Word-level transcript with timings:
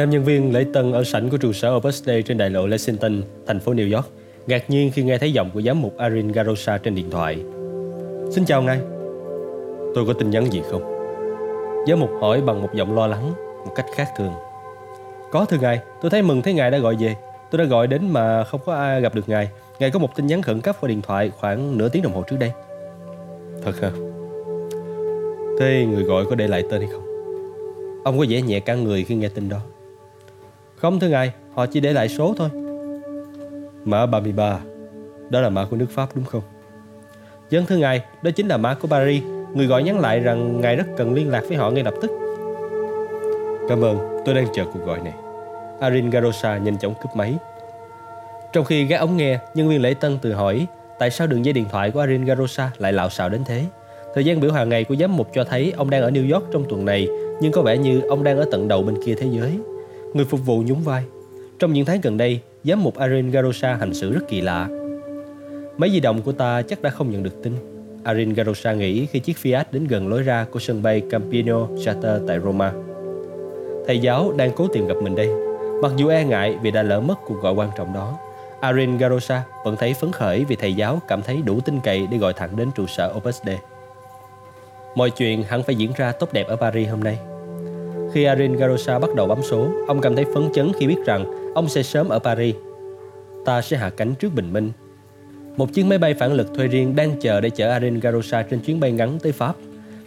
Nam 0.00 0.10
nhân 0.10 0.24
viên 0.24 0.52
lễ 0.52 0.64
tân 0.72 0.92
ở 0.92 1.04
sảnh 1.04 1.30
của 1.30 1.36
trụ 1.36 1.52
sở 1.52 1.76
Opus 1.76 2.04
Dei 2.04 2.22
trên 2.22 2.38
đại 2.38 2.50
lộ 2.50 2.66
Lexington, 2.66 3.22
thành 3.46 3.60
phố 3.60 3.72
New 3.72 3.96
York, 3.96 4.06
ngạc 4.46 4.70
nhiên 4.70 4.90
khi 4.94 5.02
nghe 5.02 5.18
thấy 5.18 5.32
giọng 5.32 5.50
của 5.54 5.62
giám 5.62 5.82
mục 5.82 5.96
Arin 5.96 6.32
Garosa 6.32 6.78
trên 6.78 6.94
điện 6.94 7.10
thoại. 7.10 7.44
Xin 8.30 8.44
chào 8.44 8.62
ngài. 8.62 8.78
Tôi 9.94 10.06
có 10.06 10.12
tin 10.12 10.30
nhắn 10.30 10.52
gì 10.52 10.62
không? 10.70 10.82
Giám 11.88 12.00
mục 12.00 12.10
hỏi 12.20 12.40
bằng 12.40 12.62
một 12.62 12.68
giọng 12.74 12.94
lo 12.94 13.06
lắng, 13.06 13.32
một 13.66 13.72
cách 13.76 13.86
khác 13.94 14.08
thường. 14.16 14.32
Có 15.30 15.44
thưa 15.44 15.58
ngài, 15.60 15.80
tôi 16.02 16.10
thấy 16.10 16.22
mừng 16.22 16.42
thấy 16.42 16.54
ngài 16.54 16.70
đã 16.70 16.78
gọi 16.78 16.96
về. 17.00 17.14
Tôi 17.50 17.58
đã 17.58 17.64
gọi 17.64 17.86
đến 17.86 18.08
mà 18.08 18.44
không 18.44 18.60
có 18.66 18.74
ai 18.74 19.00
gặp 19.00 19.14
được 19.14 19.28
ngài. 19.28 19.48
Ngài 19.78 19.90
có 19.90 19.98
một 19.98 20.16
tin 20.16 20.26
nhắn 20.26 20.42
khẩn 20.42 20.60
cấp 20.60 20.76
qua 20.80 20.88
điện 20.88 21.02
thoại 21.02 21.30
khoảng 21.40 21.78
nửa 21.78 21.88
tiếng 21.88 22.02
đồng 22.02 22.14
hồ 22.14 22.22
trước 22.22 22.36
đây. 22.40 22.52
Thật 23.64 23.80
hả? 23.80 23.90
Thế 25.60 25.86
người 25.90 26.02
gọi 26.02 26.24
có 26.30 26.34
để 26.34 26.48
lại 26.48 26.62
tên 26.70 26.80
hay 26.80 26.90
không? 26.92 27.04
Ông 28.04 28.18
có 28.18 28.24
vẻ 28.28 28.42
nhẹ 28.42 28.60
cả 28.60 28.74
người 28.74 29.04
khi 29.04 29.14
nghe 29.14 29.28
tin 29.28 29.48
đó. 29.48 29.58
Không 30.80 31.00
thưa 31.00 31.08
ngài, 31.08 31.32
họ 31.54 31.66
chỉ 31.66 31.80
để 31.80 31.92
lại 31.92 32.08
số 32.08 32.34
thôi. 32.36 32.48
Mã 33.84 34.06
33, 34.06 34.58
đó 35.30 35.40
là 35.40 35.48
mã 35.48 35.64
của 35.70 35.76
nước 35.76 35.86
Pháp 35.90 36.08
đúng 36.14 36.24
không? 36.24 36.42
Dân 37.50 37.66
thưa 37.66 37.76
ngài, 37.76 38.04
đó 38.22 38.30
chính 38.30 38.48
là 38.48 38.56
mã 38.56 38.74
của 38.74 38.88
Paris. 38.88 39.22
Người 39.54 39.66
gọi 39.66 39.82
nhắn 39.82 40.00
lại 40.00 40.20
rằng 40.20 40.60
ngài 40.60 40.76
rất 40.76 40.84
cần 40.96 41.14
liên 41.14 41.30
lạc 41.30 41.42
với 41.48 41.56
họ 41.56 41.70
ngay 41.70 41.84
lập 41.84 41.94
tức. 42.02 42.10
Cảm 43.68 43.84
ơn, 43.84 44.22
tôi 44.26 44.34
đang 44.34 44.46
chờ 44.54 44.64
cuộc 44.64 44.86
gọi 44.86 44.98
này. 45.00 45.12
Arin 45.80 46.10
Garosa 46.10 46.58
nhanh 46.58 46.78
chóng 46.78 46.94
cúp 47.02 47.16
máy. 47.16 47.34
Trong 48.52 48.64
khi 48.64 48.84
gác 48.84 49.00
ống 49.00 49.16
nghe, 49.16 49.38
nhân 49.54 49.68
viên 49.68 49.82
lễ 49.82 49.94
tân 49.94 50.18
tự 50.18 50.32
hỏi 50.32 50.66
tại 50.98 51.10
sao 51.10 51.26
đường 51.26 51.44
dây 51.44 51.52
điện 51.52 51.64
thoại 51.70 51.90
của 51.90 52.00
Arin 52.00 52.24
Garosa 52.24 52.70
lại 52.78 52.92
lạo 52.92 53.10
xạo 53.10 53.28
đến 53.28 53.44
thế. 53.44 53.64
Thời 54.14 54.24
gian 54.24 54.40
biểu 54.40 54.52
hàng 54.52 54.68
ngày 54.68 54.84
của 54.84 54.96
giám 54.96 55.16
mục 55.16 55.28
cho 55.34 55.44
thấy 55.44 55.72
ông 55.76 55.90
đang 55.90 56.02
ở 56.02 56.10
New 56.10 56.34
York 56.34 56.44
trong 56.52 56.64
tuần 56.68 56.84
này, 56.84 57.08
nhưng 57.40 57.52
có 57.52 57.62
vẻ 57.62 57.78
như 57.78 58.00
ông 58.00 58.24
đang 58.24 58.38
ở 58.38 58.44
tận 58.52 58.68
đầu 58.68 58.82
bên 58.82 59.02
kia 59.04 59.14
thế 59.14 59.26
giới. 59.30 59.58
Người 60.14 60.24
phục 60.24 60.46
vụ 60.46 60.62
nhún 60.66 60.78
vai. 60.84 61.04
Trong 61.58 61.72
những 61.72 61.84
tháng 61.84 62.00
gần 62.00 62.16
đây, 62.16 62.40
giám 62.64 62.82
mục 62.82 62.96
Arin 62.96 63.30
Garosa 63.30 63.74
hành 63.74 63.94
xử 63.94 64.12
rất 64.12 64.28
kỳ 64.28 64.40
lạ. 64.40 64.68
Máy 65.78 65.90
di 65.90 66.00
động 66.00 66.22
của 66.22 66.32
ta 66.32 66.62
chắc 66.62 66.82
đã 66.82 66.90
không 66.90 67.10
nhận 67.10 67.22
được 67.22 67.42
tin. 67.42 67.52
Arin 68.04 68.34
Garosa 68.34 68.72
nghĩ 68.72 69.06
khi 69.06 69.18
chiếc 69.18 69.36
Fiat 69.42 69.64
đến 69.72 69.86
gần 69.86 70.08
lối 70.08 70.22
ra 70.22 70.46
của 70.50 70.58
sân 70.58 70.82
bay 70.82 71.02
Campino 71.10 71.68
Charter 71.84 72.22
tại 72.28 72.40
Roma. 72.44 72.72
Thầy 73.86 73.98
giáo 73.98 74.32
đang 74.36 74.50
cố 74.56 74.68
tìm 74.68 74.86
gặp 74.86 74.96
mình 75.02 75.14
đây. 75.14 75.28
Mặc 75.82 75.92
dù 75.96 76.08
e 76.08 76.24
ngại 76.24 76.58
vì 76.62 76.70
đã 76.70 76.82
lỡ 76.82 77.00
mất 77.00 77.18
cuộc 77.26 77.40
gọi 77.42 77.54
quan 77.54 77.70
trọng 77.76 77.92
đó, 77.92 78.18
Arin 78.60 78.98
Garosa 78.98 79.42
vẫn 79.64 79.76
thấy 79.76 79.94
phấn 79.94 80.12
khởi 80.12 80.44
vì 80.44 80.56
thầy 80.56 80.74
giáo 80.74 81.00
cảm 81.08 81.22
thấy 81.22 81.42
đủ 81.44 81.60
tin 81.60 81.80
cậy 81.84 82.06
để 82.10 82.18
gọi 82.18 82.32
thẳng 82.32 82.56
đến 82.56 82.70
trụ 82.74 82.86
sở 82.86 83.12
Opus 83.16 83.42
Dei. 83.46 83.58
Mọi 84.94 85.10
chuyện 85.10 85.42
hẳn 85.42 85.62
phải 85.62 85.74
diễn 85.74 85.92
ra 85.96 86.12
tốt 86.12 86.32
đẹp 86.32 86.46
ở 86.48 86.56
Paris 86.56 86.88
hôm 86.90 87.04
nay. 87.04 87.18
Khi 88.12 88.24
Arin 88.24 88.56
Garosa 88.56 88.98
bắt 88.98 89.14
đầu 89.14 89.26
bấm 89.26 89.42
số, 89.42 89.68
ông 89.86 90.00
cảm 90.00 90.16
thấy 90.16 90.24
phấn 90.34 90.52
chấn 90.52 90.72
khi 90.78 90.86
biết 90.86 90.96
rằng 91.06 91.52
ông 91.54 91.68
sẽ 91.68 91.82
sớm 91.82 92.08
ở 92.08 92.18
Paris. 92.18 92.54
Ta 93.44 93.62
sẽ 93.62 93.76
hạ 93.76 93.90
cánh 93.90 94.14
trước 94.14 94.34
bình 94.34 94.52
minh. 94.52 94.72
Một 95.56 95.72
chiếc 95.72 95.86
máy 95.86 95.98
bay 95.98 96.14
phản 96.14 96.32
lực 96.32 96.54
thuê 96.54 96.66
riêng 96.66 96.96
đang 96.96 97.20
chờ 97.20 97.40
để 97.40 97.50
chở 97.50 97.70
Arin 97.70 98.00
Garosa 98.00 98.42
trên 98.42 98.60
chuyến 98.60 98.80
bay 98.80 98.92
ngắn 98.92 99.18
tới 99.22 99.32
Pháp. 99.32 99.54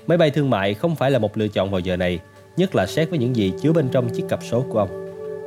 Máy 0.07 0.17
bay 0.17 0.31
thương 0.31 0.49
mại 0.49 0.73
không 0.73 0.95
phải 0.95 1.11
là 1.11 1.19
một 1.19 1.37
lựa 1.37 1.47
chọn 1.47 1.71
vào 1.71 1.79
giờ 1.79 1.97
này, 1.97 2.19
nhất 2.57 2.75
là 2.75 2.85
xét 2.85 3.09
với 3.09 3.19
những 3.19 3.35
gì 3.35 3.53
chứa 3.61 3.71
bên 3.71 3.89
trong 3.89 4.09
chiếc 4.09 4.23
cặp 4.29 4.39
số 4.43 4.65
của 4.69 4.79
ông. 4.79 4.89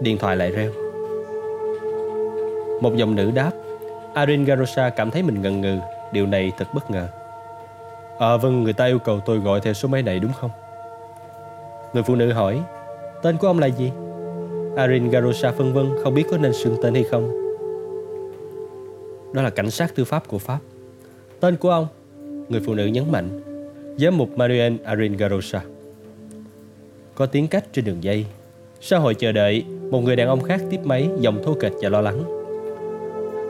Điện 0.00 0.18
thoại 0.18 0.36
lại 0.36 0.50
reo. 0.50 0.72
Một 2.80 2.96
giọng 2.96 3.14
nữ 3.14 3.30
đáp. 3.34 3.50
Arin 4.14 4.44
Garosa 4.44 4.88
cảm 4.88 5.10
thấy 5.10 5.22
mình 5.22 5.42
ngần 5.42 5.60
ngừ, 5.60 5.78
điều 6.12 6.26
này 6.26 6.52
thật 6.58 6.74
bất 6.74 6.90
ngờ. 6.90 7.08
À 8.18 8.36
vâng, 8.36 8.62
người 8.62 8.72
ta 8.72 8.86
yêu 8.86 8.98
cầu 8.98 9.20
tôi 9.20 9.38
gọi 9.38 9.60
theo 9.60 9.72
số 9.72 9.88
máy 9.88 10.02
này 10.02 10.18
đúng 10.18 10.32
không? 10.32 10.50
Người 11.96 12.02
phụ 12.02 12.14
nữ 12.14 12.32
hỏi, 12.32 12.62
tên 13.22 13.36
của 13.36 13.46
ông 13.46 13.58
là 13.58 13.66
gì? 13.66 13.92
Arin 14.76 15.10
Garosa 15.10 15.52
phân 15.52 15.72
vân 15.72 15.90
không 16.02 16.14
biết 16.14 16.24
có 16.30 16.38
nên 16.38 16.52
xưng 16.52 16.76
tên 16.82 16.94
hay 16.94 17.04
không. 17.04 17.30
Đó 19.32 19.42
là 19.42 19.50
cảnh 19.50 19.70
sát 19.70 19.94
tư 19.94 20.04
pháp 20.04 20.28
của 20.28 20.38
Pháp. 20.38 20.58
Tên 21.40 21.56
của 21.56 21.70
ông? 21.70 21.86
Người 22.48 22.60
phụ 22.66 22.74
nữ 22.74 22.86
nhấn 22.86 23.12
mạnh, 23.12 23.40
giám 23.98 24.18
mục 24.18 24.38
Manuel 24.38 24.72
Arin 24.84 25.16
Garosa. 25.16 25.62
Có 27.14 27.26
tiếng 27.26 27.48
cách 27.48 27.64
trên 27.72 27.84
đường 27.84 28.02
dây. 28.02 28.26
Sau 28.80 29.00
hồi 29.00 29.14
chờ 29.14 29.32
đợi, 29.32 29.64
một 29.90 30.00
người 30.00 30.16
đàn 30.16 30.28
ông 30.28 30.42
khác 30.42 30.60
tiếp 30.70 30.80
máy, 30.84 31.08
giọng 31.20 31.42
thô 31.44 31.54
kệch 31.54 31.72
và 31.80 31.88
lo 31.88 32.00
lắng. 32.00 32.22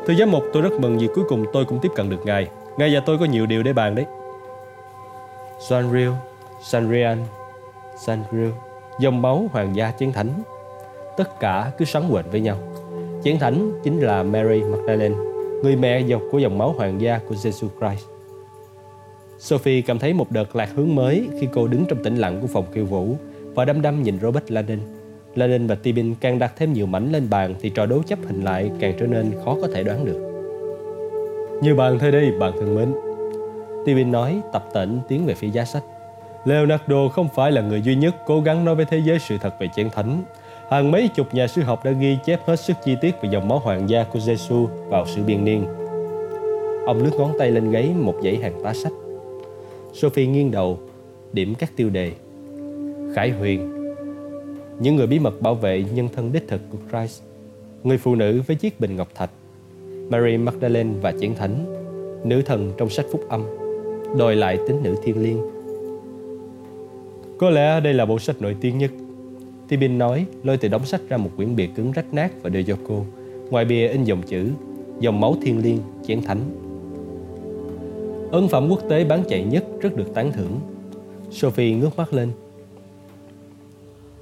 Thưa 0.07 0.15
giám 0.15 0.31
mục, 0.31 0.45
tôi 0.53 0.63
rất 0.63 0.73
mừng 0.73 0.99
vì 0.99 1.09
cuối 1.15 1.25
cùng 1.29 1.45
tôi 1.53 1.65
cũng 1.65 1.79
tiếp 1.83 1.91
cận 1.95 2.11
được 2.11 2.21
ngài. 2.25 2.49
Ngài 2.79 2.95
và 2.95 3.01
tôi 3.07 3.19
có 3.19 3.25
nhiều 3.25 3.47
điều 3.47 3.63
để 3.63 3.73
bàn 3.73 3.95
đấy. 3.95 4.07
Sanrio, 5.69 6.13
Sanrian, 6.63 7.19
Sangreal, 7.97 8.51
dòng 9.01 9.23
máu 9.23 9.45
hoàng 9.53 9.77
gia 9.77 9.91
chiến 9.91 10.13
thánh. 10.13 10.29
Tất 11.17 11.41
cả 11.41 11.73
cứ 11.79 11.85
xoắn 11.85 12.05
quệt 12.11 12.25
với 12.31 12.41
nhau. 12.41 12.57
Chiến 13.23 13.39
thánh 13.39 13.73
chính 13.85 14.01
là 14.01 14.23
Mary 14.23 14.63
Magdalene, 14.63 15.15
người 15.63 15.77
mẹ 15.77 16.03
dọc 16.03 16.23
của 16.33 16.39
dòng 16.39 16.59
máu 16.59 16.73
hoàng 16.73 17.01
gia 17.01 17.19
của 17.19 17.35
Jesus 17.35 17.69
Christ. 17.81 18.07
Sophie 19.39 19.83
cảm 19.83 19.99
thấy 19.99 20.13
một 20.13 20.31
đợt 20.31 20.57
lạc 20.57 20.69
hướng 20.75 20.95
mới 20.95 21.29
khi 21.41 21.49
cô 21.55 21.67
đứng 21.67 21.85
trong 21.89 22.05
tĩnh 22.05 22.17
lặng 22.17 22.39
của 22.41 22.47
phòng 22.47 22.65
khiêu 22.73 22.85
vũ 22.85 23.17
và 23.55 23.65
đăm 23.65 23.83
đăm 23.83 24.03
nhìn 24.03 24.19
Robert 24.21 24.45
Laden. 24.51 24.79
Laden 25.35 25.67
và 25.67 25.75
Tibin 25.75 26.15
càng 26.21 26.39
đặt 26.39 26.53
thêm 26.57 26.73
nhiều 26.73 26.87
mảnh 26.87 27.13
lên 27.13 27.31
bàn 27.31 27.55
thì 27.61 27.71
trò 27.71 27.87
đấu 27.87 28.03
chấp 28.07 28.19
hình 28.27 28.43
lại 28.43 28.71
càng 28.81 28.95
trở 28.99 29.07
nên 29.07 29.33
khó 29.45 29.57
có 29.63 29.69
thể 29.75 29.83
đoán 29.83 30.05
được. 30.05 30.33
Như 31.63 31.75
bạn 31.75 31.99
thôi 31.99 32.13
đi, 32.13 32.31
bạn 32.39 32.53
thân 32.61 32.75
mến. 32.75 32.95
Tibin 33.87 34.13
nói 34.13 34.41
tập 34.53 34.69
tễnh 34.75 34.99
tiến 35.09 35.27
về 35.27 35.35
phía 35.35 35.49
giá 35.51 35.65
sách. 35.65 35.83
Leonardo 36.47 37.09
không 37.09 37.29
phải 37.35 37.53
là 37.53 37.63
người 37.63 37.83
duy 37.83 37.95
nhất 37.95 38.15
cố 38.27 38.41
gắng 38.41 38.65
nói 38.65 38.75
với 38.75 38.85
thế 38.85 38.99
giới 39.05 39.19
sự 39.19 39.37
thật 39.41 39.55
về 39.61 39.69
chén 39.77 39.91
thánh. 39.91 40.23
Hàng 40.71 40.91
mấy 40.91 41.09
chục 41.09 41.35
nhà 41.35 41.47
sư 41.47 41.63
học 41.63 41.85
đã 41.85 41.91
ghi 41.91 42.17
chép 42.25 42.41
hết 42.47 42.57
sức 42.57 42.77
chi 42.85 42.97
tiết 43.01 43.15
về 43.23 43.29
dòng 43.33 43.49
máu 43.49 43.59
hoàng 43.59 43.89
gia 43.89 44.05
của 44.05 44.19
Giêsu 44.21 44.69
vào 44.89 45.07
sử 45.07 45.23
biên 45.23 45.45
niên. 45.45 45.65
Ông 46.87 47.03
lướt 47.03 47.11
ngón 47.19 47.33
tay 47.39 47.51
lên 47.51 47.71
gáy 47.71 47.91
một 48.01 48.15
dãy 48.23 48.37
hàng 48.37 48.61
tá 48.65 48.75
sách. 48.75 48.93
Sophie 49.93 50.27
nghiêng 50.27 50.51
đầu, 50.51 50.79
điểm 51.33 51.55
các 51.55 51.71
tiêu 51.77 51.91
đề. 51.91 52.13
Khải 53.15 53.31
huyền, 53.31 53.73
những 54.81 54.97
người 54.97 55.07
bí 55.07 55.19
mật 55.19 55.41
bảo 55.41 55.55
vệ 55.55 55.85
nhân 55.95 56.09
thân 56.17 56.33
đích 56.33 56.49
thực 56.49 56.61
của 56.71 56.79
Christ, 56.91 57.23
người 57.85 57.99
phụ 57.99 58.15
nữ 58.15 58.43
với 58.47 58.57
chiếc 58.57 58.81
bình 58.81 58.97
ngọc 58.97 59.09
thạch, 59.15 59.31
Mary 60.11 60.37
Magdalene 60.37 60.95
và 61.03 61.13
Chiến 61.21 61.35
Thánh, 61.35 61.65
nữ 62.25 62.43
thần 62.43 62.73
trong 62.77 62.91
sách 62.91 63.07
phúc 63.13 63.21
âm, 63.29 63.45
đòi 64.19 64.37
lại 64.37 64.59
tính 64.69 64.83
nữ 64.83 64.95
thiên 65.05 65.23
liêng. 65.23 65.56
Có 67.39 67.51
lẽ 67.51 67.81
đây 67.81 67.95
là 67.95 68.07
bộ 68.07 68.19
sách 68.19 68.43
nổi 68.43 68.57
tiếng 68.61 68.79
nhất. 68.79 68.91
Tibin 69.69 69.99
nói, 69.99 70.27
lôi 70.45 70.57
từ 70.57 70.69
đóng 70.69 70.87
sách 70.87 71.01
ra 71.09 71.17
một 71.17 71.31
quyển 71.37 71.57
bìa 71.57 71.67
cứng 71.67 71.93
rách 71.93 72.15
nát 72.15 72.33
và 72.43 72.51
đưa 72.51 72.63
cho 72.63 72.77
cô. 72.89 73.05
Ngoài 73.51 73.65
bìa 73.65 73.89
in 73.89 74.05
dòng 74.05 74.23
chữ, 74.23 74.51
dòng 75.01 75.21
máu 75.21 75.37
thiên 75.43 75.63
liêng, 75.63 75.79
Chiến 76.07 76.23
Thánh. 76.23 76.41
Ấn 78.33 78.49
phẩm 78.49 78.69
quốc 78.71 78.81
tế 78.89 79.05
bán 79.05 79.23
chạy 79.29 79.45
nhất 79.45 79.65
rất 79.81 79.97
được 79.97 80.15
tán 80.15 80.33
thưởng. 80.33 80.61
Sophie 81.31 81.75
ngước 81.75 81.97
mắt 81.97 82.13
lên, 82.13 82.31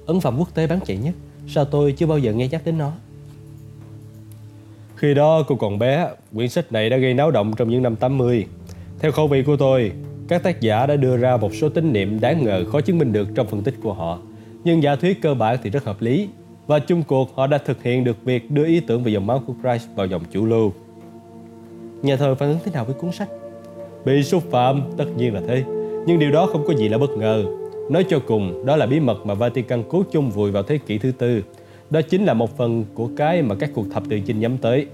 ấn 0.05 0.19
phẩm 0.19 0.35
quốc 0.39 0.53
tế 0.53 0.67
bán 0.67 0.79
chạy 0.85 0.97
nhất 0.97 1.15
Sao 1.47 1.65
tôi 1.65 1.91
chưa 1.91 2.07
bao 2.07 2.17
giờ 2.17 2.33
nghe 2.33 2.47
nhắc 2.47 2.61
đến 2.65 2.77
nó 2.77 2.91
Khi 4.95 5.13
đó 5.13 5.43
cô 5.47 5.55
còn 5.55 5.79
bé 5.79 6.09
Quyển 6.35 6.49
sách 6.49 6.71
này 6.71 6.89
đã 6.89 6.97
gây 6.97 7.13
náo 7.13 7.31
động 7.31 7.53
trong 7.57 7.69
những 7.69 7.83
năm 7.83 7.95
80 7.95 8.45
Theo 8.99 9.11
khẩu 9.11 9.27
vị 9.27 9.43
của 9.43 9.57
tôi 9.57 9.91
các 10.27 10.43
tác 10.43 10.61
giả 10.61 10.85
đã 10.85 10.95
đưa 10.95 11.17
ra 11.17 11.37
một 11.37 11.55
số 11.55 11.69
tín 11.69 11.93
niệm 11.93 12.19
đáng 12.19 12.43
ngờ 12.43 12.65
khó 12.71 12.81
chứng 12.81 12.97
minh 12.97 13.13
được 13.13 13.27
trong 13.35 13.47
phân 13.47 13.63
tích 13.63 13.75
của 13.83 13.93
họ 13.93 14.19
Nhưng 14.63 14.83
giả 14.83 14.95
thuyết 14.95 15.21
cơ 15.21 15.33
bản 15.33 15.57
thì 15.63 15.69
rất 15.69 15.83
hợp 15.83 16.01
lý 16.01 16.29
Và 16.67 16.79
chung 16.79 17.03
cuộc 17.07 17.35
họ 17.35 17.47
đã 17.47 17.57
thực 17.57 17.83
hiện 17.83 18.03
được 18.03 18.23
việc 18.23 18.51
đưa 18.51 18.65
ý 18.65 18.79
tưởng 18.79 19.03
về 19.03 19.11
dòng 19.11 19.27
máu 19.27 19.43
của 19.47 19.53
Christ 19.61 19.89
vào 19.95 20.07
dòng 20.07 20.21
chủ 20.31 20.45
lưu 20.45 20.73
Nhà 22.01 22.15
thờ 22.15 22.35
phản 22.35 22.49
ứng 22.49 22.59
thế 22.65 22.71
nào 22.71 22.85
với 22.85 22.93
cuốn 22.93 23.11
sách? 23.11 23.29
Bị 24.05 24.23
xúc 24.23 24.43
phạm, 24.51 24.81
tất 24.97 25.05
nhiên 25.17 25.33
là 25.33 25.41
thế 25.47 25.63
Nhưng 26.05 26.19
điều 26.19 26.31
đó 26.31 26.45
không 26.45 26.63
có 26.67 26.73
gì 26.73 26.89
là 26.89 26.97
bất 26.97 27.09
ngờ 27.09 27.45
Nói 27.89 28.05
cho 28.09 28.19
cùng, 28.19 28.65
đó 28.65 28.75
là 28.75 28.85
bí 28.85 28.99
mật 28.99 29.25
mà 29.25 29.33
Vatican 29.33 29.83
cố 29.89 30.03
chung 30.11 30.29
vùi 30.29 30.51
vào 30.51 30.63
thế 30.63 30.77
kỷ 30.77 30.97
thứ 30.97 31.11
tư. 31.11 31.43
Đó 31.89 32.01
chính 32.01 32.25
là 32.25 32.33
một 32.33 32.57
phần 32.57 32.85
của 32.93 33.09
cái 33.17 33.41
mà 33.41 33.55
các 33.55 33.69
cuộc 33.73 33.85
thập 33.91 34.03
tự 34.09 34.19
chinh 34.19 34.39
nhắm 34.39 34.57
tới. 34.57 34.87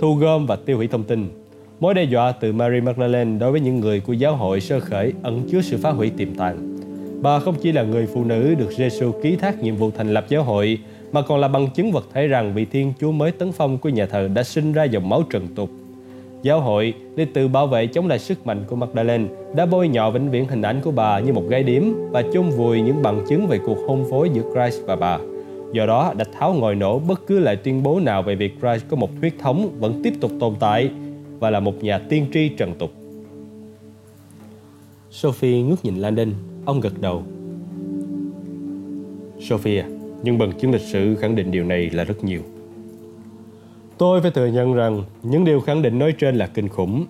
Thu 0.00 0.14
gom 0.14 0.46
và 0.46 0.56
tiêu 0.56 0.76
hủy 0.76 0.88
thông 0.88 1.04
tin. 1.04 1.43
Mối 1.80 1.94
đe 1.94 2.04
dọa 2.04 2.32
từ 2.32 2.52
Mary 2.52 2.80
Magdalene 2.80 3.38
đối 3.38 3.52
với 3.52 3.60
những 3.60 3.80
người 3.80 4.00
của 4.00 4.12
giáo 4.12 4.36
hội 4.36 4.60
sơ 4.60 4.80
khởi 4.80 5.12
ẩn 5.22 5.48
chứa 5.50 5.60
sự 5.62 5.76
phá 5.82 5.90
hủy 5.90 6.10
tiềm 6.10 6.34
tàng. 6.34 6.78
Bà 7.22 7.38
không 7.38 7.54
chỉ 7.62 7.72
là 7.72 7.82
người 7.82 8.06
phụ 8.06 8.24
nữ 8.24 8.54
được 8.54 8.72
Giêsu 8.76 9.12
ký 9.22 9.36
thác 9.36 9.62
nhiệm 9.62 9.76
vụ 9.76 9.90
thành 9.96 10.14
lập 10.14 10.24
giáo 10.28 10.42
hội, 10.42 10.78
mà 11.12 11.22
còn 11.22 11.40
là 11.40 11.48
bằng 11.48 11.70
chứng 11.74 11.92
vật 11.92 12.04
thể 12.12 12.26
rằng 12.26 12.54
vị 12.54 12.64
Thiên 12.64 12.92
Chúa 13.00 13.12
mới 13.12 13.32
tấn 13.32 13.52
phong 13.52 13.78
của 13.78 13.88
nhà 13.88 14.06
thờ 14.06 14.28
đã 14.34 14.42
sinh 14.42 14.72
ra 14.72 14.84
dòng 14.84 15.08
máu 15.08 15.22
trần 15.30 15.48
tục 15.54 15.70
Giáo 16.42 16.60
hội 16.60 16.94
để 17.16 17.26
tự 17.34 17.48
bảo 17.48 17.66
vệ 17.66 17.86
chống 17.86 18.08
lại 18.08 18.18
sức 18.18 18.46
mạnh 18.46 18.64
của 18.66 18.76
Magdalene 18.76 19.24
đã 19.56 19.66
bôi 19.66 19.88
nhọ 19.88 20.10
vĩnh 20.10 20.30
viễn 20.30 20.48
hình 20.48 20.62
ảnh 20.62 20.80
của 20.84 20.90
bà 20.90 21.18
như 21.18 21.32
một 21.32 21.44
gai 21.48 21.62
điếm 21.62 21.82
và 22.10 22.22
chôn 22.34 22.50
vùi 22.50 22.80
những 22.80 23.02
bằng 23.02 23.24
chứng 23.28 23.46
về 23.46 23.58
cuộc 23.66 23.78
hôn 23.88 24.04
phối 24.10 24.30
giữa 24.32 24.42
Christ 24.54 24.86
và 24.86 24.96
bà. 24.96 25.18
Do 25.72 25.86
đó 25.86 26.14
đã 26.16 26.24
tháo 26.38 26.54
ngòi 26.54 26.74
nổ 26.74 26.98
bất 26.98 27.26
cứ 27.26 27.38
lại 27.38 27.56
tuyên 27.56 27.82
bố 27.82 28.00
nào 28.00 28.22
về 28.22 28.34
việc 28.34 28.54
Christ 28.60 28.84
có 28.88 28.96
một 28.96 29.10
huyết 29.20 29.32
thống 29.38 29.70
vẫn 29.78 30.00
tiếp 30.04 30.12
tục 30.20 30.30
tồn 30.40 30.54
tại 30.60 30.90
và 31.44 31.50
là 31.50 31.60
một 31.60 31.84
nhà 31.84 31.98
tiên 31.98 32.26
tri 32.32 32.48
trần 32.48 32.74
tục. 32.78 32.90
Sophie 35.10 35.62
ngước 35.62 35.84
nhìn 35.84 35.96
Landon, 35.96 36.32
ông 36.64 36.80
gật 36.80 37.00
đầu. 37.00 37.22
Sophia, 39.40 39.84
nhưng 40.22 40.38
bằng 40.38 40.52
chứng 40.58 40.72
lịch 40.72 40.80
sử 40.80 41.14
khẳng 41.14 41.36
định 41.36 41.50
điều 41.50 41.64
này 41.64 41.90
là 41.90 42.04
rất 42.04 42.24
nhiều. 42.24 42.40
Tôi 43.98 44.20
phải 44.20 44.30
thừa 44.30 44.46
nhận 44.46 44.74
rằng 44.74 45.02
những 45.22 45.44
điều 45.44 45.60
khẳng 45.60 45.82
định 45.82 45.98
nói 45.98 46.12
trên 46.18 46.36
là 46.36 46.46
kinh 46.46 46.68
khủng, 46.68 47.06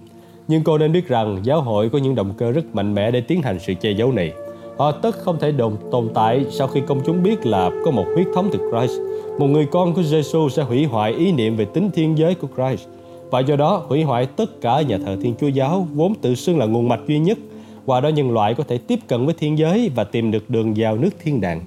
nhưng 0.48 0.62
cô 0.64 0.78
nên 0.78 0.92
biết 0.92 1.08
rằng 1.08 1.40
giáo 1.42 1.62
hội 1.62 1.88
có 1.88 1.98
những 1.98 2.14
động 2.14 2.34
cơ 2.38 2.52
rất 2.52 2.74
mạnh 2.74 2.94
mẽ 2.94 3.10
để 3.10 3.20
tiến 3.20 3.42
hành 3.42 3.58
sự 3.60 3.74
che 3.74 3.90
giấu 3.90 4.12
này. 4.12 4.32
Họ 4.76 4.92
tất 4.92 5.16
không 5.18 5.38
thể 5.40 5.52
đồng 5.52 5.76
tồn 5.92 6.08
tại 6.14 6.46
sau 6.50 6.68
khi 6.68 6.80
công 6.86 7.00
chúng 7.06 7.22
biết 7.22 7.46
là 7.46 7.70
có 7.84 7.90
một 7.90 8.06
huyết 8.14 8.26
thống 8.34 8.50
từ 8.52 8.58
Christ. 8.70 9.00
Một 9.38 9.46
người 9.46 9.66
con 9.66 9.94
của 9.94 10.02
Jesus 10.02 10.48
sẽ 10.48 10.62
hủy 10.62 10.84
hoại 10.84 11.12
ý 11.12 11.32
niệm 11.32 11.56
về 11.56 11.64
tính 11.64 11.90
thiên 11.90 12.18
giới 12.18 12.34
của 12.34 12.48
Christ 12.56 12.88
và 13.34 13.40
do 13.40 13.56
đó 13.56 13.84
hủy 13.88 14.02
hoại 14.02 14.26
tất 14.26 14.60
cả 14.60 14.82
nhà 14.82 14.98
thờ 14.98 15.16
Thiên 15.22 15.34
Chúa 15.40 15.48
giáo 15.48 15.86
vốn 15.94 16.14
tự 16.14 16.34
xưng 16.34 16.58
là 16.58 16.66
nguồn 16.66 16.88
mạch 16.88 17.00
duy 17.06 17.18
nhất. 17.18 17.38
Qua 17.86 18.00
đó 18.00 18.08
nhân 18.08 18.30
loại 18.30 18.54
có 18.54 18.64
thể 18.64 18.78
tiếp 18.78 18.98
cận 19.06 19.26
với 19.26 19.34
thiên 19.38 19.58
giới 19.58 19.90
và 19.94 20.04
tìm 20.04 20.30
được 20.30 20.50
đường 20.50 20.74
vào 20.76 20.96
nước 20.96 21.10
thiên 21.22 21.40
đàng. 21.40 21.60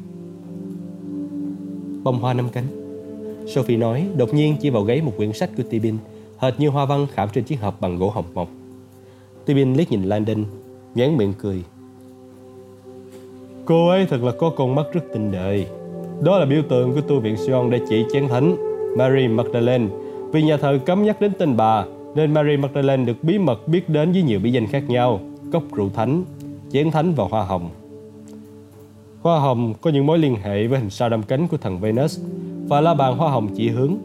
Bông 2.04 2.20
hoa 2.20 2.34
năm 2.34 2.50
cánh 2.50 2.64
Sophie 3.48 3.78
nói 3.78 4.08
đột 4.16 4.34
nhiên 4.34 4.56
chỉ 4.62 4.70
vào 4.70 4.84
gáy 4.84 5.02
một 5.02 5.12
quyển 5.18 5.34
sách 5.34 5.50
của 5.58 5.64
Tibin 5.70 5.98
hệt 6.38 6.60
như 6.60 6.70
hoa 6.70 6.86
văn 6.86 7.08
khảm 7.14 7.30
trên 7.34 7.44
chiếc 7.44 7.62
hộp 7.62 7.82
bằng 7.82 7.98
gỗ 7.98 8.10
hồng 8.10 8.26
mộc. 8.34 8.50
Tibin 9.46 9.74
liếc 9.74 9.92
nhìn 9.92 10.04
Landon, 10.04 10.44
nhán 10.96 11.18
miệng 11.18 11.34
cười. 11.42 11.64
Cô 13.66 13.88
ấy 13.88 14.06
thật 14.06 14.24
là 14.24 14.32
có 14.32 14.50
con 14.50 14.76
mắt 14.76 14.86
rất 14.94 15.04
tình 15.14 15.32
đời. 15.32 15.66
Đó 16.24 16.40
là 16.40 16.46
biểu 16.46 16.62
tượng 16.70 16.94
của 16.94 17.02
tu 17.02 17.20
viện 17.20 17.36
Sion 17.38 17.70
để 17.70 17.80
chỉ 17.90 18.06
chén 18.14 18.28
thánh 18.28 18.56
Mary 18.98 19.28
Magdalene. 19.28 19.88
Vì 20.32 20.44
nhà 20.44 20.58
thờ 20.58 20.80
cấm 20.86 21.04
nhắc 21.04 21.22
đến 21.22 21.32
tên 21.40 21.58
bà, 21.58 21.86
nên 22.16 22.34
Mary 22.34 22.58
Magdalene 22.58 23.06
được 23.06 23.24
bí 23.24 23.38
mật 23.38 23.68
biết 23.68 23.90
đến 23.90 24.12
với 24.12 24.22
nhiều 24.22 24.40
bí 24.40 24.52
danh 24.52 24.68
khác 24.68 24.84
nhau, 24.88 25.20
cốc 25.52 25.64
rượu 25.72 25.90
thánh, 25.90 26.24
chén 26.72 26.92
thánh 26.92 27.14
và 27.14 27.24
hoa 27.24 27.44
hồng. 27.44 27.70
Hoa 29.22 29.40
hồng 29.40 29.74
có 29.82 29.90
những 29.90 30.06
mối 30.06 30.18
liên 30.18 30.36
hệ 30.36 30.68
với 30.68 30.80
hình 30.80 30.90
sao 30.90 31.10
đâm 31.10 31.24
cánh 31.24 31.48
của 31.48 31.58
thần 31.58 31.80
Venus 31.80 32.20
và 32.68 32.82
la 32.82 32.94
bàn 32.94 33.18
hoa 33.18 33.32
hồng 33.32 33.48
chỉ 33.56 33.70
hướng. 33.70 33.98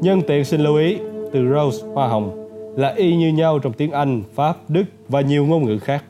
Nhân 0.00 0.22
tiện 0.26 0.44
xin 0.44 0.60
lưu 0.60 0.76
ý, 0.76 0.96
từ 1.32 1.54
rose 1.54 1.86
hoa 1.94 2.08
hồng 2.08 2.48
là 2.76 2.88
y 2.88 3.16
như 3.16 3.28
nhau 3.28 3.58
trong 3.58 3.72
tiếng 3.72 3.90
Anh, 3.90 4.22
Pháp, 4.34 4.56
Đức 4.68 4.84
và 5.08 5.20
nhiều 5.20 5.46
ngôn 5.46 5.64
ngữ 5.64 5.78
khác. 5.78 6.04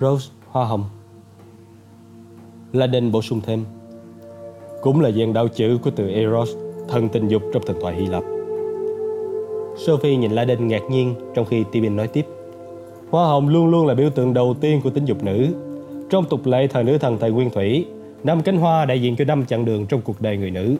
Rose 0.00 0.30
hoa 0.46 0.66
hồng 0.66 0.84
là 2.72 2.86
đền 2.86 3.12
bổ 3.12 3.22
sung 3.22 3.40
thêm 3.46 3.64
cũng 4.82 5.00
là 5.00 5.10
dạng 5.10 5.32
đạo 5.32 5.48
chữ 5.48 5.78
của 5.82 5.90
từ 5.90 6.08
Eros, 6.10 6.50
thần 6.90 7.08
tình 7.08 7.28
dục 7.28 7.42
trong 7.52 7.62
thần 7.66 7.76
thoại 7.80 7.94
Hy 7.94 8.06
Lạp. 8.06 8.22
Sophie 9.76 10.16
nhìn 10.16 10.32
La 10.32 10.44
Đen 10.44 10.68
ngạc 10.68 10.82
nhiên 10.90 11.14
trong 11.34 11.46
khi 11.46 11.64
Tibin 11.72 11.96
nói 11.96 12.08
tiếp. 12.08 12.26
Hoa 13.10 13.26
hồng 13.26 13.48
luôn 13.48 13.66
luôn 13.66 13.86
là 13.86 13.94
biểu 13.94 14.10
tượng 14.10 14.34
đầu 14.34 14.54
tiên 14.60 14.80
của 14.84 14.90
tính 14.90 15.04
dục 15.04 15.24
nữ. 15.24 15.46
Trong 16.10 16.24
tục 16.24 16.46
lệ 16.46 16.66
thời 16.66 16.84
nữ 16.84 16.98
thần 16.98 17.18
thời 17.18 17.30
Nguyên 17.30 17.50
Thủy, 17.50 17.86
năm 18.24 18.42
cánh 18.42 18.56
hoa 18.56 18.84
đại 18.84 19.02
diện 19.02 19.16
cho 19.16 19.24
năm 19.24 19.46
chặng 19.46 19.64
đường 19.64 19.86
trong 19.86 20.00
cuộc 20.00 20.20
đời 20.20 20.36
người 20.36 20.50
nữ. 20.50 20.76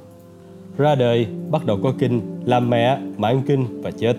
Ra 0.78 0.94
đời, 0.94 1.26
bắt 1.50 1.66
đầu 1.66 1.78
có 1.82 1.92
kinh, 1.98 2.20
làm 2.44 2.70
mẹ, 2.70 2.98
mãn 3.16 3.42
kinh 3.46 3.82
và 3.82 3.90
chết. 3.90 4.16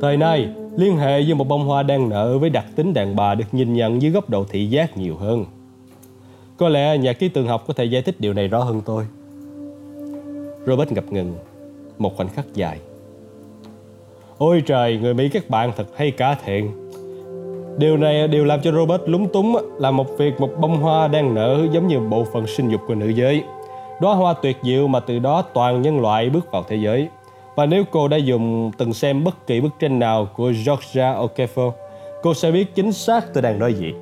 Thời 0.00 0.16
nay, 0.16 0.48
liên 0.76 0.96
hệ 0.96 1.22
với 1.22 1.34
một 1.34 1.48
bông 1.48 1.66
hoa 1.66 1.82
đang 1.82 2.08
nở 2.08 2.38
với 2.38 2.50
đặc 2.50 2.64
tính 2.76 2.94
đàn 2.94 3.16
bà 3.16 3.34
được 3.34 3.44
nhìn 3.52 3.74
nhận 3.74 4.02
dưới 4.02 4.10
góc 4.10 4.30
độ 4.30 4.44
thị 4.50 4.66
giác 4.66 4.96
nhiều 4.96 5.16
hơn. 5.16 5.44
Có 6.56 6.68
lẽ 6.68 6.98
nhà 6.98 7.12
ký 7.12 7.28
tường 7.28 7.46
học 7.46 7.64
có 7.66 7.74
thể 7.74 7.84
giải 7.84 8.02
thích 8.02 8.20
điều 8.20 8.32
này 8.32 8.48
rõ 8.48 8.62
hơn 8.62 8.80
tôi. 8.84 9.04
Robert 10.66 10.92
ngập 10.92 11.12
ngừng, 11.12 11.34
một 11.98 12.16
khoảnh 12.16 12.28
khắc 12.28 12.46
dài. 12.54 12.78
Ôi 14.38 14.62
trời, 14.66 14.98
người 15.02 15.14
Mỹ 15.14 15.28
các 15.28 15.50
bạn 15.50 15.72
thật 15.76 15.86
hay 15.96 16.10
cả 16.10 16.36
thiện. 16.44 16.90
Điều 17.78 17.96
này 17.96 18.28
đều 18.28 18.44
làm 18.44 18.60
cho 18.60 18.72
Robert 18.72 19.02
lúng 19.06 19.28
túng 19.28 19.56
là 19.78 19.90
một 19.90 20.18
việc 20.18 20.40
một 20.40 20.50
bông 20.60 20.76
hoa 20.76 21.08
đang 21.08 21.34
nở 21.34 21.66
giống 21.72 21.86
như 21.86 22.00
bộ 22.00 22.24
phận 22.24 22.46
sinh 22.46 22.68
dục 22.68 22.80
của 22.86 22.94
nữ 22.94 23.08
giới. 23.08 23.42
Đóa 24.00 24.14
hoa 24.14 24.34
tuyệt 24.42 24.56
diệu 24.62 24.88
mà 24.88 25.00
từ 25.00 25.18
đó 25.18 25.42
toàn 25.42 25.82
nhân 25.82 26.00
loại 26.00 26.30
bước 26.30 26.52
vào 26.52 26.64
thế 26.68 26.76
giới. 26.76 27.08
Và 27.56 27.66
nếu 27.66 27.84
cô 27.90 28.08
đã 28.08 28.16
dùng 28.16 28.70
từng 28.78 28.92
xem 28.92 29.24
bất 29.24 29.46
kỳ 29.46 29.60
bức 29.60 29.70
tranh 29.78 29.98
nào 29.98 30.28
của 30.36 30.52
Georgia 30.66 31.14
O'Keeffe, 31.14 31.72
cô 32.22 32.34
sẽ 32.34 32.50
biết 32.50 32.74
chính 32.74 32.92
xác 32.92 33.34
tôi 33.34 33.42
đang 33.42 33.58
nói 33.58 33.74
gì. 33.74 33.92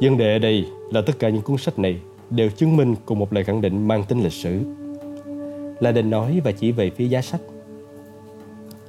Vấn 0.00 0.16
đề 0.18 0.32
ở 0.32 0.38
đây 0.38 0.66
là 0.90 1.00
tất 1.06 1.12
cả 1.18 1.28
những 1.28 1.42
cuốn 1.42 1.56
sách 1.56 1.78
này 1.78 2.00
đều 2.30 2.50
chứng 2.50 2.76
minh 2.76 2.94
cùng 3.04 3.18
một 3.18 3.32
lời 3.32 3.44
khẳng 3.44 3.60
định 3.60 3.88
mang 3.88 4.04
tính 4.04 4.22
lịch 4.22 4.32
sử. 4.32 4.60
La 5.80 5.92
Đình 5.92 6.10
nói 6.10 6.40
và 6.44 6.52
chỉ 6.52 6.72
về 6.72 6.90
phía 6.90 7.06
giá 7.06 7.22
sách 7.22 7.40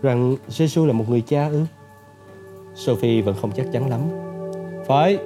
rằng 0.02 0.36
Jesus 0.50 0.86
là 0.86 0.94
một 0.94 1.10
người 1.10 1.22
cha 1.22 1.48
ư? 1.48 1.66
Sophie 2.76 3.22
vẫn 3.22 3.36
không 3.42 3.52
chắc 3.56 3.66
chắn 3.74 3.90
lắm. 3.90 4.02
Phải, 4.86 5.18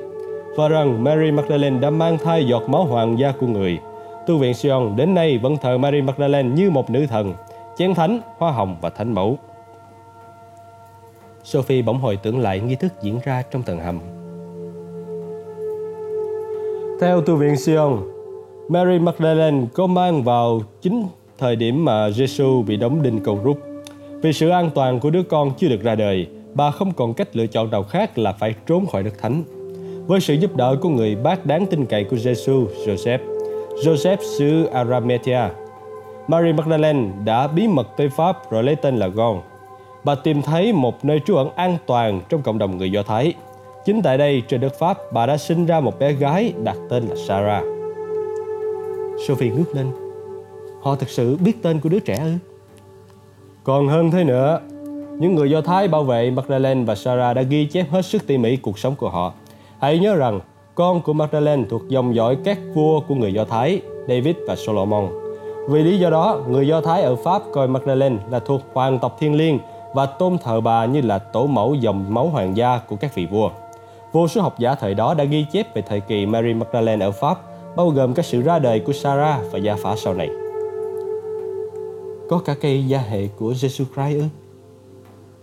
và 0.56 0.68
rằng 0.68 1.04
Mary 1.04 1.32
Magdalene 1.32 1.80
đã 1.80 1.90
mang 1.90 2.18
thai 2.18 2.48
giọt 2.48 2.70
máu 2.70 2.84
hoàng 2.84 3.20
gia 3.20 3.32
của 3.32 3.48
người. 3.48 3.80
Tu 4.28 4.38
viện 4.38 4.54
Sion 4.54 4.96
đến 4.96 5.14
nay 5.14 5.38
vẫn 5.38 5.58
thờ 5.58 5.78
Mary 5.78 6.02
Magdalene 6.02 6.50
như 6.50 6.70
một 6.70 6.90
nữ 6.90 7.06
thần, 7.10 7.34
chén 7.78 7.94
thánh, 7.94 8.20
hoa 8.38 8.52
hồng 8.52 8.78
và 8.82 8.90
thánh 8.90 9.14
mẫu. 9.14 9.38
Sophie 11.44 11.82
bỗng 11.82 12.00
hồi 12.00 12.18
tưởng 12.18 12.40
lại 12.40 12.60
nghi 12.60 12.76
thức 12.76 12.94
diễn 13.02 13.20
ra 13.24 13.44
trong 13.52 13.64
tầng 13.64 13.80
hầm. 13.80 14.00
Theo 17.00 17.22
tu 17.22 17.36
viện 17.36 17.58
Sion, 17.58 18.00
Mary 18.70 19.00
Magdalene 19.00 19.66
có 19.74 19.88
mang 19.88 20.24
vào 20.24 20.62
chính 20.82 21.08
thời 21.38 21.56
điểm 21.56 21.86
mà 21.86 22.10
Jesus 22.10 22.64
bị 22.64 22.78
đóng 22.78 23.04
đinh 23.04 23.20
cầu 23.20 23.40
rút. 23.44 23.60
Vì 24.22 24.34
sự 24.34 24.50
an 24.50 24.70
toàn 24.76 25.00
của 25.00 25.10
đứa 25.10 25.24
con 25.24 25.52
chưa 25.58 25.68
được 25.68 25.84
ra 25.84 25.96
đời, 25.96 26.28
bà 26.54 26.72
không 26.72 26.92
còn 26.92 27.14
cách 27.14 27.36
lựa 27.36 27.48
chọn 27.48 27.72
nào 27.72 27.84
khác 27.84 28.18
là 28.18 28.32
phải 28.32 28.56
trốn 28.68 28.86
khỏi 28.86 29.04
đất 29.04 29.14
thánh. 29.22 29.44
Với 30.08 30.20
sự 30.20 30.34
giúp 30.34 30.56
đỡ 30.56 30.78
của 30.82 30.90
người 30.90 31.16
bác 31.16 31.46
đáng 31.46 31.66
tin 31.66 31.86
cậy 31.86 32.04
của 32.04 32.16
Jesus, 32.16 32.66
Joseph, 32.86 33.20
Joseph 33.84 34.38
xứ 34.38 34.66
Arimathea, 34.66 35.52
Mary 36.28 36.54
Magdalene 36.54 37.10
đã 37.26 37.48
bí 37.48 37.68
mật 37.68 37.88
tới 37.98 38.10
Pháp 38.10 38.52
rồi 38.52 38.64
lấy 38.64 38.76
tên 38.76 38.98
là 38.98 39.08
Gon. 39.08 39.42
Bà 40.04 40.16
tìm 40.16 40.42
thấy 40.42 40.74
một 40.74 41.06
nơi 41.06 41.22
trú 41.26 41.36
ẩn 41.36 41.50
an 41.56 41.78
toàn 41.86 42.22
trong 42.30 42.42
cộng 42.42 42.58
đồng 42.58 42.78
người 42.78 42.92
Do 42.92 43.04
Thái– 43.04 43.34
Chính 43.86 44.02
tại 44.02 44.18
đây, 44.18 44.44
trên 44.48 44.62
đất 44.62 44.74
Pháp, 44.80 44.98
bà 45.12 45.26
đã 45.26 45.38
sinh 45.38 45.66
ra 45.66 45.80
một 45.80 46.00
bé 46.00 46.12
gái 46.14 46.54
đặt 46.64 46.78
tên 46.90 47.08
là 47.08 47.16
Sarah. 47.28 47.64
Sophie 49.28 49.52
ngước 49.52 49.76
lên. 49.76 49.92
Họ 50.82 50.96
thực 50.96 51.10
sự 51.10 51.38
biết 51.38 51.64
tên 51.64 51.80
của 51.80 51.90
đứa 51.90 52.00
trẻ 52.00 52.18
ư? 52.24 52.32
Còn 53.64 53.88
hơn 53.88 54.12
thế 54.12 54.24
nữa, 54.24 54.60
những 55.20 55.36
người 55.36 55.50
Do 55.50 55.62
Thái 55.62 55.88
bảo 55.88 56.04
vệ 56.04 56.32
Magdalene 56.32 56.84
và 56.84 56.96
Sarah 56.96 57.36
đã 57.36 57.42
ghi 57.42 57.66
chép 57.66 57.92
hết 57.92 58.06
sức 58.06 58.28
tỉ 58.28 58.38
mỉ 58.38 58.56
cuộc 58.56 58.80
sống 58.80 58.96
của 58.96 59.10
họ. 59.10 59.34
Hãy 59.80 60.00
nhớ 60.00 60.16
rằng, 60.16 60.40
con 60.76 61.02
của 61.02 61.14
Magdalene 61.14 61.64
thuộc 61.70 61.82
dòng 61.90 62.16
dõi 62.16 62.38
các 62.44 62.60
vua 62.74 63.00
của 63.00 63.16
người 63.16 63.34
Do 63.34 63.46
Thái, 63.46 63.82
David 64.08 64.36
và 64.48 64.56
Solomon. 64.56 65.08
Vì 65.70 65.84
lý 65.84 66.00
do 66.00 66.10
đó, 66.10 66.40
người 66.48 66.68
Do 66.68 66.82
Thái 66.82 67.02
ở 67.02 67.16
Pháp 67.16 67.42
coi 67.54 67.68
Magdalene 67.68 68.18
là 68.30 68.40
thuộc 68.40 68.62
hoàng 68.74 69.00
tộc 69.00 69.18
thiên 69.20 69.36
liêng 69.36 69.60
và 69.94 70.06
tôn 70.06 70.38
thờ 70.38 70.62
bà 70.62 70.86
như 70.86 71.02
là 71.02 71.20
tổ 71.20 71.48
mẫu 71.48 71.76
dòng 71.76 72.06
máu 72.14 72.28
hoàng 72.28 72.58
gia 72.58 72.78
của 72.78 72.96
các 72.96 73.16
vị 73.16 73.26
vua. 73.26 73.50
Vô 74.16 74.28
số 74.28 74.42
học 74.42 74.60
giả 74.60 74.76
thời 74.76 74.94
đó 74.94 75.14
đã 75.14 75.24
ghi 75.24 75.46
chép 75.52 75.76
về 75.76 75.82
thời 75.82 76.00
kỳ 76.00 76.26
Mary 76.26 76.54
Magdalene 76.54 77.06
ở 77.06 77.12
Pháp, 77.12 77.40
bao 77.76 77.90
gồm 77.90 78.14
các 78.14 78.26
sự 78.26 78.42
ra 78.42 78.60
đời 78.60 78.80
của 78.80 78.94
Sarah 78.94 79.40
và 79.52 79.60
gia 79.60 79.76
phả 79.76 79.96
sau 79.96 80.14
này. 80.14 80.30
Có 82.30 82.42
cả 82.46 82.56
cây 82.62 82.88
gia 82.88 82.98
hệ 82.98 83.28
của 83.28 83.52
Jesus 83.52 83.86
Christ 83.96 84.20
ư? 84.20 84.24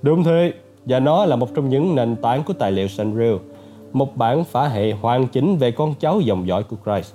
Đúng 0.02 0.24
thế, 0.24 0.52
và 0.84 1.00
nó 1.00 1.26
là 1.26 1.36
một 1.36 1.54
trong 1.54 1.68
những 1.68 1.94
nền 1.94 2.16
tảng 2.16 2.44
của 2.44 2.52
tài 2.52 2.72
liệu 2.72 2.88
Sanrio, 2.88 3.38
một 3.92 4.16
bản 4.16 4.44
phả 4.44 4.68
hệ 4.68 4.92
hoàn 4.92 5.28
chỉnh 5.28 5.56
về 5.56 5.70
con 5.70 5.94
cháu 6.00 6.20
dòng 6.20 6.46
dõi 6.46 6.62
của 6.62 6.76
Christ. 6.84 7.14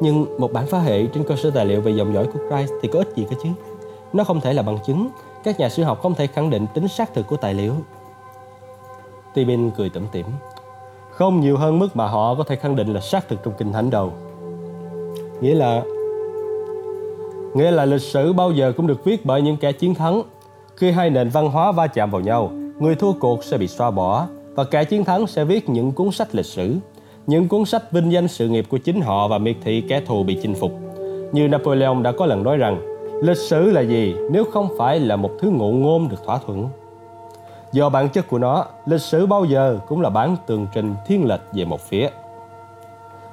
Nhưng 0.00 0.26
một 0.38 0.52
bản 0.52 0.66
phá 0.66 0.78
hệ 0.78 1.06
trên 1.06 1.24
cơ 1.24 1.36
sở 1.36 1.50
tài 1.50 1.66
liệu 1.66 1.80
về 1.80 1.92
dòng 1.92 2.14
dõi 2.14 2.26
của 2.32 2.40
Christ 2.50 2.72
thì 2.82 2.88
có 2.92 2.98
ích 2.98 3.16
gì 3.16 3.26
cơ 3.30 3.36
chứ? 3.42 3.48
Nó 4.12 4.24
không 4.24 4.40
thể 4.40 4.52
là 4.52 4.62
bằng 4.62 4.78
chứng 4.86 5.08
các 5.44 5.60
nhà 5.60 5.68
sử 5.68 5.82
học 5.82 6.02
không 6.02 6.14
thể 6.14 6.26
khẳng 6.26 6.50
định 6.50 6.66
tính 6.74 6.88
xác 6.88 7.14
thực 7.14 7.26
của 7.26 7.36
tài 7.36 7.54
liệu. 7.54 7.74
Timin 9.34 9.70
cười 9.70 9.90
tủm 9.90 10.06
tỉm. 10.12 10.26
Không 11.10 11.40
nhiều 11.40 11.56
hơn 11.56 11.78
mức 11.78 11.96
mà 11.96 12.06
họ 12.06 12.34
có 12.34 12.44
thể 12.44 12.56
khẳng 12.56 12.76
định 12.76 12.92
là 12.94 13.00
xác 13.00 13.28
thực 13.28 13.42
trong 13.44 13.54
kinh 13.58 13.72
thánh 13.72 13.90
đâu. 13.90 14.12
Nghĩa 15.40 15.54
là 15.54 15.82
Nghĩa 17.54 17.70
là 17.70 17.84
lịch 17.84 18.00
sử 18.00 18.32
bao 18.32 18.52
giờ 18.52 18.72
cũng 18.76 18.86
được 18.86 19.04
viết 19.04 19.26
bởi 19.26 19.42
những 19.42 19.56
kẻ 19.56 19.72
chiến 19.72 19.94
thắng. 19.94 20.22
Khi 20.76 20.90
hai 20.90 21.10
nền 21.10 21.28
văn 21.28 21.50
hóa 21.50 21.72
va 21.72 21.86
chạm 21.86 22.10
vào 22.10 22.20
nhau, 22.20 22.52
người 22.78 22.94
thua 22.94 23.12
cuộc 23.12 23.44
sẽ 23.44 23.58
bị 23.58 23.68
xóa 23.68 23.90
bỏ 23.90 24.26
và 24.54 24.64
kẻ 24.64 24.84
chiến 24.84 25.04
thắng 25.04 25.26
sẽ 25.26 25.44
viết 25.44 25.68
những 25.68 25.92
cuốn 25.92 26.10
sách 26.10 26.34
lịch 26.34 26.46
sử, 26.46 26.76
những 27.26 27.48
cuốn 27.48 27.64
sách 27.64 27.92
vinh 27.92 28.12
danh 28.12 28.28
sự 28.28 28.48
nghiệp 28.48 28.64
của 28.68 28.78
chính 28.78 29.00
họ 29.00 29.28
và 29.28 29.38
miệt 29.38 29.56
thị 29.64 29.80
kẻ 29.88 30.00
thù 30.06 30.22
bị 30.22 30.38
chinh 30.42 30.54
phục. 30.54 30.72
Như 31.32 31.48
Napoleon 31.48 32.02
đã 32.02 32.12
có 32.12 32.26
lần 32.26 32.42
nói 32.42 32.56
rằng, 32.56 32.91
Lịch 33.22 33.36
sử 33.36 33.70
là 33.70 33.80
gì 33.80 34.14
nếu 34.30 34.44
không 34.44 34.68
phải 34.78 35.00
là 35.00 35.16
một 35.16 35.30
thứ 35.40 35.50
ngụ 35.50 35.72
ngôn 35.72 36.08
được 36.08 36.24
thỏa 36.24 36.38
thuận? 36.38 36.68
Do 37.72 37.88
bản 37.88 38.08
chất 38.08 38.28
của 38.28 38.38
nó, 38.38 38.64
lịch 38.86 39.00
sử 39.00 39.26
bao 39.26 39.44
giờ 39.44 39.78
cũng 39.88 40.00
là 40.00 40.10
bản 40.10 40.36
tường 40.46 40.66
trình 40.74 40.94
thiên 41.06 41.28
lệch 41.28 41.40
về 41.52 41.64
một 41.64 41.80
phía. 41.80 42.08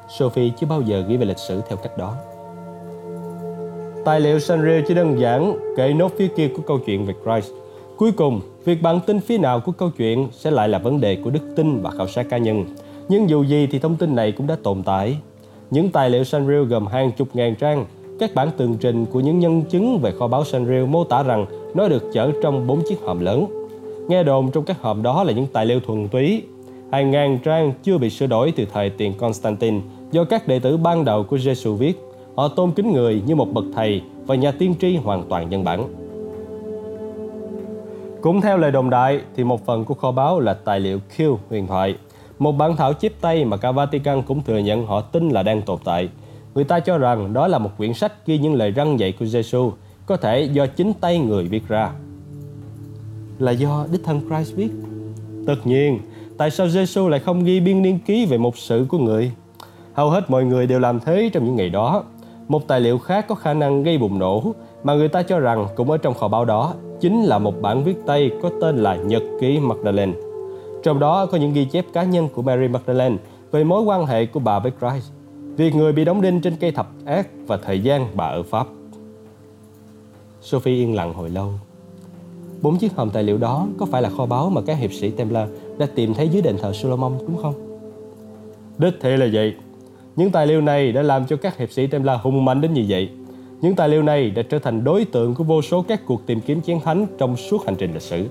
Sophie 0.09 0.49
chưa 0.59 0.67
bao 0.67 0.81
giờ 0.81 1.03
ghi 1.07 1.17
về 1.17 1.25
lịch 1.25 1.37
sử 1.37 1.61
theo 1.69 1.77
cách 1.77 1.97
đó. 1.97 2.13
Tài 4.05 4.19
liệu 4.19 4.39
Sanrio 4.39 4.81
chỉ 4.87 4.93
đơn 4.93 5.19
giản 5.19 5.55
kể 5.77 5.93
nốt 5.93 6.11
phía 6.17 6.27
kia 6.27 6.47
của 6.55 6.61
câu 6.67 6.79
chuyện 6.85 7.05
về 7.05 7.13
Christ. 7.23 7.53
Cuối 7.97 8.11
cùng, 8.11 8.41
việc 8.65 8.81
bạn 8.81 8.99
tin 9.05 9.19
phía 9.19 9.37
nào 9.37 9.59
của 9.59 9.71
câu 9.71 9.89
chuyện 9.97 10.27
sẽ 10.31 10.51
lại 10.51 10.69
là 10.69 10.77
vấn 10.77 11.01
đề 11.01 11.15
của 11.23 11.29
đức 11.29 11.53
tin 11.55 11.81
và 11.81 11.91
khảo 11.91 12.07
sát 12.07 12.29
cá 12.29 12.37
nhân. 12.37 12.65
Nhưng 13.09 13.29
dù 13.29 13.43
gì 13.43 13.67
thì 13.71 13.79
thông 13.79 13.95
tin 13.95 14.15
này 14.15 14.31
cũng 14.31 14.47
đã 14.47 14.55
tồn 14.63 14.83
tại. 14.83 15.17
Những 15.71 15.89
tài 15.89 16.09
liệu 16.09 16.23
Sanrio 16.23 16.63
gồm 16.63 16.87
hàng 16.87 17.11
chục 17.11 17.27
ngàn 17.33 17.55
trang, 17.55 17.85
các 18.19 18.35
bản 18.35 18.49
tường 18.57 18.77
trình 18.79 19.05
của 19.05 19.19
những 19.19 19.39
nhân 19.39 19.61
chứng 19.61 19.99
về 19.99 20.11
kho 20.11 20.27
báu 20.27 20.45
Sanrio 20.45 20.85
mô 20.85 21.03
tả 21.03 21.23
rằng 21.23 21.45
nó 21.73 21.87
được 21.87 22.03
chở 22.13 22.31
trong 22.43 22.67
bốn 22.67 22.81
chiếc 22.89 23.01
hòm 23.01 23.19
lớn. 23.19 23.45
Nghe 24.07 24.23
đồn 24.23 24.51
trong 24.51 24.63
các 24.63 24.81
hòm 24.81 25.03
đó 25.03 25.23
là 25.23 25.33
những 25.33 25.47
tài 25.53 25.65
liệu 25.65 25.79
thuần 25.79 26.07
túy, 26.07 26.43
hàng 26.91 27.11
ngàn 27.11 27.39
trang 27.43 27.73
chưa 27.83 27.97
bị 27.97 28.09
sửa 28.09 28.27
đổi 28.27 28.53
từ 28.55 28.65
thời 28.73 28.89
tiền 28.89 29.13
Constantine 29.13 29.79
do 30.11 30.23
các 30.23 30.47
đệ 30.47 30.59
tử 30.59 30.77
ban 30.77 31.05
đầu 31.05 31.23
của 31.23 31.37
Jesus 31.37 31.75
viết. 31.75 31.99
Họ 32.35 32.47
tôn 32.47 32.71
kính 32.71 32.93
người 32.93 33.21
như 33.25 33.35
một 33.35 33.53
bậc 33.53 33.65
thầy 33.75 34.01
và 34.25 34.35
nhà 34.35 34.51
tiên 34.51 34.75
tri 34.81 34.95
hoàn 34.95 35.23
toàn 35.29 35.49
nhân 35.49 35.63
bản. 35.63 35.83
Cũng 38.21 38.41
theo 38.41 38.57
lời 38.57 38.71
đồn 38.71 38.89
đại 38.89 39.19
thì 39.35 39.43
một 39.43 39.65
phần 39.65 39.85
của 39.85 39.93
kho 39.93 40.11
báu 40.11 40.39
là 40.39 40.53
tài 40.53 40.79
liệu 40.79 40.99
Q 41.17 41.37
huyền 41.49 41.67
thoại, 41.67 41.95
một 42.39 42.51
bản 42.51 42.75
thảo 42.75 42.93
chép 42.93 43.11
tay 43.21 43.45
mà 43.45 43.57
cả 43.57 43.71
Vatican 43.71 44.21
cũng 44.21 44.41
thừa 44.43 44.57
nhận 44.57 44.85
họ 44.85 45.01
tin 45.01 45.29
là 45.29 45.43
đang 45.43 45.61
tồn 45.61 45.79
tại. 45.83 46.09
Người 46.55 46.63
ta 46.63 46.79
cho 46.79 46.97
rằng 46.97 47.33
đó 47.33 47.47
là 47.47 47.57
một 47.57 47.69
quyển 47.77 47.93
sách 47.93 48.25
ghi 48.25 48.37
những 48.37 48.53
lời 48.53 48.71
răng 48.71 48.99
dạy 48.99 49.13
của 49.19 49.25
Giêsu, 49.25 49.71
có 50.05 50.17
thể 50.17 50.41
do 50.41 50.65
chính 50.65 50.93
tay 50.93 51.19
người 51.19 51.43
viết 51.43 51.67
ra. 51.67 51.91
Là 53.39 53.51
do 53.51 53.85
đích 53.91 54.03
thân 54.03 54.21
Christ 54.29 54.55
viết. 54.55 54.69
Tất 55.47 55.55
nhiên, 55.63 55.99
tại 56.37 56.51
sao 56.51 56.69
Giêsu 56.69 57.07
lại 57.07 57.19
không 57.19 57.43
ghi 57.43 57.59
biên 57.59 57.81
niên 57.81 57.99
ký 57.99 58.25
về 58.25 58.37
một 58.37 58.57
sự 58.57 58.85
của 58.89 58.97
người? 58.97 59.31
Hầu 59.93 60.09
hết 60.09 60.29
mọi 60.29 60.45
người 60.45 60.67
đều 60.67 60.79
làm 60.79 60.99
thế 60.99 61.29
trong 61.33 61.45
những 61.45 61.55
ngày 61.55 61.69
đó. 61.69 62.03
Một 62.47 62.67
tài 62.67 62.81
liệu 62.81 62.97
khác 62.97 63.25
có 63.27 63.35
khả 63.35 63.53
năng 63.53 63.83
gây 63.83 63.97
bùng 63.97 64.19
nổ 64.19 64.43
mà 64.83 64.93
người 64.93 65.07
ta 65.07 65.23
cho 65.23 65.39
rằng 65.39 65.67
cũng 65.75 65.91
ở 65.91 65.97
trong 65.97 66.13
kho 66.13 66.27
báu 66.27 66.45
đó 66.45 66.73
chính 67.01 67.23
là 67.23 67.39
một 67.39 67.61
bản 67.61 67.83
viết 67.83 67.95
tay 68.05 68.31
có 68.41 68.51
tên 68.61 68.77
là 68.77 68.95
Nhật 68.95 69.23
ký 69.41 69.59
Magdalene. 69.59 70.13
Trong 70.83 70.99
đó 70.99 71.25
có 71.25 71.37
những 71.37 71.53
ghi 71.53 71.65
chép 71.65 71.85
cá 71.93 72.03
nhân 72.03 72.29
của 72.35 72.41
Mary 72.41 72.67
Magdalene 72.67 73.15
về 73.51 73.63
mối 73.63 73.81
quan 73.81 74.05
hệ 74.05 74.25
của 74.25 74.39
bà 74.39 74.59
với 74.59 74.71
Christ, 74.79 75.11
việc 75.59 75.75
người 75.75 75.93
bị 75.93 76.05
đóng 76.05 76.21
đinh 76.21 76.41
trên 76.41 76.55
cây 76.55 76.71
thập 76.71 76.89
ác 77.05 77.27
và 77.47 77.57
thời 77.57 77.79
gian 77.79 78.07
bà 78.15 78.25
ở 78.25 78.43
Pháp. 78.43 78.67
Sophie 80.41 80.75
yên 80.75 80.95
lặng 80.95 81.13
hồi 81.13 81.29
lâu. 81.29 81.51
Bốn 82.61 82.77
chiếc 82.77 82.95
hòm 82.95 83.09
tài 83.09 83.23
liệu 83.23 83.37
đó 83.37 83.67
có 83.77 83.85
phải 83.85 84.01
là 84.01 84.09
kho 84.09 84.25
báu 84.25 84.49
mà 84.49 84.61
các 84.61 84.77
hiệp 84.77 84.93
sĩ 84.93 85.09
Templar 85.09 85.49
đã 85.77 85.87
tìm 85.95 86.13
thấy 86.13 86.29
dưới 86.29 86.41
đền 86.41 86.57
thờ 86.61 86.73
Solomon, 86.73 87.13
đúng 87.27 87.37
không? 87.37 87.53
Đích 88.77 88.93
thị 89.01 89.17
là 89.17 89.27
vậy. 89.33 89.53
Những 90.15 90.31
tài 90.31 90.47
liệu 90.47 90.61
này 90.61 90.91
đã 90.91 91.01
làm 91.01 91.25
cho 91.25 91.35
các 91.35 91.57
hiệp 91.57 91.71
sĩ 91.71 91.87
Templar 91.87 92.19
hùng 92.21 92.45
mạnh 92.45 92.61
đến 92.61 92.73
như 92.73 92.85
vậy. 92.87 93.09
Những 93.61 93.75
tài 93.75 93.89
liệu 93.89 94.03
này 94.03 94.29
đã 94.29 94.41
trở 94.41 94.59
thành 94.59 94.83
đối 94.83 95.05
tượng 95.05 95.35
của 95.35 95.43
vô 95.43 95.61
số 95.61 95.81
các 95.81 96.05
cuộc 96.05 96.25
tìm 96.25 96.41
kiếm 96.41 96.61
chiến 96.61 96.79
thánh 96.83 97.05
trong 97.17 97.37
suốt 97.37 97.65
hành 97.65 97.75
trình 97.75 97.93
lịch 97.93 98.01
sử. 98.01 98.27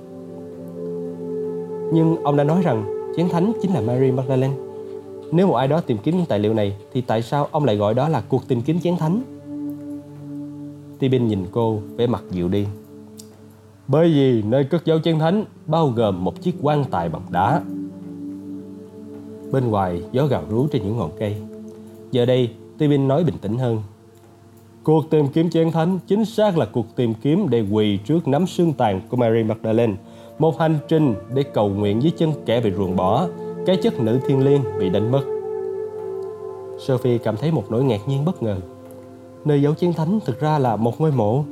Nhưng 1.93 2.17
ông 2.25 2.37
đã 2.37 2.45
nói 2.45 2.63
rằng 2.63 3.13
chiến 3.17 3.29
thánh 3.29 3.53
chính 3.63 3.75
là 3.75 3.81
Mary 3.81 4.11
Magdalene. 4.11 4.68
Nếu 5.33 5.47
một 5.47 5.55
ai 5.55 5.69
đó 5.69 5.81
tìm 5.81 5.99
kiếm 5.99 6.17
những 6.17 6.27
tài 6.27 6.39
liệu 6.39 6.55
này 6.55 6.77
thì 6.93 7.01
tại 7.01 7.23
sao 7.23 7.49
ông 7.51 7.65
lại 7.65 7.77
gọi 7.77 7.95
đó 7.95 8.09
là 8.09 8.23
cuộc 8.29 8.49
tìm 8.49 8.63
kiếm 8.63 8.79
chiến 8.79 8.97
thánh? 8.97 9.23
Tibin 10.99 11.29
nhìn 11.29 11.47
cô 11.53 11.81
vẻ 11.97 12.07
mặt 12.07 12.23
dịu 12.31 12.49
đi. 12.49 12.67
Bởi 13.89 14.09
vì 14.09 14.43
nơi 14.43 14.65
cất 14.65 14.85
giấu 14.85 14.99
chiến 14.99 15.19
thánh 15.19 15.45
bao 15.67 15.89
gồm 15.89 16.25
một 16.25 16.43
chiếc 16.43 16.55
quan 16.63 16.85
tài 16.91 17.09
bằng 17.09 17.23
đá. 17.31 17.63
Bên 19.53 19.71
ngoài 19.71 20.03
gió 20.13 20.27
gào 20.27 20.43
rú 20.51 20.67
trên 20.67 20.83
những 20.83 20.97
ngọn 20.97 21.11
cây. 21.19 21.37
Giờ 22.11 22.27
đây 22.27 22.51
Tibin 22.79 23.09
nói 23.09 23.25
bình 23.25 23.39
tĩnh 23.41 23.59
hơn. 23.59 23.83
Cuộc 24.83 25.11
tìm 25.11 25.29
kiếm 25.29 25.51
chiến 25.51 25.73
thánh 25.73 25.99
chính 26.07 26.25
xác 26.25 26.59
là 26.59 26.67
cuộc 26.73 26.97
tìm 26.97 27.15
kiếm 27.15 27.49
để 27.49 27.65
quỳ 27.71 27.97
trước 27.97 28.29
nắm 28.29 28.47
xương 28.47 28.73
tàn 28.73 29.01
của 29.09 29.17
Mary 29.17 29.43
Magdalene– 29.43 29.95
một 30.39 30.59
hành 30.59 30.79
trình 30.89 31.15
để 31.35 31.43
cầu 31.43 31.69
nguyện 31.69 32.03
dưới 32.03 32.13
chân 32.17 32.33
kẻ 32.47 32.61
bị 32.61 32.71
ruồng 32.71 32.97
bỏ, 32.97 33.29
cái 33.69 33.77
chất 33.77 34.01
nữ 34.01 34.21
thiên 34.27 34.45
liêng 34.45 34.63
bị 34.79 34.89
đánh 34.89 35.11
mất. 35.11 35.23
Sophie 36.79 37.19
cảm 37.19 37.37
thấy 37.37 37.51
một 37.51 37.65
nỗi 37.71 37.85
ngạc 37.85 38.09
nhiên 38.09 38.25
bất 38.25 38.43
ngờ. 38.43 38.57
Nơi 39.45 39.63
dấu 39.63 39.75
chiến 39.75 39.93
thánh 39.93 40.19
thực 40.27 40.41
ra 40.41 40.59
là 40.59 40.77
một 40.77 41.01
ngôi 41.01 41.13
mộ. 41.13 41.45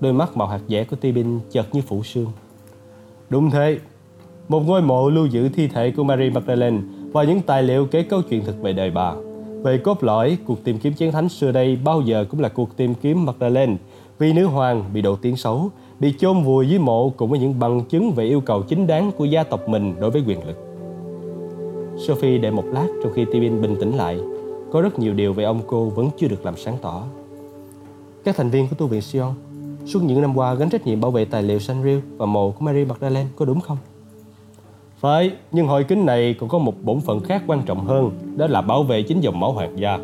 Đôi 0.00 0.12
mắt 0.12 0.36
màu 0.36 0.48
hạt 0.48 0.60
dẻ 0.68 0.84
của 0.84 0.96
Tibin 0.96 1.40
chợt 1.50 1.66
như 1.72 1.80
phủ 1.80 2.02
sương. 2.02 2.26
Đúng 3.30 3.50
thế, 3.50 3.78
một 4.48 4.60
ngôi 4.66 4.82
mộ 4.82 5.10
lưu 5.10 5.26
giữ 5.26 5.48
thi 5.48 5.68
thể 5.68 5.90
của 5.90 6.04
Mary 6.04 6.30
Magdalene 6.30 6.78
và 7.12 7.24
những 7.24 7.40
tài 7.40 7.62
liệu 7.62 7.86
kể 7.86 8.02
câu 8.02 8.22
chuyện 8.22 8.44
thực 8.44 8.62
về 8.62 8.72
đời 8.72 8.90
bà. 8.90 9.14
Về 9.62 9.78
cốt 9.78 10.04
lõi, 10.04 10.38
cuộc 10.46 10.64
tìm 10.64 10.78
kiếm 10.78 10.92
chiến 10.92 11.12
thánh 11.12 11.28
xưa 11.28 11.52
đây 11.52 11.78
bao 11.84 12.00
giờ 12.00 12.24
cũng 12.30 12.40
là 12.40 12.48
cuộc 12.48 12.76
tìm 12.76 12.94
kiếm 12.94 13.24
Magdalene 13.24 13.76
vì 14.18 14.32
nữ 14.32 14.46
hoàng 14.46 14.84
bị 14.92 15.02
độ 15.02 15.16
tiếng 15.16 15.36
xấu 15.36 15.70
bị 16.00 16.14
chôn 16.18 16.42
vùi 16.42 16.68
dưới 16.68 16.78
mộ 16.78 17.10
cùng 17.10 17.30
với 17.30 17.38
những 17.38 17.58
bằng 17.58 17.84
chứng 17.84 18.12
về 18.12 18.24
yêu 18.24 18.40
cầu 18.40 18.62
chính 18.62 18.86
đáng 18.86 19.10
của 19.16 19.24
gia 19.24 19.42
tộc 19.42 19.68
mình 19.68 19.94
đối 20.00 20.10
với 20.10 20.22
quyền 20.26 20.46
lực. 20.46 20.56
Sophie 22.06 22.38
đợi 22.38 22.50
một 22.50 22.64
lát 22.72 22.86
trong 23.02 23.12
khi 23.12 23.24
Tibin 23.32 23.62
bình 23.62 23.76
tĩnh 23.80 23.96
lại. 23.96 24.18
Có 24.72 24.80
rất 24.80 24.98
nhiều 24.98 25.14
điều 25.14 25.32
về 25.32 25.44
ông 25.44 25.60
cô 25.66 25.84
vẫn 25.88 26.08
chưa 26.18 26.28
được 26.28 26.44
làm 26.44 26.56
sáng 26.56 26.76
tỏ. 26.82 27.02
Các 28.24 28.36
thành 28.36 28.50
viên 28.50 28.68
của 28.68 28.76
tu 28.78 28.86
viện 28.86 29.00
Sion 29.00 29.34
suốt 29.86 30.02
những 30.02 30.20
năm 30.20 30.36
qua 30.36 30.54
gánh 30.54 30.70
trách 30.70 30.86
nhiệm 30.86 31.00
bảo 31.00 31.10
vệ 31.10 31.24
tài 31.24 31.42
liệu 31.42 31.58
Sanrio 31.58 31.96
và 32.16 32.26
mộ 32.26 32.50
của 32.50 32.64
Mary 32.64 32.84
Magdalene 32.84 33.28
có 33.36 33.44
đúng 33.44 33.60
không? 33.60 33.78
Phải, 34.98 35.30
nhưng 35.52 35.66
hội 35.66 35.84
kính 35.84 36.06
này 36.06 36.34
còn 36.40 36.48
có 36.48 36.58
một 36.58 36.74
bổn 36.82 37.00
phận 37.00 37.20
khác 37.20 37.42
quan 37.46 37.62
trọng 37.66 37.86
hơn, 37.86 38.10
đó 38.36 38.46
là 38.46 38.62
bảo 38.62 38.82
vệ 38.82 39.02
chính 39.02 39.20
dòng 39.20 39.40
máu 39.40 39.52
hoàng 39.52 39.78
gia. 39.80 39.98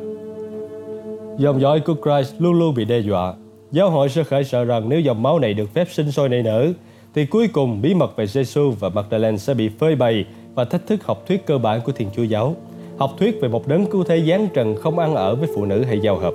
Dòng 1.39 1.61
dõi 1.61 1.81
của 1.81 1.95
Christ 1.95 2.35
luôn 2.39 2.53
luôn 2.53 2.75
bị 2.75 2.85
đe 2.85 2.99
dọa 2.99 3.35
Giáo 3.73 3.91
hội 3.91 4.09
sẽ 4.09 4.25
khởi 4.25 4.45
sợ 4.45 4.65
rằng 4.65 4.89
nếu 4.89 5.01
dòng 5.01 5.23
máu 5.23 5.39
này 5.39 5.55
được 5.55 5.75
phép 5.75 5.89
sinh 5.91 6.13
sôi 6.13 6.29
nảy 6.29 6.43
nở, 6.43 6.73
thì 7.15 7.27
cuối 7.27 7.49
cùng 7.49 7.83
bí 7.83 7.95
mật 7.95 8.17
về 8.17 8.25
Jesus 8.25 8.71
và 8.71 8.89
Magdalene 8.89 9.37
sẽ 9.37 9.55
bị 9.55 9.69
phơi 9.69 9.97
bày 9.97 10.25
và 10.55 10.65
thách 10.65 10.87
thức 10.87 11.05
học 11.05 11.27
thuyết 11.27 11.47
cơ 11.47 11.59
bản 11.59 11.81
của 11.85 11.93
Thiên 11.93 12.09
Chúa 12.17 12.23
Giáo, 12.23 12.57
học 12.99 13.11
thuyết 13.19 13.41
về 13.41 13.49
một 13.49 13.69
đấng 13.69 13.87
cứu 13.87 14.05
thế 14.05 14.25
giáng 14.29 14.49
trần 14.55 14.77
không 14.77 14.99
ăn 14.99 15.15
ở 15.15 15.35
với 15.35 15.49
phụ 15.55 15.65
nữ 15.65 15.85
hay 15.85 16.01
giao 16.01 16.19
hợp. 16.19 16.35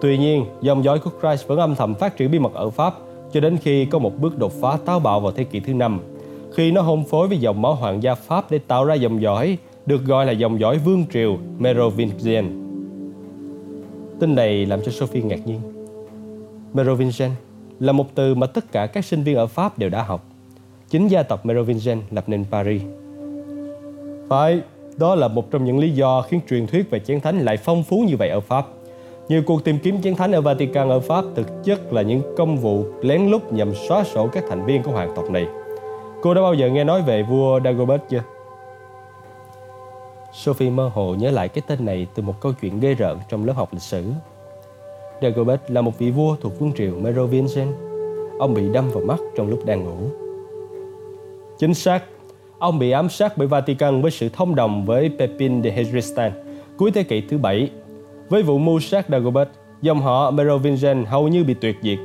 Tuy 0.00 0.18
nhiên, 0.18 0.44
dòng 0.60 0.84
dõi 0.84 0.98
của 0.98 1.10
Christ 1.20 1.46
vẫn 1.46 1.58
âm 1.58 1.74
thầm 1.74 1.94
phát 1.94 2.16
triển 2.16 2.30
bí 2.30 2.38
mật 2.38 2.54
ở 2.54 2.70
Pháp 2.70 2.94
cho 3.32 3.40
đến 3.40 3.56
khi 3.56 3.84
có 3.84 3.98
một 3.98 4.18
bước 4.18 4.38
đột 4.38 4.52
phá 4.60 4.78
táo 4.84 5.00
bạo 5.00 5.20
vào 5.20 5.32
thế 5.32 5.44
kỷ 5.44 5.60
thứ 5.60 5.74
năm, 5.74 6.00
khi 6.54 6.70
nó 6.70 6.82
hôn 6.82 7.04
phối 7.04 7.28
với 7.28 7.38
dòng 7.38 7.62
máu 7.62 7.74
hoàng 7.74 8.02
gia 8.02 8.14
Pháp 8.14 8.50
để 8.50 8.58
tạo 8.58 8.84
ra 8.84 8.94
dòng 8.94 9.22
dõi 9.22 9.58
được 9.86 10.04
gọi 10.04 10.26
là 10.26 10.32
dòng 10.32 10.60
dõi 10.60 10.78
vương 10.78 11.04
triều 11.12 11.38
Merovingian. 11.58 12.60
Tin 14.20 14.34
này 14.34 14.66
làm 14.66 14.80
cho 14.84 14.92
Sophie 14.92 15.22
ngạc 15.22 15.46
nhiên. 15.46 15.73
Merovingian 16.74 17.30
là 17.80 17.92
một 17.92 18.14
từ 18.14 18.34
mà 18.34 18.46
tất 18.46 18.72
cả 18.72 18.86
các 18.86 19.04
sinh 19.04 19.22
viên 19.22 19.36
ở 19.36 19.46
Pháp 19.46 19.78
đều 19.78 19.90
đã 19.90 20.02
học. 20.02 20.24
Chính 20.90 21.08
gia 21.08 21.22
tộc 21.22 21.46
Merovingian 21.46 22.02
lập 22.10 22.24
nên 22.26 22.44
Paris. 22.50 22.82
Phải, 24.28 24.60
đó 24.96 25.14
là 25.14 25.28
một 25.28 25.50
trong 25.50 25.64
những 25.64 25.78
lý 25.78 25.90
do 25.90 26.22
khiến 26.22 26.40
truyền 26.50 26.66
thuyết 26.66 26.90
về 26.90 27.00
chén 27.00 27.20
thánh 27.20 27.38
lại 27.38 27.56
phong 27.56 27.82
phú 27.82 28.04
như 28.08 28.16
vậy 28.16 28.28
ở 28.28 28.40
Pháp. 28.40 28.66
Nhiều 29.28 29.42
cuộc 29.46 29.64
tìm 29.64 29.78
kiếm 29.78 30.02
chén 30.02 30.14
thánh 30.14 30.32
ở 30.32 30.40
Vatican 30.40 30.88
ở 30.88 31.00
Pháp 31.00 31.24
thực 31.34 31.64
chất 31.64 31.92
là 31.92 32.02
những 32.02 32.22
công 32.36 32.56
vụ 32.56 32.84
lén 33.02 33.26
lút 33.26 33.52
nhằm 33.52 33.74
xóa 33.88 34.04
sổ 34.04 34.28
các 34.32 34.44
thành 34.48 34.66
viên 34.66 34.82
của 34.82 34.90
hoàng 34.90 35.12
tộc 35.16 35.30
này. 35.30 35.46
Cô 36.22 36.34
đã 36.34 36.42
bao 36.42 36.54
giờ 36.54 36.68
nghe 36.68 36.84
nói 36.84 37.02
về 37.02 37.22
vua 37.22 37.60
Dagobert 37.64 38.02
chưa? 38.08 38.22
Sophie 40.32 40.70
mơ 40.70 40.90
hồ 40.94 41.14
nhớ 41.14 41.30
lại 41.30 41.48
cái 41.48 41.62
tên 41.66 41.84
này 41.84 42.06
từ 42.14 42.22
một 42.22 42.40
câu 42.40 42.52
chuyện 42.60 42.80
ghê 42.80 42.94
rợn 42.94 43.18
trong 43.28 43.44
lớp 43.44 43.52
học 43.52 43.68
lịch 43.72 43.82
sử 43.82 44.04
Dagobert 45.22 45.60
là 45.68 45.80
một 45.80 45.98
vị 45.98 46.10
vua 46.10 46.36
thuộc 46.36 46.60
vương 46.60 46.72
triều 46.72 46.94
Merovingian. 47.00 47.68
Ông 48.38 48.54
bị 48.54 48.62
đâm 48.72 48.90
vào 48.90 49.04
mắt 49.04 49.20
trong 49.36 49.48
lúc 49.48 49.64
đang 49.66 49.84
ngủ. 49.84 50.10
Chính 51.58 51.74
xác, 51.74 52.04
ông 52.58 52.78
bị 52.78 52.90
ám 52.90 53.08
sát 53.08 53.36
bởi 53.36 53.48
Vatican 53.48 54.02
với 54.02 54.10
sự 54.10 54.28
thông 54.28 54.54
đồng 54.54 54.84
với 54.84 55.10
Pepin 55.18 55.62
de 55.62 55.70
Hedristan 55.70 56.32
cuối 56.76 56.90
thế 56.90 57.02
kỷ 57.02 57.20
thứ 57.20 57.38
bảy. 57.38 57.70
Với 58.28 58.42
vụ 58.42 58.58
mưu 58.58 58.80
sát 58.80 59.06
Dagobert, 59.08 59.48
dòng 59.82 60.00
họ 60.00 60.30
Merovingian 60.30 61.04
hầu 61.04 61.28
như 61.28 61.44
bị 61.44 61.54
tuyệt 61.54 61.76
diệt. 61.82 61.98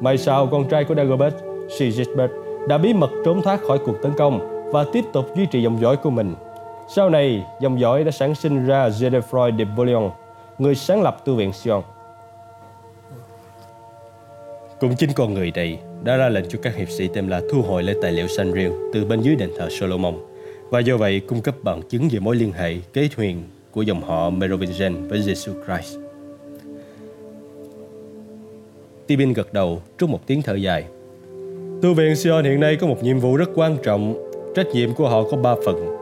May 0.00 0.18
sau, 0.18 0.46
con 0.46 0.68
trai 0.68 0.84
của 0.84 0.94
Dagobert, 0.94 1.34
Sigismund, 1.78 2.30
đã 2.68 2.78
bí 2.78 2.92
mật 2.92 3.10
trốn 3.24 3.42
thoát 3.42 3.62
khỏi 3.62 3.78
cuộc 3.86 4.02
tấn 4.02 4.12
công 4.18 4.64
và 4.72 4.84
tiếp 4.92 5.04
tục 5.12 5.24
duy 5.36 5.46
trì 5.46 5.62
dòng 5.62 5.80
dõi 5.80 5.96
của 5.96 6.10
mình. 6.10 6.34
Sau 6.88 7.10
này, 7.10 7.44
dòng 7.60 7.80
dõi 7.80 8.04
đã 8.04 8.10
sản 8.10 8.34
sinh 8.34 8.66
ra 8.66 8.88
Godefroy 8.88 9.58
de 9.58 9.64
Bouillon, 9.64 10.10
người 10.58 10.74
sáng 10.74 11.02
lập 11.02 11.24
tu 11.24 11.34
viện 11.34 11.52
Sion. 11.52 11.82
Cũng 14.80 14.96
chính 14.96 15.10
con 15.12 15.34
người 15.34 15.52
này 15.54 15.78
đã 16.04 16.16
ra 16.16 16.28
lệnh 16.28 16.44
cho 16.48 16.58
các 16.62 16.76
hiệp 16.76 16.90
sĩ 16.90 17.08
tên 17.14 17.28
là 17.28 17.40
thu 17.50 17.62
hồi 17.62 17.82
lại 17.82 17.94
tài 18.02 18.12
liệu 18.12 18.28
Sanrio 18.28 18.68
từ 18.92 19.04
bên 19.04 19.20
dưới 19.20 19.36
đền 19.36 19.50
thờ 19.58 19.68
Solomon 19.70 20.14
và 20.70 20.80
do 20.80 20.96
vậy, 20.96 21.20
cung 21.20 21.40
cấp 21.40 21.54
bằng 21.62 21.82
chứng 21.88 22.08
về 22.12 22.18
mối 22.18 22.36
liên 22.36 22.52
hệ, 22.52 22.76
kế 22.92 23.08
thuyền 23.16 23.42
của 23.70 23.82
dòng 23.82 24.02
họ 24.02 24.30
Merovingian 24.30 25.08
với 25.08 25.18
Jesus 25.18 25.54
Christ. 25.64 25.98
Tibin 29.06 29.32
gật 29.32 29.52
đầu 29.52 29.82
trong 29.98 30.10
một 30.10 30.26
tiếng 30.26 30.42
thở 30.42 30.54
dài. 30.54 30.84
Thư 31.82 31.92
viện 31.92 32.16
Sion 32.16 32.44
hiện 32.44 32.60
nay 32.60 32.76
có 32.76 32.86
một 32.86 33.02
nhiệm 33.02 33.18
vụ 33.18 33.36
rất 33.36 33.50
quan 33.54 33.76
trọng. 33.82 34.30
Trách 34.56 34.66
nhiệm 34.66 34.94
của 34.94 35.08
họ 35.08 35.22
có 35.30 35.36
ba 35.36 35.54
phần. 35.66 35.96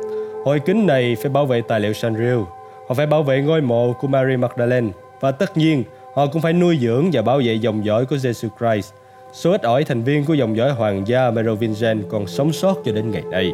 Hội 0.44 0.61
kính 0.66 0.87
này 0.87 1.16
phải 1.23 1.30
bảo 1.30 1.47
vệ 1.47 1.61
tài 1.68 1.80
liệu 1.80 1.92
Sanrio. 1.92 2.44
Họ 2.88 2.94
phải 2.94 3.06
bảo 3.06 3.23
vệ 3.23 3.42
ngôi 3.42 3.61
mộ 3.61 3.92
của 3.92 4.08
Mary 4.08 4.37
Magdalene 4.37 4.88
và 5.20 5.30
tất 5.30 5.56
nhiên 5.56 5.82
Họ 6.19 6.27
cũng 6.27 6.43
phải 6.43 6.53
nuôi 6.53 6.79
dưỡng 6.81 7.11
và 7.13 7.23
bảo 7.23 7.41
vệ 7.45 7.55
dòng 7.55 7.85
dõi 7.85 8.07
của 8.07 8.17
Jesus 8.17 8.49
Christ. 8.59 8.93
Số 9.33 9.51
ít 9.51 9.63
ỏi 9.63 9.85
thành 9.85 10.03
viên 10.03 10.25
của 10.25 10.35
dòng 10.35 10.57
dõi 10.57 10.71
hoàng 10.73 11.03
gia 11.07 11.31
Merovingian 11.31 12.03
còn 12.09 12.27
sống 12.27 12.53
sót 12.53 12.75
cho 12.85 12.93
đến 12.93 13.11
ngày 13.11 13.23
nay. 13.31 13.53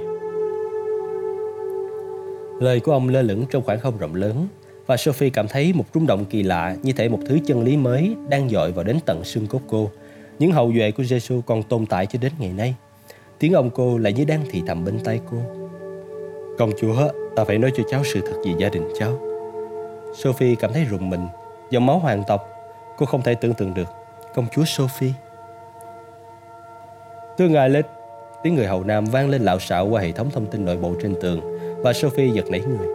Lời 2.60 2.80
của 2.80 2.92
ông 2.92 3.08
lơ 3.08 3.22
lửng 3.22 3.44
trong 3.50 3.62
khoảng 3.62 3.80
không 3.80 3.98
rộng 3.98 4.14
lớn 4.14 4.46
và 4.86 4.96
Sophie 4.96 5.30
cảm 5.30 5.48
thấy 5.48 5.72
một 5.72 5.84
rung 5.94 6.06
động 6.06 6.24
kỳ 6.24 6.42
lạ 6.42 6.76
như 6.82 6.92
thể 6.92 7.08
một 7.08 7.18
thứ 7.28 7.38
chân 7.46 7.64
lý 7.64 7.76
mới 7.76 8.16
đang 8.28 8.48
dội 8.48 8.72
vào 8.72 8.84
đến 8.84 8.98
tận 9.06 9.24
xương 9.24 9.46
cốt 9.46 9.60
cô. 9.68 9.90
Những 10.38 10.52
hậu 10.52 10.72
duệ 10.76 10.90
của 10.90 11.04
Giêsu 11.04 11.40
còn 11.46 11.62
tồn 11.62 11.86
tại 11.86 12.06
cho 12.06 12.18
đến 12.22 12.32
ngày 12.38 12.52
nay. 12.52 12.74
Tiếng 13.38 13.52
ông 13.52 13.70
cô 13.70 13.98
lại 13.98 14.12
như 14.12 14.24
đang 14.24 14.40
thì 14.50 14.62
thầm 14.66 14.84
bên 14.84 14.98
tay 15.04 15.20
cô. 15.30 15.36
Công 16.58 16.70
chúa, 16.80 17.08
ta 17.36 17.44
phải 17.44 17.58
nói 17.58 17.70
cho 17.76 17.82
cháu 17.90 18.04
sự 18.04 18.20
thật 18.20 18.36
về 18.44 18.52
gia 18.58 18.68
đình 18.68 18.88
cháu. 18.98 19.18
Sophie 20.16 20.54
cảm 20.54 20.72
thấy 20.72 20.84
rùng 20.84 21.10
mình, 21.10 21.26
dòng 21.70 21.86
máu 21.86 21.98
hoàng 21.98 22.22
tộc. 22.28 22.53
Cô 22.96 23.06
không 23.06 23.22
thể 23.22 23.34
tưởng 23.34 23.54
tượng 23.54 23.74
được. 23.74 23.88
Công 24.34 24.46
chúa 24.52 24.64
Sophie. 24.64 25.12
Thưa 27.38 27.48
ngài 27.48 27.70
lên, 27.70 27.84
tiếng 28.42 28.54
người 28.54 28.66
hầu 28.66 28.84
nam 28.84 29.04
vang 29.04 29.28
lên 29.28 29.42
lạo 29.42 29.58
xạo 29.58 29.88
qua 29.88 30.02
hệ 30.02 30.12
thống 30.12 30.30
thông 30.30 30.46
tin 30.46 30.64
nội 30.64 30.76
bộ 30.76 30.94
trên 31.02 31.14
tường 31.22 31.40
và 31.82 31.92
Sophie 31.92 32.32
giật 32.32 32.50
nảy 32.50 32.60
người. 32.60 32.88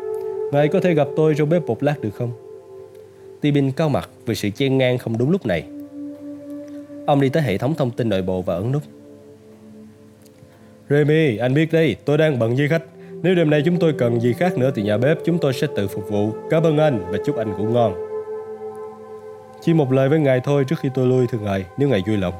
Ngài 0.51 0.67
có 0.67 0.79
thể 0.79 0.93
gặp 0.93 1.07
tôi 1.15 1.35
trong 1.37 1.49
bếp 1.49 1.65
một 1.65 1.83
lát 1.83 2.01
được 2.01 2.09
không? 2.17 2.31
Tibin 3.41 3.71
cao 3.71 3.89
mặt 3.89 4.09
vì 4.25 4.35
sự 4.35 4.49
chen 4.49 4.77
ngang 4.77 4.97
không 4.97 5.17
đúng 5.17 5.31
lúc 5.31 5.45
này. 5.45 5.63
Ông 7.05 7.21
đi 7.21 7.29
tới 7.29 7.43
hệ 7.43 7.57
thống 7.57 7.75
thông 7.75 7.91
tin 7.91 8.09
nội 8.09 8.21
bộ 8.21 8.41
và 8.41 8.55
ấn 8.55 8.71
nút. 8.71 8.83
Remy, 10.89 11.37
anh 11.37 11.53
biết 11.53 11.71
đây, 11.71 11.95
tôi 12.05 12.17
đang 12.17 12.39
bận 12.39 12.55
với 12.55 12.67
khách. 12.67 12.83
Nếu 13.21 13.35
đêm 13.35 13.49
nay 13.49 13.61
chúng 13.65 13.79
tôi 13.79 13.93
cần 13.97 14.19
gì 14.19 14.33
khác 14.33 14.57
nữa 14.57 14.71
thì 14.75 14.81
nhà 14.81 14.97
bếp 14.97 15.17
chúng 15.25 15.37
tôi 15.37 15.53
sẽ 15.53 15.67
tự 15.75 15.87
phục 15.87 16.09
vụ. 16.09 16.31
Cảm 16.49 16.63
ơn 16.63 16.77
anh 16.77 17.05
và 17.11 17.17
chúc 17.25 17.37
anh 17.37 17.51
ngủ 17.51 17.63
ngon. 17.63 18.08
Chỉ 19.61 19.73
một 19.73 19.91
lời 19.91 20.09
với 20.09 20.19
ngài 20.19 20.39
thôi 20.39 20.65
trước 20.67 20.79
khi 20.79 20.89
tôi 20.93 21.07
lui 21.07 21.27
thưa 21.27 21.37
ngài, 21.37 21.65
nếu 21.77 21.89
ngài 21.89 22.03
vui 22.07 22.17
lòng. 22.17 22.33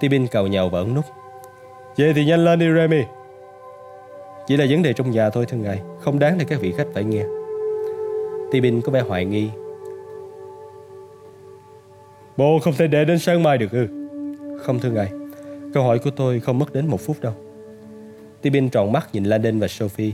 Tibin 0.00 0.26
cầu 0.26 0.46
nhàu 0.46 0.68
và 0.68 0.78
ấn 0.78 0.94
nút. 0.94 1.04
Vậy 1.96 2.12
thì 2.14 2.24
nhanh 2.24 2.44
lên 2.44 2.58
đi 2.58 2.66
Remy. 2.76 3.02
Chỉ 4.46 4.56
là 4.56 4.66
vấn 4.70 4.82
đề 4.82 4.92
trong 4.92 5.10
nhà 5.10 5.30
thôi 5.30 5.46
thưa 5.48 5.56
ngài, 5.56 5.80
không 6.00 6.18
đáng 6.18 6.38
để 6.38 6.44
các 6.48 6.60
vị 6.60 6.74
khách 6.76 6.86
phải 6.94 7.04
nghe. 7.04 7.24
Tibin 8.52 8.80
có 8.80 8.92
vẻ 8.92 9.00
hoài 9.00 9.24
nghi. 9.24 9.50
Bộ 12.36 12.58
không 12.58 12.74
thể 12.78 12.86
để 12.86 13.04
đến 13.04 13.18
sáng 13.18 13.42
mai 13.42 13.58
được 13.58 13.72
ư? 13.72 13.86
Không 14.62 14.78
thưa 14.78 14.90
ngài, 14.90 15.10
câu 15.74 15.82
hỏi 15.82 15.98
của 15.98 16.10
tôi 16.10 16.40
không 16.40 16.58
mất 16.58 16.72
đến 16.72 16.86
một 16.86 17.00
phút 17.00 17.16
đâu. 17.20 17.32
Tibin 18.42 18.68
tròn 18.68 18.92
mắt 18.92 19.08
nhìn 19.12 19.24
Landon 19.24 19.58
và 19.58 19.68
Sophie. 19.68 20.12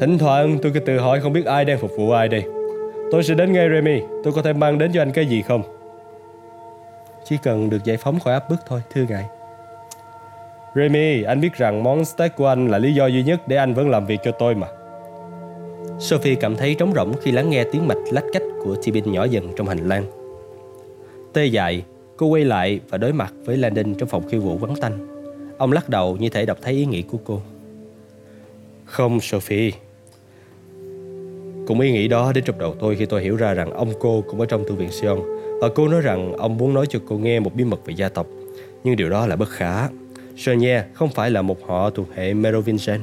Thỉnh 0.00 0.18
thoảng 0.18 0.58
tôi 0.62 0.72
cứ 0.74 0.80
tự 0.80 0.98
hỏi 0.98 1.20
không 1.20 1.32
biết 1.32 1.46
ai 1.46 1.64
đang 1.64 1.78
phục 1.78 1.90
vụ 1.96 2.10
ai 2.10 2.28
đây. 2.28 2.44
Tôi 3.10 3.22
sẽ 3.22 3.34
đến 3.34 3.52
ngay 3.52 3.68
Remy, 3.68 4.00
tôi 4.24 4.32
có 4.32 4.42
thể 4.42 4.52
mang 4.52 4.78
đến 4.78 4.90
cho 4.94 5.02
anh 5.02 5.12
cái 5.12 5.26
gì 5.26 5.42
không? 5.42 5.62
Chỉ 7.24 7.36
cần 7.42 7.70
được 7.70 7.84
giải 7.84 7.96
phóng 7.96 8.20
khỏi 8.20 8.34
áp 8.34 8.50
bức 8.50 8.60
thôi, 8.66 8.80
thưa 8.94 9.04
ngài. 9.08 9.24
Remy, 10.74 11.22
anh 11.22 11.40
biết 11.40 11.54
rằng 11.54 11.82
món 11.82 12.04
steak 12.04 12.36
của 12.36 12.46
anh 12.46 12.68
là 12.68 12.78
lý 12.78 12.94
do 12.94 13.06
duy 13.06 13.22
nhất 13.22 13.48
để 13.48 13.56
anh 13.56 13.74
vẫn 13.74 13.90
làm 13.90 14.06
việc 14.06 14.20
cho 14.24 14.32
tôi 14.32 14.54
mà. 14.54 14.66
Sophie 15.98 16.34
cảm 16.34 16.56
thấy 16.56 16.74
trống 16.74 16.92
rỗng 16.94 17.14
khi 17.22 17.30
lắng 17.32 17.50
nghe 17.50 17.64
tiếng 17.72 17.88
mạch 17.88 17.98
lách 18.12 18.24
cách 18.32 18.42
của 18.64 18.76
Tibin 18.82 19.12
nhỏ 19.12 19.24
dần 19.24 19.52
trong 19.56 19.66
hành 19.68 19.88
lang. 19.88 20.04
Tê 21.32 21.46
dại, 21.46 21.84
cô 22.16 22.26
quay 22.26 22.44
lại 22.44 22.80
và 22.88 22.98
đối 22.98 23.12
mặt 23.12 23.32
với 23.44 23.56
Landon 23.56 23.94
trong 23.94 24.08
phòng 24.08 24.28
khiêu 24.28 24.40
vũ 24.40 24.56
vắng 24.56 24.74
tanh. 24.80 25.24
Ông 25.58 25.72
lắc 25.72 25.88
đầu 25.88 26.16
như 26.16 26.28
thể 26.28 26.46
đọc 26.46 26.58
thấy 26.62 26.74
ý 26.74 26.86
nghĩ 26.86 27.02
của 27.02 27.18
cô. 27.24 27.40
Không, 28.84 29.20
Sophie. 29.20 29.72
Cũng 31.68 31.80
ý 31.80 31.92
nghĩ 31.92 32.08
đó 32.08 32.32
đến 32.32 32.44
trong 32.44 32.58
đầu 32.58 32.74
tôi 32.80 32.96
khi 32.96 33.06
tôi 33.06 33.22
hiểu 33.22 33.36
ra 33.36 33.54
rằng 33.54 33.72
ông 33.72 33.92
cô 34.00 34.24
cũng 34.28 34.40
ở 34.40 34.46
trong 34.46 34.64
thư 34.68 34.74
viện 34.74 34.90
Sion 34.90 35.18
và 35.60 35.68
cô 35.74 35.88
nói 35.88 36.00
rằng 36.00 36.32
ông 36.32 36.56
muốn 36.56 36.74
nói 36.74 36.86
cho 36.88 36.98
cô 37.08 37.18
nghe 37.18 37.40
một 37.40 37.54
bí 37.54 37.64
mật 37.64 37.86
về 37.86 37.94
gia 37.94 38.08
tộc. 38.08 38.26
Nhưng 38.84 38.96
điều 38.96 39.10
đó 39.10 39.26
là 39.26 39.36
bất 39.36 39.48
khả. 39.48 39.88
Sonia 40.36 40.82
không 40.94 41.08
phải 41.08 41.30
là 41.30 41.42
một 41.42 41.66
họ 41.66 41.90
thuộc 41.90 42.08
hệ 42.14 42.34
Merovingian. 42.34 43.00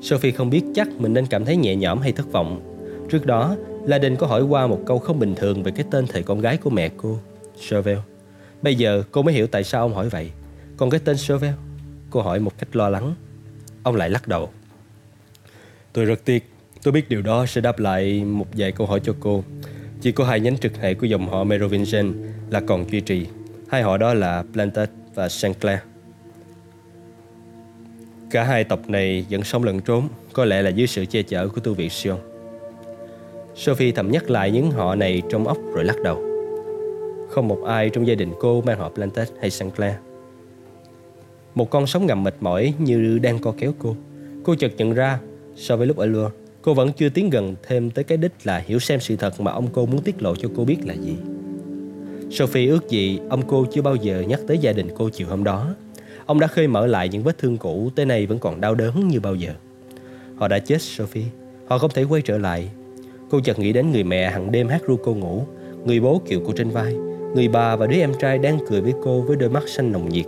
Sophie 0.00 0.32
không 0.32 0.50
biết 0.50 0.62
chắc 0.74 0.88
mình 0.98 1.14
nên 1.14 1.26
cảm 1.26 1.44
thấy 1.44 1.56
nhẹ 1.56 1.76
nhõm 1.76 2.00
hay 2.00 2.12
thất 2.12 2.32
vọng. 2.32 2.60
Trước 3.10 3.26
đó, 3.26 3.56
Laden 3.84 4.16
có 4.16 4.26
hỏi 4.26 4.42
qua 4.42 4.66
một 4.66 4.80
câu 4.86 4.98
không 4.98 5.18
bình 5.18 5.34
thường 5.34 5.62
về 5.62 5.72
cái 5.76 5.86
tên 5.90 6.06
thầy 6.06 6.22
con 6.22 6.40
gái 6.40 6.56
của 6.56 6.70
mẹ 6.70 6.90
cô, 6.96 7.18
Chauvel. 7.68 7.98
Bây 8.62 8.74
giờ 8.74 9.02
cô 9.10 9.22
mới 9.22 9.34
hiểu 9.34 9.46
tại 9.46 9.64
sao 9.64 9.82
ông 9.82 9.94
hỏi 9.94 10.08
vậy. 10.08 10.30
Còn 10.76 10.90
cái 10.90 11.00
tên 11.04 11.16
Chauvel, 11.16 11.54
cô 12.10 12.20
hỏi 12.20 12.40
một 12.40 12.58
cách 12.58 12.76
lo 12.76 12.88
lắng. 12.88 13.14
Ông 13.82 13.96
lại 13.96 14.10
lắc 14.10 14.28
đầu. 14.28 14.50
Tôi 15.92 16.04
rất 16.04 16.24
tiếc, 16.24 16.48
tôi 16.82 16.92
biết 16.92 17.08
điều 17.08 17.22
đó 17.22 17.46
sẽ 17.46 17.60
đáp 17.60 17.78
lại 17.78 18.24
một 18.24 18.46
vài 18.52 18.72
câu 18.72 18.86
hỏi 18.86 19.00
cho 19.04 19.14
cô. 19.20 19.44
Chỉ 20.00 20.12
có 20.12 20.24
hai 20.24 20.40
nhánh 20.40 20.58
trực 20.58 20.76
hệ 20.76 20.94
của 20.94 21.06
dòng 21.06 21.28
họ 21.28 21.44
Merovingian 21.44 22.12
là 22.50 22.60
còn 22.60 22.90
duy 22.90 23.00
trì. 23.00 23.26
Hai 23.68 23.82
họ 23.82 23.98
đó 23.98 24.14
là 24.14 24.44
Plantet 24.52 24.90
và 25.14 25.28
Saint 25.28 25.60
Clair. 25.60 25.80
Cả 28.30 28.44
hai 28.44 28.64
tộc 28.64 28.90
này 28.90 29.26
vẫn 29.30 29.42
sống 29.42 29.64
lẫn 29.64 29.80
trốn, 29.80 30.08
có 30.32 30.44
lẽ 30.44 30.62
là 30.62 30.70
dưới 30.70 30.86
sự 30.86 31.04
che 31.04 31.22
chở 31.22 31.48
của 31.48 31.60
tu 31.60 31.74
viện 31.74 31.90
Sion. 31.90 32.18
Sophie 33.54 33.92
thầm 33.92 34.10
nhắc 34.10 34.30
lại 34.30 34.50
những 34.50 34.70
họ 34.70 34.94
này 34.94 35.22
trong 35.30 35.48
óc 35.48 35.58
rồi 35.74 35.84
lắc 35.84 35.96
đầu. 36.04 36.22
Không 37.30 37.48
một 37.48 37.62
ai 37.66 37.90
trong 37.90 38.06
gia 38.06 38.14
đình 38.14 38.32
cô 38.40 38.60
mang 38.60 38.78
họ 38.78 38.88
Plantet 38.88 39.28
hay 39.40 39.50
Saint 39.50 39.76
Clair. 39.76 39.94
Một 41.54 41.70
con 41.70 41.86
sóng 41.86 42.06
ngầm 42.06 42.22
mệt 42.22 42.34
mỏi 42.40 42.74
như 42.78 43.18
đang 43.18 43.38
co 43.38 43.54
kéo 43.58 43.72
cô. 43.78 43.96
Cô 44.44 44.54
chợt 44.54 44.72
nhận 44.76 44.94
ra, 44.94 45.18
so 45.56 45.76
với 45.76 45.86
lúc 45.86 45.96
ở 45.96 46.06
Lourdes, 46.06 46.32
cô 46.62 46.74
vẫn 46.74 46.92
chưa 46.92 47.08
tiến 47.08 47.30
gần 47.30 47.54
thêm 47.62 47.90
tới 47.90 48.04
cái 48.04 48.18
đích 48.18 48.32
là 48.44 48.58
hiểu 48.58 48.78
xem 48.78 49.00
sự 49.00 49.16
thật 49.16 49.40
mà 49.40 49.52
ông 49.52 49.68
cô 49.72 49.86
muốn 49.86 50.02
tiết 50.02 50.22
lộ 50.22 50.34
cho 50.34 50.48
cô 50.56 50.64
biết 50.64 50.78
là 50.84 50.94
gì. 50.94 51.16
Sophie 52.30 52.68
ước 52.68 52.88
gì 52.88 53.20
ông 53.30 53.42
cô 53.48 53.66
chưa 53.72 53.82
bao 53.82 53.96
giờ 53.96 54.20
nhắc 54.20 54.40
tới 54.48 54.58
gia 54.58 54.72
đình 54.72 54.88
cô 54.96 55.08
chiều 55.10 55.28
hôm 55.28 55.44
đó. 55.44 55.74
Ông 56.26 56.40
đã 56.40 56.46
khơi 56.46 56.66
mở 56.66 56.86
lại 56.86 57.08
những 57.08 57.22
vết 57.22 57.38
thương 57.38 57.58
cũ 57.58 57.90
tới 57.96 58.06
nay 58.06 58.26
vẫn 58.26 58.38
còn 58.38 58.60
đau 58.60 58.74
đớn 58.74 59.08
như 59.08 59.20
bao 59.20 59.34
giờ. 59.34 59.52
Họ 60.36 60.48
đã 60.48 60.58
chết 60.58 60.82
Sophie, 60.82 61.24
họ 61.66 61.78
không 61.78 61.90
thể 61.94 62.04
quay 62.04 62.22
trở 62.22 62.38
lại. 62.38 62.68
Cô 63.30 63.40
chợt 63.40 63.58
nghĩ 63.58 63.72
đến 63.72 63.90
người 63.90 64.04
mẹ 64.04 64.30
hàng 64.30 64.52
đêm 64.52 64.68
hát 64.68 64.82
ru 64.86 64.96
cô 64.96 65.14
ngủ, 65.14 65.44
người 65.84 66.00
bố 66.00 66.22
kiệu 66.28 66.40
cô 66.46 66.52
trên 66.52 66.70
vai, 66.70 66.94
người 67.34 67.48
bà 67.48 67.76
và 67.76 67.86
đứa 67.86 67.96
em 67.96 68.12
trai 68.20 68.38
đang 68.38 68.58
cười 68.68 68.80
với 68.80 68.92
cô 69.04 69.20
với 69.20 69.36
đôi 69.36 69.50
mắt 69.50 69.62
xanh 69.68 69.92
nồng 69.92 70.08
nhiệt. 70.08 70.26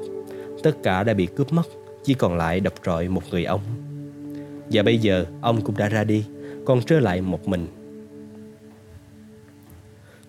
Tất 0.63 0.83
cả 0.83 1.03
đã 1.03 1.15
bị 1.15 1.27
cướp 1.27 1.53
mất, 1.53 1.69
chỉ 2.05 2.15
còn 2.15 2.37
lại 2.37 2.61
đập 2.61 2.75
trọi 2.85 3.09
một 3.09 3.23
người 3.31 3.45
ông. 3.45 3.61
Và 4.71 4.83
bây 4.83 4.99
giờ 4.99 5.25
ông 5.41 5.61
cũng 5.61 5.77
đã 5.77 5.89
ra 5.89 6.05
đi, 6.05 6.25
còn 6.65 6.83
trơ 6.83 7.01
lại 7.01 7.21
một 7.21 7.49
mình 7.49 7.67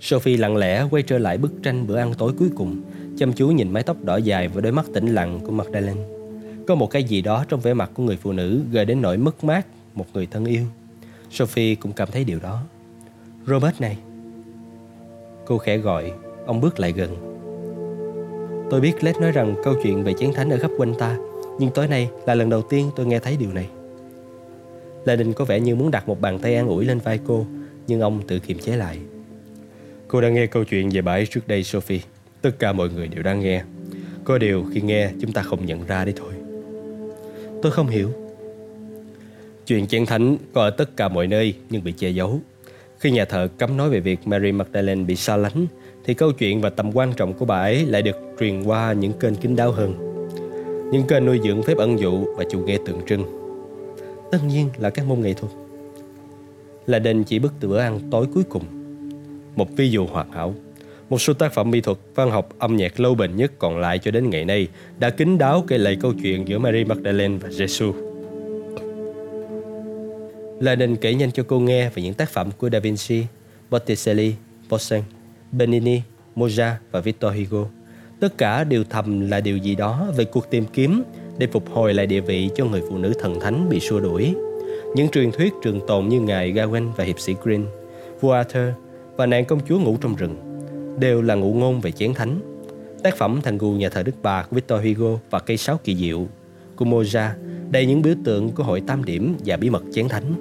Sophie 0.05 0.37
lặng 0.37 0.57
lẽ 0.57 0.87
quay 0.91 1.03
trở 1.03 1.17
lại 1.17 1.37
bức 1.37 1.51
tranh 1.63 1.87
bữa 1.87 1.97
ăn 1.97 2.13
tối 2.13 2.33
cuối 2.39 2.49
cùng, 2.55 2.81
chăm 3.17 3.33
chú 3.33 3.47
nhìn 3.47 3.71
mái 3.71 3.83
tóc 3.83 4.03
đỏ 4.03 4.17
dài 4.17 4.47
và 4.47 4.61
đôi 4.61 4.71
mắt 4.71 4.85
tĩnh 4.93 5.07
lặng 5.07 5.39
của 5.45 5.51
Magdalene. 5.51 6.01
Có 6.67 6.75
một 6.75 6.87
cái 6.91 7.03
gì 7.03 7.21
đó 7.21 7.45
trong 7.49 7.59
vẻ 7.59 7.73
mặt 7.73 7.91
của 7.93 8.03
người 8.03 8.17
phụ 8.17 8.31
nữ 8.31 8.61
gợi 8.71 8.85
đến 8.85 9.01
nỗi 9.01 9.17
mất 9.17 9.43
mát 9.43 9.67
một 9.93 10.05
người 10.13 10.25
thân 10.25 10.45
yêu. 10.45 10.63
Sophie 11.31 11.75
cũng 11.75 11.91
cảm 11.93 12.11
thấy 12.11 12.23
điều 12.23 12.39
đó. 12.39 12.61
Robert 13.47 13.81
này. 13.81 13.97
Cô 15.45 15.57
khẽ 15.57 15.77
gọi, 15.77 16.11
ông 16.45 16.61
bước 16.61 16.79
lại 16.79 16.91
gần. 16.91 17.15
Tôi 18.71 18.81
biết 18.81 19.03
Led 19.03 19.15
nói 19.15 19.31
rằng 19.31 19.55
câu 19.63 19.73
chuyện 19.83 20.03
về 20.03 20.13
chén 20.13 20.33
thánh 20.33 20.49
ở 20.49 20.57
khắp 20.57 20.71
quanh 20.77 20.93
ta, 20.99 21.17
nhưng 21.59 21.71
tối 21.71 21.87
nay 21.87 22.09
là 22.25 22.35
lần 22.35 22.49
đầu 22.49 22.61
tiên 22.61 22.91
tôi 22.95 23.05
nghe 23.05 23.19
thấy 23.19 23.37
điều 23.37 23.53
này. 23.53 23.69
La 25.05 25.15
Đình 25.15 25.33
có 25.33 25.45
vẻ 25.45 25.59
như 25.59 25.75
muốn 25.75 25.91
đặt 25.91 26.07
một 26.07 26.21
bàn 26.21 26.39
tay 26.39 26.55
an 26.55 26.67
ủi 26.67 26.85
lên 26.85 26.99
vai 26.99 27.19
cô, 27.27 27.45
nhưng 27.87 28.01
ông 28.01 28.21
tự 28.27 28.39
kiềm 28.39 28.59
chế 28.59 28.75
lại. 28.75 28.97
Cô 30.07 30.21
đã 30.21 30.29
nghe 30.29 30.45
câu 30.45 30.63
chuyện 30.63 30.89
về 30.89 31.01
bà 31.01 31.11
ấy 31.11 31.25
trước 31.25 31.47
đây 31.47 31.63
Sophie. 31.63 31.99
Tất 32.41 32.51
cả 32.59 32.73
mọi 32.73 32.89
người 32.89 33.07
đều 33.07 33.23
đang 33.23 33.39
nghe. 33.39 33.63
Có 34.23 34.37
điều 34.37 34.65
khi 34.73 34.81
nghe 34.81 35.09
chúng 35.21 35.31
ta 35.31 35.41
không 35.41 35.65
nhận 35.65 35.85
ra 35.85 36.05
đấy 36.05 36.13
thôi. 36.17 36.33
Tôi 37.61 37.71
không 37.71 37.87
hiểu. 37.87 38.09
Chuyện 39.67 39.87
chén 39.87 40.05
thánh 40.05 40.37
có 40.53 40.61
ở 40.61 40.69
tất 40.69 40.97
cả 40.97 41.07
mọi 41.07 41.27
nơi 41.27 41.53
nhưng 41.69 41.83
bị 41.83 41.91
che 41.91 42.09
giấu. 42.09 42.39
Khi 42.99 43.11
nhà 43.11 43.25
thờ 43.25 43.47
cấm 43.57 43.77
nói 43.77 43.89
về 43.89 43.99
việc 43.99 44.27
Mary 44.27 44.51
Magdalene 44.51 45.03
bị 45.03 45.15
xa 45.15 45.37
lánh 45.37 45.67
Thì 46.03 46.13
câu 46.13 46.31
chuyện 46.31 46.61
và 46.61 46.69
tầm 46.69 46.91
quan 46.95 47.13
trọng 47.13 47.33
của 47.33 47.45
bà 47.45 47.59
ấy 47.59 47.85
lại 47.85 48.01
được 48.01 48.15
truyền 48.39 48.63
qua 48.63 48.93
những 48.93 49.13
kênh 49.13 49.35
kín 49.35 49.55
đáo 49.55 49.71
hơn. 49.71 49.93
Những 50.91 51.07
kênh 51.07 51.25
nuôi 51.25 51.39
dưỡng 51.43 51.63
phép 51.63 51.77
ẩn 51.77 51.99
dụ 51.99 52.25
và 52.37 52.43
chủ 52.51 52.59
nghĩa 52.59 52.77
tượng 52.85 53.01
trưng 53.07 53.44
Tất 54.35 54.43
nhiên 54.47 54.69
là 54.77 54.89
các 54.89 55.05
môn 55.05 55.21
nghệ 55.21 55.33
thuật 55.33 55.51
Là 56.87 56.99
đền 56.99 57.23
chỉ 57.23 57.39
bức 57.39 57.53
từ 57.59 57.67
bữa 57.67 57.79
ăn 57.79 57.99
tối 58.11 58.27
cuối 58.33 58.43
cùng 58.49 58.63
một 59.55 59.67
ví 59.75 59.91
dụ 59.91 60.05
hoàn 60.05 60.31
hảo. 60.31 60.55
Một 61.09 61.21
số 61.21 61.33
tác 61.33 61.53
phẩm 61.53 61.71
mỹ 61.71 61.81
thuật, 61.81 61.97
văn 62.15 62.31
học, 62.31 62.49
âm 62.59 62.77
nhạc 62.77 62.99
lâu 62.99 63.15
bền 63.15 63.35
nhất 63.35 63.51
còn 63.59 63.77
lại 63.77 63.99
cho 63.99 64.11
đến 64.11 64.29
ngày 64.29 64.45
nay 64.45 64.67
đã 64.99 65.09
kín 65.09 65.37
đáo 65.37 65.63
kể 65.67 65.77
lại 65.77 65.97
câu 66.01 66.13
chuyện 66.23 66.47
giữa 66.47 66.59
Mary 66.59 66.83
Magdalene 66.83 67.37
và 67.37 67.49
Jesus. 67.49 67.93
Lenin 70.59 70.95
kể 70.95 71.13
nhanh 71.13 71.31
cho 71.31 71.43
cô 71.47 71.59
nghe 71.59 71.89
về 71.89 72.03
những 72.03 72.13
tác 72.13 72.29
phẩm 72.29 72.51
của 72.57 72.69
Da 72.69 72.79
Vinci, 72.79 73.23
Botticelli, 73.69 74.33
Poussin, 74.69 75.01
Benini, 75.51 76.01
Mozart 76.35 76.75
và 76.91 76.99
Victor 76.99 77.33
Hugo. 77.35 77.67
Tất 78.19 78.37
cả 78.37 78.63
đều 78.63 78.83
thầm 78.89 79.29
là 79.29 79.39
điều 79.39 79.57
gì 79.57 79.75
đó 79.75 80.07
về 80.17 80.25
cuộc 80.25 80.49
tìm 80.49 80.65
kiếm 80.73 81.03
để 81.37 81.47
phục 81.47 81.69
hồi 81.69 81.93
lại 81.93 82.07
địa 82.07 82.21
vị 82.21 82.49
cho 82.55 82.65
người 82.65 82.81
phụ 82.89 82.97
nữ 82.97 83.13
thần 83.19 83.39
thánh 83.39 83.69
bị 83.69 83.79
xua 83.79 83.99
đuổi. 83.99 84.35
Những 84.95 85.09
truyền 85.09 85.31
thuyết 85.31 85.53
trường 85.63 85.87
tồn 85.87 86.07
như 86.07 86.21
ngài 86.21 86.53
Gawain 86.53 86.91
và 86.91 87.03
hiệp 87.03 87.19
sĩ 87.19 87.35
Green, 87.43 87.65
vua 88.21 88.31
Arthur 88.31 88.69
và 89.15 89.25
nàng 89.25 89.45
công 89.45 89.59
chúa 89.67 89.79
ngủ 89.79 89.97
trong 90.01 90.15
rừng 90.15 90.35
đều 90.99 91.21
là 91.21 91.35
ngụ 91.35 91.53
ngôn 91.53 91.81
về 91.81 91.91
chén 91.91 92.13
thánh. 92.13 92.39
Tác 93.03 93.17
phẩm 93.17 93.39
Thành 93.43 93.57
Gù 93.57 93.71
nhà 93.71 93.89
thờ 93.89 94.03
Đức 94.03 94.15
Bà 94.21 94.43
của 94.43 94.55
Victor 94.55 94.81
Hugo 94.83 95.19
và 95.29 95.39
Cây 95.39 95.57
sáo 95.57 95.79
kỳ 95.83 95.95
diệu 95.95 96.27
của 96.75 96.85
Moja 96.85 97.29
đầy 97.71 97.85
những 97.85 98.01
biểu 98.01 98.13
tượng 98.25 98.49
của 98.49 98.63
hội 98.63 98.81
tam 98.87 99.03
điểm 99.03 99.35
và 99.45 99.57
bí 99.57 99.69
mật 99.69 99.83
chén 99.93 100.09
thánh. 100.09 100.33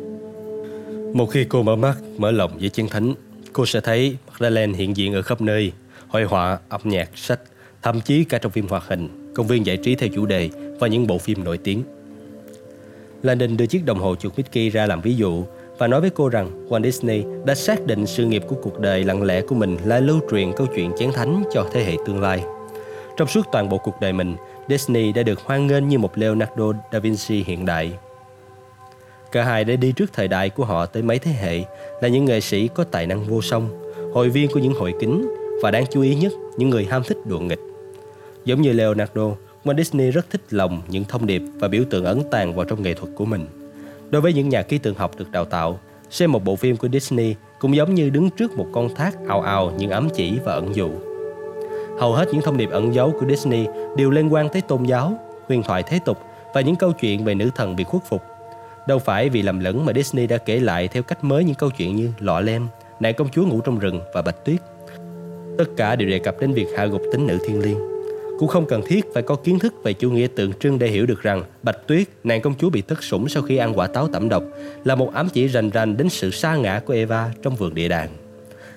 Một 1.14 1.26
khi 1.26 1.44
cô 1.44 1.62
mở 1.62 1.76
mắt, 1.76 1.98
mở 2.16 2.30
lòng 2.30 2.58
với 2.60 2.68
chén 2.68 2.88
thánh, 2.88 3.14
cô 3.52 3.66
sẽ 3.66 3.80
thấy 3.80 4.16
Magdalene 4.28 4.78
hiện 4.78 4.96
diện 4.96 5.14
ở 5.14 5.22
khắp 5.22 5.40
nơi, 5.40 5.72
hội 6.08 6.24
họa, 6.24 6.58
âm 6.68 6.80
nhạc, 6.84 7.10
sách, 7.14 7.40
thậm 7.82 8.00
chí 8.00 8.24
cả 8.24 8.38
trong 8.38 8.52
phim 8.52 8.68
hoạt 8.68 8.84
hình, 8.86 9.32
công 9.34 9.46
viên 9.46 9.66
giải 9.66 9.76
trí 9.76 9.94
theo 9.94 10.08
chủ 10.14 10.26
đề 10.26 10.50
và 10.78 10.88
những 10.88 11.06
bộ 11.06 11.18
phim 11.18 11.44
nổi 11.44 11.58
tiếng. 11.58 11.82
Landon 13.22 13.56
đưa 13.56 13.66
chiếc 13.66 13.84
đồng 13.84 13.98
hồ 13.98 14.14
chuột 14.14 14.36
Mickey 14.36 14.70
ra 14.70 14.86
làm 14.86 15.00
ví 15.00 15.16
dụ 15.16 15.44
và 15.78 15.86
nói 15.86 16.00
với 16.00 16.10
cô 16.10 16.28
rằng 16.28 16.68
Walt 16.68 16.82
Disney 16.82 17.24
đã 17.44 17.54
xác 17.54 17.86
định 17.86 18.06
sự 18.06 18.24
nghiệp 18.24 18.42
của 18.48 18.56
cuộc 18.62 18.80
đời 18.80 19.04
lặng 19.04 19.22
lẽ 19.22 19.40
của 19.40 19.54
mình 19.54 19.76
là 19.84 20.00
lưu 20.00 20.20
truyền 20.30 20.52
câu 20.56 20.66
chuyện 20.74 20.90
chén 20.98 21.12
thánh 21.12 21.42
cho 21.52 21.66
thế 21.72 21.84
hệ 21.84 21.96
tương 22.06 22.20
lai. 22.20 22.44
Trong 23.16 23.28
suốt 23.28 23.46
toàn 23.52 23.68
bộ 23.68 23.78
cuộc 23.78 23.94
đời 24.00 24.12
mình, 24.12 24.36
Disney 24.68 25.12
đã 25.12 25.22
được 25.22 25.40
hoan 25.40 25.66
nghênh 25.66 25.88
như 25.88 25.98
một 25.98 26.18
Leonardo 26.18 26.72
da 26.92 26.98
Vinci 26.98 27.42
hiện 27.42 27.66
đại. 27.66 27.92
Cả 29.32 29.44
hai 29.44 29.64
đã 29.64 29.76
đi 29.76 29.92
trước 29.92 30.12
thời 30.12 30.28
đại 30.28 30.50
của 30.50 30.64
họ 30.64 30.86
tới 30.86 31.02
mấy 31.02 31.18
thế 31.18 31.30
hệ, 31.32 31.60
là 32.02 32.08
những 32.08 32.24
nghệ 32.24 32.40
sĩ 32.40 32.68
có 32.68 32.84
tài 32.84 33.06
năng 33.06 33.24
vô 33.24 33.42
song, 33.42 33.92
hội 34.12 34.28
viên 34.28 34.50
của 34.50 34.60
những 34.60 34.74
hội 34.74 34.94
kính 35.00 35.34
và 35.62 35.70
đáng 35.70 35.84
chú 35.90 36.02
ý 36.02 36.14
nhất, 36.14 36.32
những 36.56 36.70
người 36.70 36.84
ham 36.84 37.02
thích 37.02 37.18
đùa 37.26 37.38
nghịch. 37.38 37.60
Giống 38.44 38.62
như 38.62 38.72
Leonardo, 38.72 39.30
Walt 39.64 39.76
Disney 39.76 40.10
rất 40.10 40.30
thích 40.30 40.40
lòng 40.50 40.82
những 40.88 41.04
thông 41.04 41.26
điệp 41.26 41.42
và 41.54 41.68
biểu 41.68 41.84
tượng 41.90 42.04
ấn 42.04 42.22
tàng 42.30 42.54
vào 42.54 42.64
trong 42.64 42.82
nghệ 42.82 42.94
thuật 42.94 43.12
của 43.16 43.24
mình. 43.24 43.46
Đối 44.10 44.22
với 44.22 44.32
những 44.32 44.48
nhà 44.48 44.62
ký 44.62 44.78
tượng 44.78 44.94
học 44.94 45.10
được 45.18 45.30
đào 45.30 45.44
tạo, 45.44 45.80
xem 46.10 46.32
một 46.32 46.44
bộ 46.44 46.56
phim 46.56 46.76
của 46.76 46.88
Disney 46.92 47.34
cũng 47.58 47.76
giống 47.76 47.94
như 47.94 48.10
đứng 48.10 48.30
trước 48.30 48.56
một 48.56 48.66
con 48.72 48.94
thác 48.94 49.14
ào 49.28 49.40
ào 49.40 49.72
những 49.78 49.90
ám 49.90 50.08
chỉ 50.14 50.38
và 50.44 50.52
ẩn 50.52 50.74
dụ. 50.74 50.90
Hầu 51.98 52.12
hết 52.12 52.28
những 52.32 52.42
thông 52.42 52.56
điệp 52.56 52.70
ẩn 52.70 52.94
dấu 52.94 53.12
của 53.20 53.26
Disney 53.28 53.66
đều 53.96 54.10
liên 54.10 54.32
quan 54.32 54.48
tới 54.48 54.62
tôn 54.62 54.84
giáo, 54.84 55.18
huyền 55.48 55.62
thoại 55.62 55.82
thế 55.82 55.98
tục 56.04 56.18
và 56.54 56.60
những 56.60 56.76
câu 56.76 56.92
chuyện 56.92 57.24
về 57.24 57.34
nữ 57.34 57.50
thần 57.56 57.76
bị 57.76 57.84
khuất 57.84 58.02
phục. 58.08 58.22
Đâu 58.88 58.98
phải 58.98 59.28
vì 59.28 59.42
lầm 59.42 59.60
lẫn 59.60 59.84
mà 59.84 59.92
Disney 59.92 60.26
đã 60.26 60.38
kể 60.38 60.60
lại 60.60 60.88
theo 60.88 61.02
cách 61.02 61.24
mới 61.24 61.44
những 61.44 61.54
câu 61.54 61.70
chuyện 61.70 61.96
như 61.96 62.10
Lọ 62.18 62.40
Lem, 62.40 62.68
Nàng 63.00 63.14
công 63.14 63.28
chúa 63.28 63.46
ngủ 63.46 63.60
trong 63.60 63.78
rừng 63.78 64.00
và 64.14 64.22
Bạch 64.22 64.44
Tuyết. 64.44 64.60
Tất 65.58 65.64
cả 65.76 65.96
đều 65.96 66.08
đề 66.08 66.18
cập 66.18 66.40
đến 66.40 66.52
việc 66.52 66.66
hạ 66.76 66.86
gục 66.86 67.02
tính 67.12 67.26
nữ 67.26 67.38
thiên 67.46 67.60
liêng. 67.60 67.93
Cũng 68.38 68.48
không 68.48 68.66
cần 68.66 68.82
thiết 68.86 69.14
phải 69.14 69.22
có 69.22 69.36
kiến 69.36 69.58
thức 69.58 69.74
về 69.82 69.92
chủ 69.92 70.10
nghĩa 70.10 70.26
tượng 70.26 70.52
trưng 70.52 70.78
để 70.78 70.86
hiểu 70.86 71.06
được 71.06 71.22
rằng 71.22 71.42
Bạch 71.62 71.86
Tuyết, 71.86 72.08
nàng 72.24 72.40
công 72.40 72.54
chúa 72.58 72.70
bị 72.70 72.82
thất 72.82 73.02
sủng 73.02 73.28
sau 73.28 73.42
khi 73.42 73.56
ăn 73.56 73.78
quả 73.78 73.86
táo 73.86 74.08
tẩm 74.08 74.28
độc, 74.28 74.42
là 74.84 74.94
một 74.94 75.14
ám 75.14 75.28
chỉ 75.32 75.46
rành 75.46 75.70
rành 75.70 75.96
đến 75.96 76.08
sự 76.08 76.30
sa 76.30 76.56
ngã 76.56 76.80
của 76.86 76.94
Eva 76.94 77.32
trong 77.42 77.56
vườn 77.56 77.74
địa 77.74 77.88
đàng. 77.88 78.08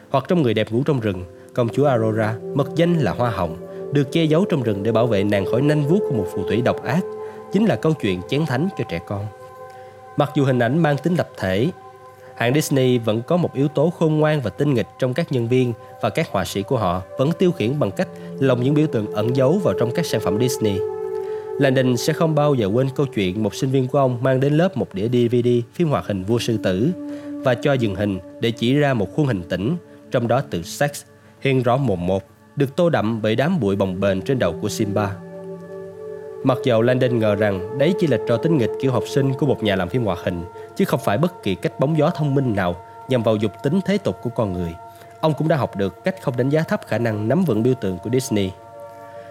Hoặc 0.10 0.26
trong 0.28 0.42
người 0.42 0.54
đẹp 0.54 0.72
ngủ 0.72 0.84
trong 0.86 1.00
rừng, 1.00 1.24
công 1.54 1.70
chúa 1.70 1.86
Aurora, 1.86 2.36
mật 2.56 2.70
danh 2.76 3.00
là 3.00 3.12
Hoa 3.12 3.30
Hồng, 3.30 3.58
được 3.94 4.12
che 4.12 4.24
giấu 4.24 4.46
trong 4.50 4.64
rừng 4.64 4.84
để 4.84 4.92
bảo 4.92 5.08
vệ 5.08 5.24
nàng 5.24 5.46
khỏi 5.46 5.62
nanh 5.62 5.88
vuốt 5.88 6.00
của 6.00 6.16
một 6.16 6.28
phù 6.34 6.44
thủy 6.48 6.62
độc 6.62 6.84
ác, 6.84 7.02
chính 7.54 7.66
là 7.66 7.76
câu 7.76 7.94
chuyện 7.94 8.22
chén 8.30 8.46
thánh 8.46 8.68
cho 8.78 8.84
trẻ 8.90 9.00
con. 9.08 9.26
Mặc 10.18 10.32
dù 10.36 10.44
hình 10.44 10.60
ảnh 10.60 10.80
mang 10.80 10.98
tính 10.98 11.16
lập 11.16 11.30
thể, 11.38 11.68
hãng 12.38 12.54
Disney 12.54 12.98
vẫn 12.98 13.22
có 13.22 13.38
một 13.38 13.54
yếu 13.54 13.68
tố 13.68 13.90
khôn 13.90 14.20
ngoan 14.20 14.42
và 14.42 14.50
tinh 14.50 14.74
nghịch 14.74 14.88
trong 15.00 15.14
các 15.14 15.32
nhân 15.32 15.48
viên 15.48 15.74
và 16.02 16.10
các 16.10 16.32
họa 16.32 16.46
sĩ 16.46 16.64
của 16.64 16.78
họ 16.78 17.02
vẫn 17.18 17.32
tiêu 17.40 17.52
khiển 17.52 17.80
bằng 17.80 17.92
cách 17.92 18.08
lồng 18.40 18.64
những 18.64 18.74
biểu 18.74 18.88
tượng 18.88 19.12
ẩn 19.14 19.36
giấu 19.36 19.60
vào 19.64 19.74
trong 19.80 19.92
các 19.96 20.06
sản 20.06 20.22
phẩm 20.22 20.40
Disney. 20.40 20.80
Landon 21.60 21.98
sẽ 21.98 22.14
không 22.14 22.36
bao 22.36 22.54
giờ 22.54 22.68
quên 22.68 22.88
câu 22.96 23.06
chuyện 23.06 23.44
một 23.44 23.56
sinh 23.56 23.70
viên 23.70 23.88
của 23.88 23.98
ông 23.98 24.24
mang 24.24 24.40
đến 24.40 24.54
lớp 24.54 24.78
một 24.78 24.94
đĩa 24.94 25.08
DVD 25.08 25.50
phim 25.74 25.90
hoạt 25.90 26.06
hình 26.06 26.24
vua 26.24 26.40
sư 26.40 26.58
tử 26.64 26.92
và 27.44 27.56
cho 27.56 27.74
dừng 27.74 27.96
hình 27.96 28.20
để 28.40 28.52
chỉ 28.52 28.74
ra 28.74 28.94
một 28.94 29.16
khuôn 29.16 29.28
hình 29.28 29.44
tĩnh, 29.50 29.76
trong 30.12 30.28
đó 30.28 30.42
từ 30.50 30.62
sex 30.64 31.04
hiện 31.42 31.64
rõ 31.64 31.78
mồm 31.78 32.08
một, 32.08 32.24
được 32.56 32.76
tô 32.76 32.90
đậm 32.90 33.22
bởi 33.22 33.36
đám 33.36 33.60
bụi 33.60 33.76
bồng 33.76 34.00
bềnh 34.00 34.22
trên 34.22 34.40
đầu 34.40 34.56
của 34.62 34.70
Simba. 34.70 35.16
Mặc 36.44 36.58
dầu 36.64 36.82
Landon 36.82 37.20
ngờ 37.20 37.36
rằng 37.36 37.78
đấy 37.78 37.94
chỉ 38.00 38.08
là 38.08 38.18
trò 38.28 38.38
tính 38.38 38.58
nghịch 38.58 38.72
kiểu 38.82 38.92
học 38.92 39.04
sinh 39.08 39.34
của 39.34 39.46
một 39.46 39.64
nhà 39.64 39.76
làm 39.76 39.90
phim 39.90 40.04
hoạt 40.04 40.20
hình, 40.24 40.44
chứ 40.78 40.86
không 40.86 41.00
phải 41.04 41.18
bất 41.18 41.44
kỳ 41.44 41.56
cách 41.56 41.80
bóng 41.80 41.98
gió 41.98 42.10
thông 42.10 42.36
minh 42.36 42.56
nào 42.56 42.76
nhằm 43.10 43.24
vào 43.24 43.36
dục 43.36 43.52
tính 43.64 43.80
thế 43.86 43.98
tục 43.98 44.18
của 44.22 44.30
con 44.30 44.54
người. 44.54 44.74
Ông 45.20 45.34
cũng 45.38 45.48
đã 45.48 45.56
học 45.56 45.76
được 45.76 46.04
cách 46.04 46.16
không 46.22 46.38
đánh 46.38 46.50
giá 46.50 46.64
thấp 46.64 46.82
khả 46.88 46.98
năng 46.98 47.28
nắm 47.28 47.46
vững 47.46 47.64
biểu 47.64 47.74
tượng 47.74 47.98
của 47.98 48.10
Disney. 48.10 48.52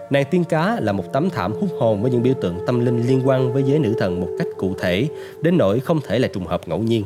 Nàng 0.09 0.25
tiên 0.31 0.43
cá 0.43 0.79
là 0.79 0.91
một 0.91 1.13
tấm 1.13 1.29
thảm 1.29 1.53
hút 1.53 1.69
hồn 1.79 2.01
với 2.01 2.11
những 2.11 2.23
biểu 2.23 2.33
tượng 2.41 2.59
tâm 2.67 2.85
linh 2.85 3.07
liên 3.07 3.27
quan 3.27 3.53
với 3.53 3.63
giới 3.63 3.79
nữ 3.79 3.95
thần 3.99 4.21
một 4.21 4.27
cách 4.39 4.47
cụ 4.57 4.75
thể, 4.79 5.07
đến 5.41 5.57
nỗi 5.57 5.79
không 5.79 5.99
thể 6.07 6.19
là 6.19 6.27
trùng 6.27 6.45
hợp 6.45 6.61
ngẫu 6.67 6.79
nhiên. 6.79 7.03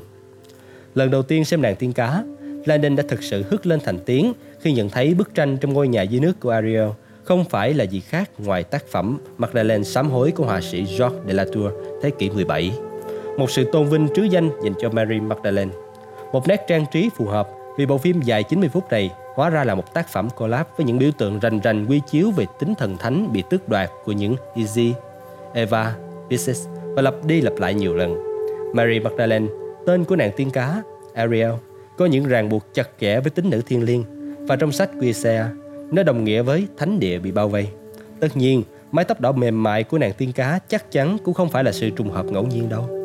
Lần 0.95 1.12
đầu 1.12 1.23
tiên 1.23 1.45
xem 1.45 1.62
nàng 1.62 1.75
tiên 1.75 1.93
cá, 1.93 2.23
Landon 2.65 2.95
đã 2.95 3.04
thực 3.08 3.23
sự 3.23 3.43
hức 3.49 3.65
lên 3.65 3.80
thành 3.84 3.99
tiếng 4.06 4.34
khi 4.60 4.71
nhận 4.71 4.89
thấy 4.89 5.13
bức 5.13 5.36
tranh 5.36 5.58
trong 5.58 5.73
ngôi 5.73 5.88
nhà 5.88 6.01
dưới 6.01 6.21
nước 6.21 6.39
của 6.39 6.49
Ariel 6.49 6.89
không 7.23 7.45
phải 7.45 7.73
là 7.73 7.84
gì 7.84 7.99
khác 7.99 8.30
ngoài 8.38 8.63
tác 8.63 8.88
phẩm 8.88 9.17
Magdalene 9.38 9.84
sám 9.84 10.10
hối 10.10 10.32
của 10.32 10.45
họa 10.45 10.62
sĩ 10.62 10.77
Georges 10.77 11.19
de 11.27 11.34
la 11.34 11.45
Tour 11.54 11.73
thế 12.01 12.10
kỷ 12.10 12.30
17. 12.30 12.71
Một 13.38 13.52
sự 13.52 13.70
tôn 13.72 13.89
vinh 13.89 14.08
trứ 14.15 14.24
danh 14.24 14.50
dành 14.63 14.74
cho 14.82 14.89
Mary 14.89 15.20
Magdalene. 15.20 15.72
Một 16.32 16.48
nét 16.48 16.65
trang 16.67 16.86
trí 16.91 17.10
phù 17.15 17.26
hợp 17.26 17.50
vì 17.78 17.86
bộ 17.86 17.98
phim 17.98 18.22
dài 18.22 18.44
90 18.44 18.70
phút 18.70 18.91
này 18.91 19.12
hóa 19.36 19.50
ra 19.50 19.63
là 19.63 19.76
một 19.76 19.94
tác 19.94 20.08
phẩm 20.08 20.30
collab 20.38 20.67
với 20.78 20.86
những 20.86 21.00
biểu 21.00 21.12
tượng 21.17 21.39
rành 21.39 21.60
rành 21.60 21.86
quy 21.86 22.02
chiếu 22.12 22.32
về 22.32 22.46
tính 22.60 22.76
thần 22.76 22.98
thánh 22.98 23.34
bị 23.34 23.44
tước 23.50 23.70
đoạt 23.70 23.89
của 24.06 24.12
những 24.12 24.36
Izzy, 24.56 24.94
Eva, 25.54 25.96
Pisces 26.30 26.67
và 26.96 27.02
lặp 27.02 27.26
đi 27.26 27.41
lặp 27.41 27.54
lại 27.58 27.74
nhiều 27.74 27.96
lần. 27.96 28.15
Mary 28.74 29.00
Magdalene, 29.00 29.48
tên 29.86 30.06
của 30.06 30.15
nàng 30.15 30.32
tiên 30.36 30.52
cá, 30.52 30.82
Ariel, 31.13 31.52
có 31.98 32.06
những 32.06 32.28
ràng 32.28 32.50
buộc 32.50 32.63
chặt 32.74 33.00
kẽ 33.00 33.20
với 33.20 33.30
tính 33.30 33.50
nữ 33.50 33.62
thiên 33.65 33.84
liêng 33.84 34.04
và 34.48 34.56
trong 34.56 34.72
sách 34.72 34.89
Quisea, 35.00 35.50
nó 35.91 36.04
đồng 36.04 36.24
nghĩa 36.24 36.41
với 36.41 36.67
thánh 36.78 37.00
địa 37.00 37.20
bị 37.20 37.32
bao 37.32 37.50
vây. 37.50 37.67
Tất 38.20 38.38
nhiên, 38.38 38.63
mái 38.91 39.06
tóc 39.06 39.22
đỏ 39.22 39.32
mềm 39.32 39.63
mại 39.63 39.84
của 39.84 39.98
nàng 39.98 40.13
tiên 40.13 40.32
cá 40.32 40.60
chắc 40.67 40.91
chắn 40.91 41.17
cũng 41.24 41.34
không 41.34 41.50
phải 41.50 41.63
là 41.63 41.72
sự 41.72 41.89
trùng 41.89 42.10
hợp 42.10 42.26
ngẫu 42.26 42.44
nhiên 42.44 42.70
đâu. 42.70 43.01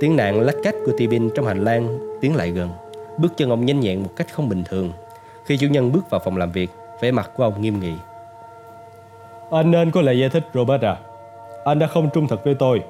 Tiếng 0.00 0.16
nạn 0.16 0.40
lách 0.40 0.56
cách 0.62 0.74
của 0.86 0.92
Tibin 0.96 1.30
trong 1.34 1.46
hành 1.46 1.64
lang 1.64 1.98
tiến 2.20 2.36
lại 2.36 2.50
gần. 2.50 2.70
Bước 3.18 3.36
chân 3.36 3.50
ông 3.50 3.66
nhanh 3.66 3.80
nhẹn 3.80 4.02
một 4.02 4.10
cách 4.16 4.26
không 4.32 4.48
bình 4.48 4.62
thường. 4.68 4.92
Khi 5.44 5.56
chủ 5.56 5.66
nhân 5.66 5.92
bước 5.92 6.10
vào 6.10 6.20
phòng 6.24 6.36
làm 6.36 6.52
việc, 6.52 6.70
vẻ 7.00 7.10
mặt 7.10 7.30
của 7.36 7.42
ông 7.42 7.62
nghiêm 7.62 7.80
nghị. 7.80 7.92
Anh 9.50 9.70
nên 9.70 9.90
có 9.90 10.02
lời 10.02 10.18
giải 10.18 10.28
thích 10.28 10.44
Robert 10.54 10.82
à. 10.82 10.96
Anh 11.64 11.78
đã 11.78 11.86
không 11.86 12.08
trung 12.14 12.28
thực 12.28 12.44
với 12.44 12.54
tôi. 12.54 12.82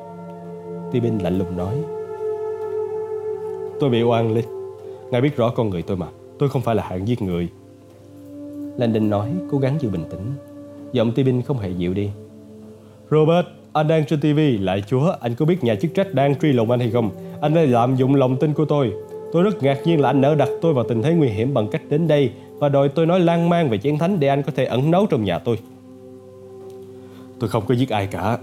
Tibin 0.92 1.18
lạnh 1.18 1.38
lùng 1.38 1.56
nói. 1.56 1.74
Tôi 3.80 3.90
bị 3.90 4.02
oan 4.02 4.34
Lee. 4.34 4.44
Ngài 5.10 5.20
biết 5.20 5.36
rõ 5.36 5.50
con 5.50 5.70
người 5.70 5.82
tôi 5.82 5.96
mà. 5.96 6.06
Tôi 6.38 6.48
không 6.48 6.62
phải 6.62 6.74
là 6.74 6.82
hạng 6.82 7.08
giết 7.08 7.22
người. 7.22 7.48
Landon 8.76 9.10
nói, 9.10 9.30
cố 9.50 9.58
gắng 9.58 9.76
giữ 9.80 9.88
bình 9.88 10.04
tĩnh. 10.10 10.32
Giọng 10.92 11.12
Tibin 11.12 11.42
không 11.42 11.58
hề 11.58 11.70
dịu 11.70 11.94
đi. 11.94 12.10
Robert, 13.10 13.46
anh 13.78 13.88
đang 13.88 14.04
trên 14.04 14.20
TV, 14.20 14.64
lại 14.64 14.82
chúa, 14.86 15.14
anh 15.20 15.34
có 15.34 15.46
biết 15.46 15.64
nhà 15.64 15.74
chức 15.74 15.94
trách 15.94 16.14
đang 16.14 16.34
truy 16.40 16.52
lùng 16.52 16.70
anh 16.70 16.80
hay 16.80 16.90
không? 16.90 17.10
Anh 17.40 17.54
đã 17.54 17.62
lạm 17.62 17.96
dụng 17.96 18.14
lòng 18.14 18.36
tin 18.36 18.54
của 18.54 18.64
tôi. 18.64 18.92
Tôi 19.32 19.42
rất 19.42 19.62
ngạc 19.62 19.78
nhiên 19.84 20.00
là 20.00 20.08
anh 20.08 20.20
nỡ 20.20 20.34
đặt 20.34 20.48
tôi 20.62 20.74
vào 20.74 20.84
tình 20.88 21.02
thế 21.02 21.14
nguy 21.14 21.28
hiểm 21.28 21.54
bằng 21.54 21.68
cách 21.68 21.82
đến 21.88 22.08
đây 22.08 22.30
và 22.58 22.68
đòi 22.68 22.88
tôi 22.88 23.06
nói 23.06 23.20
lan 23.20 23.48
man 23.48 23.68
về 23.68 23.78
chén 23.78 23.98
thánh 23.98 24.20
để 24.20 24.28
anh 24.28 24.42
có 24.42 24.52
thể 24.56 24.64
ẩn 24.64 24.90
nấu 24.90 25.06
trong 25.06 25.24
nhà 25.24 25.38
tôi. 25.38 25.58
Tôi 27.40 27.50
không 27.50 27.66
có 27.66 27.74
giết 27.74 27.90
ai 27.90 28.06
cả. 28.06 28.38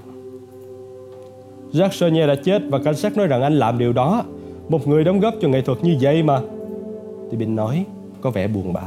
Jack 1.72 1.90
Sonnier 1.90 2.28
đã 2.28 2.36
chết 2.36 2.62
và 2.70 2.80
cảnh 2.80 2.96
sát 2.96 3.18
nói 3.18 3.28
rằng 3.28 3.42
anh 3.42 3.54
làm 3.54 3.78
điều 3.78 3.94
đó. 3.94 4.24
Một 4.70 4.88
người 4.88 5.04
đóng 5.04 5.20
góp 5.20 5.34
cho 5.42 5.48
nghệ 5.48 5.62
thuật 5.62 5.84
như 5.84 5.98
vậy 6.02 6.24
mà. 6.24 6.42
Tibin 7.32 7.56
nói, 7.56 7.86
có 8.22 8.32
vẻ 8.32 8.48
buồn 8.48 8.74
bã. 8.74 8.84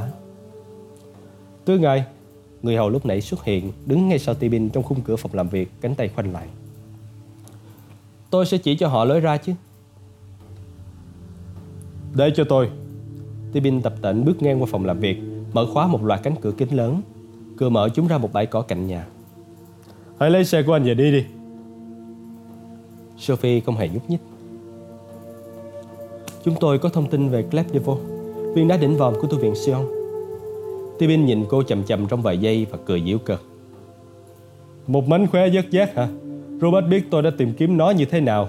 Thưa 1.66 1.78
ngài, 1.78 2.04
người 2.62 2.77
hầu 2.77 2.90
lúc 2.90 3.07
nãy 3.07 3.21
xuất 3.21 3.44
hiện, 3.44 3.73
đứng 3.87 4.09
ngay 4.09 4.18
sau 4.18 4.35
Tibin 4.35 4.71
trong 4.71 4.83
khung 4.83 5.01
cửa 5.01 5.16
phòng 5.16 5.35
làm 5.35 5.49
việc, 5.49 5.71
cánh 5.81 5.94
tay 5.94 6.09
khoanh 6.09 6.33
lại. 6.33 6.49
Tôi 8.31 8.47
sẽ 8.47 8.59
chỉ 8.59 8.77
cho 8.77 8.88
họ 8.88 9.05
lối 9.05 9.21
ra 9.21 9.37
chứ. 9.37 9.53
Để 12.14 12.33
cho 12.37 12.44
tôi. 12.44 12.71
Tibin 13.53 13.83
tập 13.83 13.94
tễnh 14.03 14.25
bước 14.25 14.42
ngang 14.42 14.62
qua 14.62 14.68
phòng 14.71 14.85
làm 14.85 15.01
việc, 15.01 15.18
mở 15.53 15.66
khóa 15.73 15.87
một 15.87 16.05
loạt 16.05 16.21
cánh 16.23 16.35
cửa 16.40 16.53
kính 16.53 16.77
lớn. 16.77 17.03
Cửa 17.57 17.68
mở 17.68 17.88
chúng 17.94 18.07
ra 18.07 18.18
một 18.18 18.33
bãi 18.33 18.47
cỏ 18.47 18.62
cạnh 18.62 18.87
nhà. 18.87 19.07
Hãy 20.21 20.31
lấy 20.31 20.44
xe 20.44 20.62
của 20.62 20.73
anh 20.73 20.85
về 20.85 20.94
đi 20.94 21.12
đi. 21.12 21.25
Sophie 23.18 23.61
không 23.61 23.77
hề 23.77 23.88
nhúc 23.88 24.11
nhích. 24.11 24.21
Chúng 26.44 26.55
tôi 26.61 26.79
có 26.79 26.88
thông 26.88 27.11
tin 27.11 27.29
về 27.29 27.44
Clef 27.51 27.64
Devaux, 27.73 27.99
viên 28.55 28.68
đá 28.68 28.77
đỉnh 28.77 28.97
vòm 28.97 29.14
của 29.21 29.29
tu 29.29 29.38
viện 29.38 29.55
Sion. 29.55 29.97
Tibin 30.98 31.26
nhìn 31.26 31.44
cô 31.48 31.62
chậm 31.62 31.82
chậm 31.82 32.06
trong 32.06 32.22
vài 32.22 32.38
giây 32.38 32.66
và 32.70 32.78
cười 32.87 33.02
giễu 33.06 33.18
cợt. 33.18 33.38
Một 34.87 35.08
mánh 35.08 35.26
khóe 35.26 35.48
dứt 35.48 35.70
giác 35.70 35.94
hả? 35.94 36.08
Robert 36.61 36.87
biết 36.90 37.04
tôi 37.11 37.22
đã 37.22 37.30
tìm 37.38 37.52
kiếm 37.52 37.76
nó 37.76 37.90
như 37.90 38.04
thế 38.04 38.20
nào. 38.20 38.48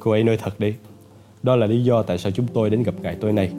Cô 0.00 0.10
ấy 0.10 0.24
nói 0.24 0.36
thật 0.36 0.60
đi. 0.60 0.74
Đó 1.42 1.56
là 1.56 1.66
lý 1.66 1.84
do 1.84 2.02
tại 2.02 2.18
sao 2.18 2.32
chúng 2.32 2.46
tôi 2.46 2.70
đến 2.70 2.82
gặp 2.82 2.94
ngài 3.02 3.14
tối 3.14 3.32
nay 3.32 3.52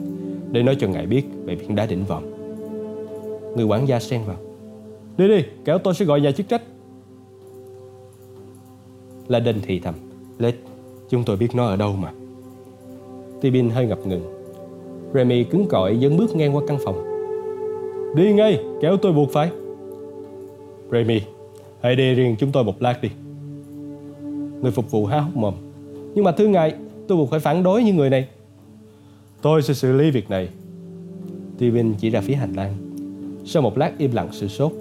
Để 0.50 0.62
nói 0.62 0.76
cho 0.80 0.88
ngài 0.88 1.06
biết 1.06 1.22
về 1.44 1.54
viên 1.54 1.74
đá 1.74 1.86
đỉnh 1.86 2.04
vòm 2.04 2.22
Người 3.56 3.64
quản 3.64 3.88
gia 3.88 4.00
xen 4.00 4.20
vào 4.26 4.36
Đi 5.16 5.28
đi, 5.28 5.44
kéo 5.64 5.78
tôi 5.78 5.94
sẽ 5.94 6.04
gọi 6.04 6.20
nhà 6.20 6.32
chức 6.32 6.48
trách 6.48 6.62
La 9.28 9.40
Đinh 9.40 9.56
thì 9.62 9.80
thầm 9.80 9.94
Lết, 10.38 10.54
chúng 11.10 11.24
tôi 11.24 11.36
biết 11.36 11.54
nó 11.54 11.66
ở 11.66 11.76
đâu 11.76 11.92
mà 11.92 12.12
Tibin 13.40 13.70
hơi 13.70 13.86
ngập 13.86 14.06
ngừng 14.06 14.39
Remy 15.14 15.44
cứng 15.44 15.66
cỏi 15.68 15.98
dấn 16.02 16.16
bước 16.16 16.36
ngang 16.36 16.56
qua 16.56 16.62
căn 16.66 16.78
phòng 16.84 17.04
Đi 18.16 18.32
ngay, 18.32 18.60
kéo 18.80 18.96
tôi 18.96 19.12
buộc 19.12 19.32
phải 19.32 19.50
Remy, 20.92 21.20
Hãy 21.82 21.96
đi 21.96 22.14
riêng 22.14 22.36
chúng 22.38 22.52
tôi 22.52 22.64
một 22.64 22.82
lát 22.82 23.02
đi. 23.02 23.08
Người 24.62 24.70
phục 24.70 24.90
vụ 24.90 25.06
há 25.06 25.20
hốc 25.20 25.36
mồm. 25.36 25.54
Nhưng 26.14 26.24
mà 26.24 26.32
thưa 26.32 26.46
ngài, 26.46 26.74
tôi 27.08 27.18
buộc 27.18 27.30
phải 27.30 27.40
phản 27.40 27.62
đối 27.62 27.82
những 27.84 27.96
người 27.96 28.10
này. 28.10 28.28
Tôi 29.42 29.62
sẽ 29.62 29.74
xử 29.74 29.92
lý 29.92 30.10
việc 30.10 30.30
này. 30.30 30.48
Steven 31.56 31.94
chỉ 32.00 32.10
ra 32.10 32.20
phía 32.20 32.34
hành 32.34 32.52
lang. 32.52 32.74
Sau 33.44 33.62
một 33.62 33.78
lát 33.78 33.92
im 33.98 34.12
lặng 34.12 34.28
sự 34.32 34.48
sốt, 34.48 34.72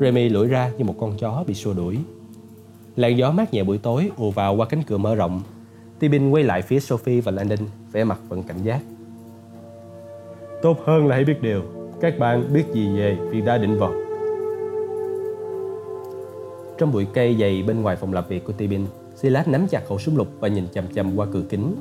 Remy 0.00 0.28
lủi 0.28 0.48
ra 0.48 0.72
như 0.78 0.84
một 0.84 0.94
con 0.98 1.16
chó 1.18 1.44
bị 1.46 1.54
xua 1.54 1.74
đuổi. 1.74 1.98
Làn 2.96 3.18
gió 3.18 3.30
mát 3.30 3.54
nhẹ 3.54 3.64
buổi 3.64 3.78
tối 3.78 4.10
ùa 4.16 4.30
vào 4.30 4.56
qua 4.56 4.66
cánh 4.66 4.82
cửa 4.82 4.98
mở 4.98 5.14
rộng. 5.14 5.40
Tibin 5.98 6.30
quay 6.30 6.44
lại 6.44 6.62
phía 6.62 6.80
Sophie 6.80 7.20
và 7.20 7.32
Landon, 7.32 7.58
vẻ 7.92 8.04
mặt 8.04 8.18
vẫn 8.28 8.42
cảnh 8.42 8.62
giác. 8.64 8.80
Tốt 10.62 10.78
hơn 10.84 11.06
là 11.06 11.14
hãy 11.14 11.24
biết 11.24 11.42
điều, 11.42 11.62
các 12.00 12.18
bạn 12.18 12.52
biết 12.52 12.64
gì 12.72 12.88
về 12.96 13.16
viên 13.30 13.44
đá 13.44 13.58
định 13.58 13.78
vật. 13.78 13.92
Trong 16.78 16.92
bụi 16.92 17.06
cây 17.14 17.36
dày 17.40 17.62
bên 17.62 17.82
ngoài 17.82 17.96
phòng 17.96 18.12
làm 18.12 18.24
việc 18.28 18.44
của 18.44 18.52
Tibin, 18.52 18.86
Silas 19.14 19.48
nắm 19.48 19.66
chặt 19.66 19.86
khẩu 19.88 19.98
súng 19.98 20.16
lục 20.16 20.28
và 20.40 20.48
nhìn 20.48 20.64
chằm 20.74 20.84
chằm 20.94 21.16
qua 21.16 21.26
cửa 21.32 21.42
kính. 21.48 21.74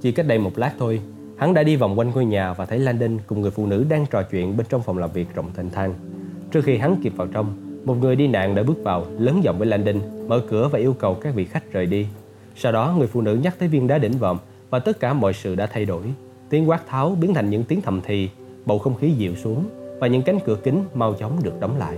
Chỉ 0.00 0.12
cách 0.12 0.26
đây 0.26 0.38
một 0.38 0.58
lát 0.58 0.72
thôi, 0.78 1.00
hắn 1.36 1.54
đã 1.54 1.62
đi 1.62 1.76
vòng 1.76 1.98
quanh 1.98 2.10
ngôi 2.10 2.24
nhà 2.24 2.52
và 2.52 2.66
thấy 2.66 2.78
Landon 2.78 3.18
cùng 3.26 3.40
người 3.40 3.50
phụ 3.50 3.66
nữ 3.66 3.84
đang 3.88 4.06
trò 4.10 4.22
chuyện 4.22 4.56
bên 4.56 4.66
trong 4.68 4.82
phòng 4.82 4.98
làm 4.98 5.10
việc 5.12 5.34
rộng 5.34 5.50
thênh 5.56 5.70
thang. 5.70 5.94
Trước 6.50 6.64
khi 6.64 6.76
hắn 6.76 6.96
kịp 7.02 7.12
vào 7.16 7.26
trong, 7.26 7.54
một 7.84 7.94
người 8.00 8.16
đi 8.16 8.26
nạn 8.26 8.54
đã 8.54 8.62
bước 8.62 8.84
vào, 8.84 9.06
lớn 9.18 9.40
giọng 9.44 9.58
với 9.58 9.66
Landon, 9.66 10.00
mở 10.28 10.42
cửa 10.48 10.68
và 10.72 10.78
yêu 10.78 10.96
cầu 10.98 11.14
các 11.14 11.34
vị 11.34 11.44
khách 11.44 11.72
rời 11.72 11.86
đi. 11.86 12.06
Sau 12.56 12.72
đó, 12.72 12.94
người 12.98 13.06
phụ 13.06 13.20
nữ 13.20 13.38
nhắc 13.42 13.58
tới 13.58 13.68
viên 13.68 13.86
đá 13.86 13.98
đỉnh 13.98 14.18
vòm 14.18 14.38
và 14.70 14.78
tất 14.78 15.00
cả 15.00 15.12
mọi 15.12 15.32
sự 15.32 15.54
đã 15.54 15.66
thay 15.66 15.84
đổi. 15.84 16.02
Tiếng 16.54 16.68
quát 16.68 16.86
tháo 16.86 17.16
biến 17.20 17.34
thành 17.34 17.50
những 17.50 17.64
tiếng 17.64 17.80
thầm 17.80 18.00
thì, 18.04 18.30
bầu 18.66 18.78
không 18.78 18.94
khí 18.96 19.10
dịu 19.10 19.34
xuống 19.36 19.64
và 20.00 20.06
những 20.06 20.22
cánh 20.22 20.38
cửa 20.44 20.56
kính 20.64 20.84
mau 20.94 21.14
chóng 21.14 21.42
được 21.42 21.60
đóng 21.60 21.78
lại. 21.78 21.96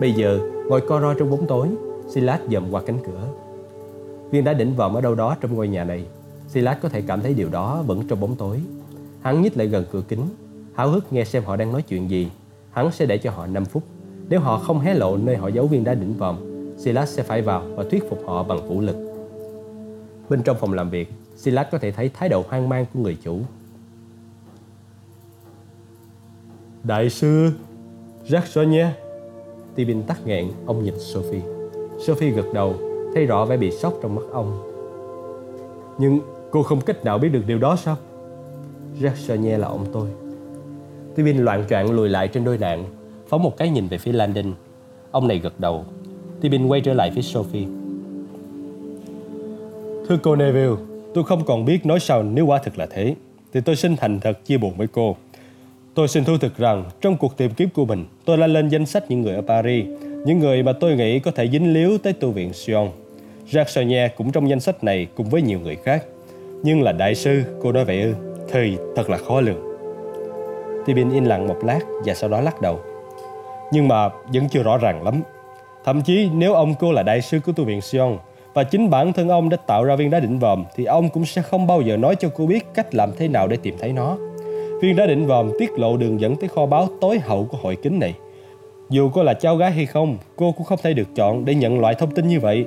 Bây 0.00 0.12
giờ, 0.12 0.38
ngồi 0.68 0.80
co 0.80 1.00
ro 1.00 1.14
trong 1.14 1.30
bóng 1.30 1.46
tối, 1.46 1.68
Silas 2.08 2.40
dòm 2.50 2.70
qua 2.70 2.82
cánh 2.86 2.98
cửa. 3.06 3.28
Viên 4.30 4.44
đá 4.44 4.52
đỉnh 4.52 4.74
vòm 4.74 4.94
ở 4.94 5.00
đâu 5.00 5.14
đó 5.14 5.36
trong 5.40 5.54
ngôi 5.54 5.68
nhà 5.68 5.84
này. 5.84 6.04
Silas 6.48 6.76
có 6.82 6.88
thể 6.88 7.02
cảm 7.02 7.20
thấy 7.20 7.34
điều 7.34 7.48
đó 7.48 7.82
vẫn 7.86 8.02
trong 8.08 8.20
bóng 8.20 8.34
tối. 8.34 8.60
Hắn 9.20 9.42
nhích 9.42 9.56
lại 9.56 9.66
gần 9.66 9.84
cửa 9.92 10.02
kính, 10.08 10.26
háo 10.74 10.88
hức 10.88 11.12
nghe 11.12 11.24
xem 11.24 11.42
họ 11.46 11.56
đang 11.56 11.72
nói 11.72 11.82
chuyện 11.82 12.10
gì. 12.10 12.30
Hắn 12.70 12.92
sẽ 12.92 13.06
để 13.06 13.18
cho 13.18 13.30
họ 13.30 13.46
5 13.46 13.64
phút 13.64 13.82
nếu 14.28 14.40
họ 14.40 14.58
không 14.58 14.80
hé 14.80 14.94
lộ 14.94 15.16
nơi 15.16 15.36
họ 15.36 15.48
giấu 15.48 15.66
viên 15.66 15.84
đá 15.84 15.94
đỉnh 15.94 16.14
vòm, 16.14 16.36
Silas 16.78 17.16
sẽ 17.16 17.22
phải 17.22 17.42
vào 17.42 17.62
và 17.76 17.84
thuyết 17.90 18.10
phục 18.10 18.22
họ 18.26 18.42
bằng 18.42 18.68
vũ 18.68 18.80
lực. 18.80 18.96
Bên 20.28 20.42
trong 20.42 20.56
phòng 20.60 20.72
làm 20.72 20.90
việc, 20.90 21.12
Silas 21.46 21.66
có 21.72 21.78
thể 21.78 21.92
thấy 21.92 22.08
thái 22.08 22.28
độ 22.28 22.44
hoang 22.48 22.68
mang 22.68 22.86
của 22.94 23.00
người 23.00 23.16
chủ. 23.22 23.40
Đại 26.84 27.10
sư, 27.10 27.50
rõ 28.28 28.62
nhé. 28.62 28.90
Tibin 29.74 30.02
tắt 30.02 30.26
nghẹn, 30.26 30.48
ông 30.66 30.84
nhìn 30.84 30.94
Sophie. 30.98 31.42
Sophie 32.06 32.30
gật 32.30 32.46
đầu, 32.54 32.74
thấy 33.14 33.26
rõ 33.26 33.44
vẻ 33.44 33.56
bị 33.56 33.70
sốc 33.70 33.94
trong 34.02 34.14
mắt 34.14 34.22
ông. 34.32 34.62
Nhưng 35.98 36.20
cô 36.50 36.62
không 36.62 36.80
cách 36.80 37.04
nào 37.04 37.18
biết 37.18 37.28
được 37.28 37.42
điều 37.46 37.58
đó 37.58 37.76
sao? 37.76 37.96
Jacques 39.00 39.14
Sonier 39.14 39.60
là 39.60 39.68
ông 39.68 39.86
tôi. 39.92 40.08
Tibin 41.14 41.38
loạn 41.38 41.64
choạng 41.68 41.90
lùi 41.90 42.08
lại 42.08 42.28
trên 42.28 42.44
đôi 42.44 42.58
nạn, 42.58 42.84
phóng 43.28 43.42
một 43.42 43.56
cái 43.56 43.70
nhìn 43.70 43.88
về 43.88 43.98
phía 43.98 44.12
Landon. 44.12 44.52
Ông 45.10 45.28
này 45.28 45.38
gật 45.38 45.60
đầu. 45.60 45.84
Tibin 46.40 46.66
quay 46.66 46.80
trở 46.80 46.94
lại 46.94 47.10
phía 47.14 47.22
Sophie. 47.22 47.66
Thưa 50.08 50.16
cô 50.22 50.36
Neville, 50.36 50.95
tôi 51.16 51.24
không 51.24 51.44
còn 51.44 51.64
biết 51.64 51.86
nói 51.86 52.00
sao 52.00 52.22
nếu 52.22 52.46
quả 52.46 52.58
thực 52.58 52.78
là 52.78 52.86
thế. 52.86 53.14
Thì 53.52 53.60
tôi 53.60 53.76
xin 53.76 53.96
thành 53.96 54.20
thật 54.20 54.44
chia 54.44 54.56
buồn 54.56 54.72
với 54.76 54.86
cô. 54.92 55.16
Tôi 55.94 56.08
xin 56.08 56.24
thú 56.24 56.38
thực 56.38 56.58
rằng 56.58 56.84
trong 57.00 57.16
cuộc 57.16 57.36
tìm 57.36 57.50
kiếm 57.50 57.68
của 57.74 57.84
mình, 57.84 58.04
tôi 58.24 58.36
đã 58.36 58.46
lên 58.46 58.68
danh 58.68 58.86
sách 58.86 59.04
những 59.08 59.22
người 59.22 59.34
ở 59.34 59.42
Paris, 59.42 59.86
những 60.26 60.38
người 60.38 60.62
mà 60.62 60.72
tôi 60.72 60.96
nghĩ 60.96 61.20
có 61.20 61.30
thể 61.30 61.48
dính 61.48 61.72
líu 61.72 61.98
tới 61.98 62.12
tu 62.12 62.30
viện 62.30 62.52
Sion. 62.52 62.88
Jacques 63.50 63.64
Sonia 63.64 64.08
cũng 64.08 64.32
trong 64.32 64.50
danh 64.50 64.60
sách 64.60 64.84
này 64.84 65.06
cùng 65.16 65.28
với 65.28 65.42
nhiều 65.42 65.60
người 65.60 65.76
khác. 65.76 66.04
Nhưng 66.62 66.82
là 66.82 66.92
đại 66.92 67.14
sư, 67.14 67.42
cô 67.62 67.72
nói 67.72 67.84
vậy 67.84 68.02
ư, 68.02 68.14
thì 68.52 68.76
thật 68.96 69.10
là 69.10 69.18
khó 69.18 69.40
lường. 69.40 69.60
Tibin 70.86 71.10
im 71.10 71.24
lặng 71.24 71.48
một 71.48 71.58
lát 71.64 71.80
và 72.04 72.14
sau 72.14 72.30
đó 72.30 72.40
lắc 72.40 72.60
đầu. 72.60 72.80
Nhưng 73.72 73.88
mà 73.88 74.08
vẫn 74.08 74.48
chưa 74.48 74.62
rõ 74.62 74.78
ràng 74.78 75.02
lắm. 75.02 75.22
Thậm 75.84 76.02
chí 76.02 76.28
nếu 76.34 76.54
ông 76.54 76.74
cô 76.80 76.92
là 76.92 77.02
đại 77.02 77.20
sư 77.20 77.40
của 77.46 77.52
tu 77.52 77.64
viện 77.64 77.80
Sion 77.80 78.18
và 78.56 78.64
chính 78.64 78.90
bản 78.90 79.12
thân 79.12 79.28
ông 79.28 79.48
đã 79.48 79.56
tạo 79.56 79.84
ra 79.84 79.96
viên 79.96 80.10
đá 80.10 80.20
đỉnh 80.20 80.38
vòm 80.38 80.64
thì 80.74 80.84
ông 80.84 81.08
cũng 81.08 81.24
sẽ 81.24 81.42
không 81.42 81.66
bao 81.66 81.80
giờ 81.80 81.96
nói 81.96 82.16
cho 82.16 82.28
cô 82.36 82.46
biết 82.46 82.66
cách 82.74 82.94
làm 82.94 83.10
thế 83.16 83.28
nào 83.28 83.48
để 83.48 83.56
tìm 83.56 83.74
thấy 83.78 83.92
nó. 83.92 84.16
Viên 84.82 84.96
đá 84.96 85.06
đỉnh 85.06 85.26
vòm 85.26 85.50
tiết 85.58 85.70
lộ 85.78 85.96
đường 85.96 86.20
dẫn 86.20 86.36
tới 86.36 86.48
kho 86.48 86.66
báu 86.66 86.88
tối 87.00 87.18
hậu 87.18 87.44
của 87.44 87.58
hội 87.62 87.76
kính 87.76 87.98
này. 87.98 88.14
Dù 88.90 89.10
cô 89.14 89.22
là 89.22 89.34
cháu 89.34 89.56
gái 89.56 89.70
hay 89.70 89.86
không, 89.86 90.18
cô 90.36 90.52
cũng 90.52 90.66
không 90.66 90.78
thể 90.82 90.94
được 90.94 91.08
chọn 91.14 91.44
để 91.44 91.54
nhận 91.54 91.80
loại 91.80 91.94
thông 91.94 92.10
tin 92.10 92.28
như 92.28 92.40
vậy. 92.40 92.66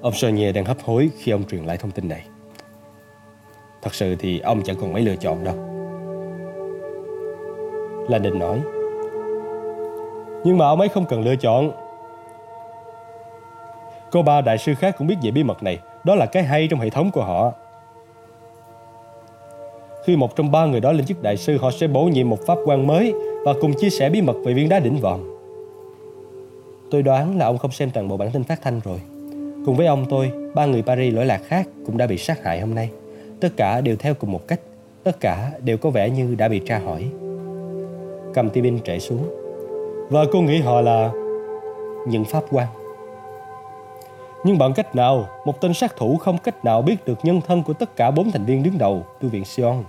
Ông 0.00 0.12
Sonia 0.12 0.52
đang 0.52 0.64
hấp 0.64 0.76
hối 0.84 1.10
khi 1.18 1.32
ông 1.32 1.44
truyền 1.44 1.64
lại 1.64 1.76
thông 1.76 1.90
tin 1.90 2.08
này. 2.08 2.24
Thật 3.82 3.94
sự 3.94 4.16
thì 4.18 4.40
ông 4.40 4.62
chẳng 4.64 4.76
còn 4.80 4.92
mấy 4.92 5.02
lựa 5.02 5.16
chọn 5.16 5.44
đâu. 5.44 5.54
Landon 8.08 8.38
nói 8.38 8.60
Nhưng 10.44 10.58
mà 10.58 10.66
ông 10.66 10.80
ấy 10.80 10.88
không 10.88 11.04
cần 11.08 11.22
lựa 11.22 11.36
chọn 11.36 11.89
Cô 14.12 14.22
ba 14.22 14.40
đại 14.40 14.58
sư 14.58 14.74
khác 14.74 14.94
cũng 14.98 15.06
biết 15.06 15.16
về 15.22 15.30
bí 15.30 15.42
mật 15.42 15.62
này. 15.62 15.78
Đó 16.04 16.14
là 16.14 16.26
cái 16.26 16.42
hay 16.42 16.68
trong 16.70 16.80
hệ 16.80 16.90
thống 16.90 17.10
của 17.10 17.24
họ. 17.24 17.52
Khi 20.04 20.16
một 20.16 20.36
trong 20.36 20.50
ba 20.50 20.66
người 20.66 20.80
đó 20.80 20.92
lên 20.92 21.06
chức 21.06 21.22
đại 21.22 21.36
sư, 21.36 21.58
Họ 21.58 21.70
sẽ 21.70 21.86
bổ 21.86 22.04
nhiệm 22.04 22.30
một 22.30 22.38
pháp 22.46 22.58
quan 22.64 22.86
mới 22.86 23.14
Và 23.44 23.52
cùng 23.60 23.72
chia 23.80 23.90
sẻ 23.90 24.10
bí 24.10 24.22
mật 24.22 24.36
về 24.44 24.52
viên 24.52 24.68
đá 24.68 24.78
đỉnh 24.78 24.96
vòm. 24.96 25.20
Tôi 26.90 27.02
đoán 27.02 27.38
là 27.38 27.46
ông 27.46 27.58
không 27.58 27.70
xem 27.70 27.90
toàn 27.90 28.08
bộ 28.08 28.16
bản 28.16 28.30
tin 28.30 28.44
phát 28.44 28.62
thanh 28.62 28.80
rồi. 28.84 29.00
Cùng 29.66 29.76
với 29.76 29.86
ông 29.86 30.06
tôi, 30.10 30.32
Ba 30.54 30.66
người 30.66 30.82
Paris 30.82 31.14
lỗi 31.14 31.26
lạc 31.26 31.40
khác 31.44 31.68
cũng 31.86 31.98
đã 31.98 32.06
bị 32.06 32.16
sát 32.16 32.44
hại 32.44 32.60
hôm 32.60 32.74
nay. 32.74 32.90
Tất 33.40 33.48
cả 33.56 33.80
đều 33.80 33.96
theo 33.96 34.14
cùng 34.14 34.32
một 34.32 34.48
cách. 34.48 34.60
Tất 35.04 35.20
cả 35.20 35.50
đều 35.64 35.78
có 35.78 35.90
vẻ 35.90 36.10
như 36.10 36.34
đã 36.34 36.48
bị 36.48 36.60
tra 36.66 36.78
hỏi. 36.78 37.10
Cầm 38.34 38.50
tia 38.50 38.60
binh 38.60 38.78
chạy 38.84 39.00
xuống. 39.00 39.24
Và 40.10 40.24
cô 40.32 40.40
nghĩ 40.40 40.60
họ 40.60 40.80
là 40.80 41.10
Những 42.08 42.24
pháp 42.24 42.44
quan. 42.50 42.66
Nhưng 44.44 44.58
bằng 44.58 44.74
cách 44.74 44.96
nào, 44.96 45.28
Một 45.44 45.60
tên 45.60 45.74
sát 45.74 45.96
thủ 45.96 46.16
không 46.16 46.38
cách 46.38 46.64
nào 46.64 46.82
biết 46.82 47.06
được 47.06 47.18
nhân 47.22 47.40
thân 47.46 47.62
Của 47.62 47.72
tất 47.72 47.96
cả 47.96 48.10
bốn 48.10 48.30
thành 48.30 48.44
viên 48.44 48.62
đứng 48.62 48.78
đầu 48.78 49.06
Tu 49.20 49.28
viện 49.28 49.44
Sion 49.44 49.84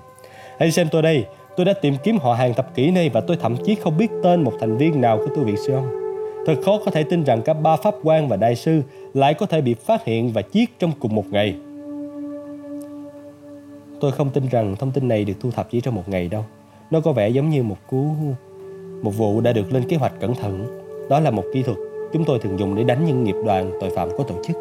Hãy 0.59 0.71
xem 0.71 0.87
tôi 0.91 1.01
đây, 1.01 1.25
Tôi 1.57 1.65
đã 1.65 1.73
tìm 1.73 1.95
kiếm 2.03 2.17
họ 2.17 2.33
hàng 2.33 2.53
thập 2.53 2.75
kỷ 2.75 2.91
nay 2.91 3.09
Và 3.09 3.21
tôi 3.21 3.37
thậm 3.41 3.57
chí 3.65 3.75
không 3.75 3.97
biết 3.97 4.11
tên 4.23 4.43
một 4.43 4.53
thành 4.59 4.77
viên 4.77 5.01
nào 5.01 5.17
của 5.17 5.35
Tu 5.35 5.43
viện 5.43 5.55
Sion 5.67 6.01
Thật 6.45 6.55
khó 6.65 6.79
có 6.85 6.91
thể 6.91 7.03
tin 7.03 7.23
rằng 7.23 7.41
cả 7.41 7.53
ba 7.53 7.75
pháp 7.75 7.95
quan 8.03 8.27
và 8.27 8.37
đại 8.37 8.55
sư 8.55 8.81
lại 9.13 9.33
có 9.33 9.45
thể 9.45 9.61
bị 9.61 9.73
phát 9.73 10.05
hiện 10.05 10.31
và 10.31 10.41
giết 10.51 10.79
trong 10.79 10.91
cùng 10.99 11.15
một 11.15 11.25
ngày. 11.31 11.55
Tôi 13.99 14.11
không 14.11 14.29
tin 14.29 14.47
rằng 14.47 14.75
thông 14.75 14.91
tin 14.91 15.07
này 15.07 15.25
được 15.25 15.33
thu 15.39 15.51
thập 15.51 15.71
chỉ 15.71 15.81
trong 15.81 15.95
một 15.95 16.09
ngày 16.09 16.27
đâu. 16.27 16.45
Nó 16.91 17.01
có 17.01 17.11
vẻ 17.11 17.29
giống 17.29 17.49
như 17.49 17.63
một 17.63 17.77
cú, 17.89 18.05
một 19.01 19.11
vụ 19.17 19.41
đã 19.41 19.53
được 19.53 19.73
lên 19.73 19.83
kế 19.89 19.97
hoạch 19.97 20.13
cẩn 20.19 20.35
thận. 20.35 20.81
Đó 21.09 21.19
là 21.19 21.31
một 21.31 21.43
kỹ 21.53 21.63
thuật 21.63 21.77
chúng 22.13 22.25
tôi 22.25 22.39
thường 22.39 22.59
dùng 22.59 22.75
để 22.75 22.83
đánh 22.83 23.05
những 23.05 23.23
nghiệp 23.23 23.35
đoàn 23.45 23.71
tội 23.81 23.89
phạm 23.95 24.09
có 24.17 24.23
tổ 24.23 24.35
chức. 24.47 24.57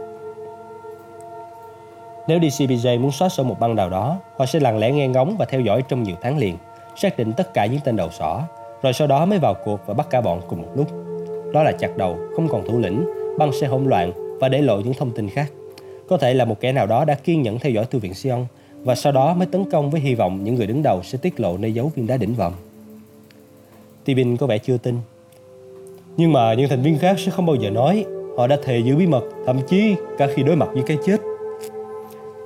Nếu 2.28 2.38
DCBJ 2.38 3.00
muốn 3.00 3.12
xóa 3.12 3.28
sổ 3.28 3.42
một 3.42 3.60
băng 3.60 3.74
nào 3.74 3.90
đó, 3.90 4.18
họ 4.38 4.46
sẽ 4.46 4.60
lặng 4.60 4.78
lẽ 4.78 4.92
nghe 4.92 5.08
ngóng 5.08 5.36
và 5.38 5.44
theo 5.44 5.60
dõi 5.60 5.82
trong 5.88 6.02
nhiều 6.02 6.16
tháng 6.20 6.38
liền, 6.38 6.56
xác 6.96 7.16
định 7.18 7.32
tất 7.32 7.54
cả 7.54 7.66
những 7.66 7.80
tên 7.84 7.96
đầu 7.96 8.08
sỏ, 8.18 8.42
rồi 8.82 8.92
sau 8.92 9.06
đó 9.06 9.26
mới 9.26 9.38
vào 9.38 9.54
cuộc 9.64 9.80
và 9.86 9.94
bắt 9.94 10.06
cả 10.10 10.20
bọn 10.20 10.40
cùng 10.48 10.62
một 10.62 10.68
lúc. 10.74 10.88
Đó 11.52 11.62
là 11.62 11.72
chặt 11.72 11.96
đầu, 11.96 12.18
không 12.36 12.48
còn 12.48 12.66
thủ 12.68 12.78
lĩnh, 12.78 13.04
băng 13.38 13.50
sẽ 13.60 13.66
hỗn 13.66 13.84
loạn 13.84 14.12
và 14.40 14.48
để 14.48 14.62
lộ 14.62 14.80
những 14.80 14.94
thông 14.94 15.10
tin 15.10 15.28
khác. 15.28 15.52
Có 16.08 16.16
thể 16.16 16.34
là 16.34 16.44
một 16.44 16.60
kẻ 16.60 16.72
nào 16.72 16.86
đó 16.86 17.04
đã 17.04 17.14
kiên 17.14 17.42
nhẫn 17.42 17.58
theo 17.58 17.72
dõi 17.72 17.84
thư 17.90 17.98
viện 17.98 18.14
Sion 18.14 18.46
và 18.72 18.94
sau 18.94 19.12
đó 19.12 19.34
mới 19.34 19.46
tấn 19.46 19.70
công 19.70 19.90
với 19.90 20.00
hy 20.00 20.14
vọng 20.14 20.44
những 20.44 20.54
người 20.54 20.66
đứng 20.66 20.82
đầu 20.82 21.02
sẽ 21.02 21.18
tiết 21.22 21.40
lộ 21.40 21.56
nơi 21.58 21.72
giấu 21.72 21.92
viên 21.94 22.06
đá 22.06 22.16
đỉnh 22.16 22.34
vòm. 22.34 22.52
Tibin 24.04 24.36
có 24.36 24.46
vẻ 24.46 24.58
chưa 24.58 24.76
tin. 24.76 24.94
Nhưng 26.16 26.32
mà 26.32 26.54
những 26.54 26.68
thành 26.68 26.82
viên 26.82 26.98
khác 26.98 27.18
sẽ 27.18 27.30
không 27.30 27.46
bao 27.46 27.56
giờ 27.56 27.70
nói 27.70 28.04
họ 28.36 28.46
đã 28.46 28.56
thề 28.62 28.78
giữ 28.78 28.96
bí 28.96 29.06
mật, 29.06 29.22
thậm 29.46 29.60
chí 29.68 29.94
cả 30.18 30.26
khi 30.34 30.42
đối 30.42 30.56
mặt 30.56 30.68
với 30.72 30.82
cái 30.86 30.98
chết. 31.06 31.20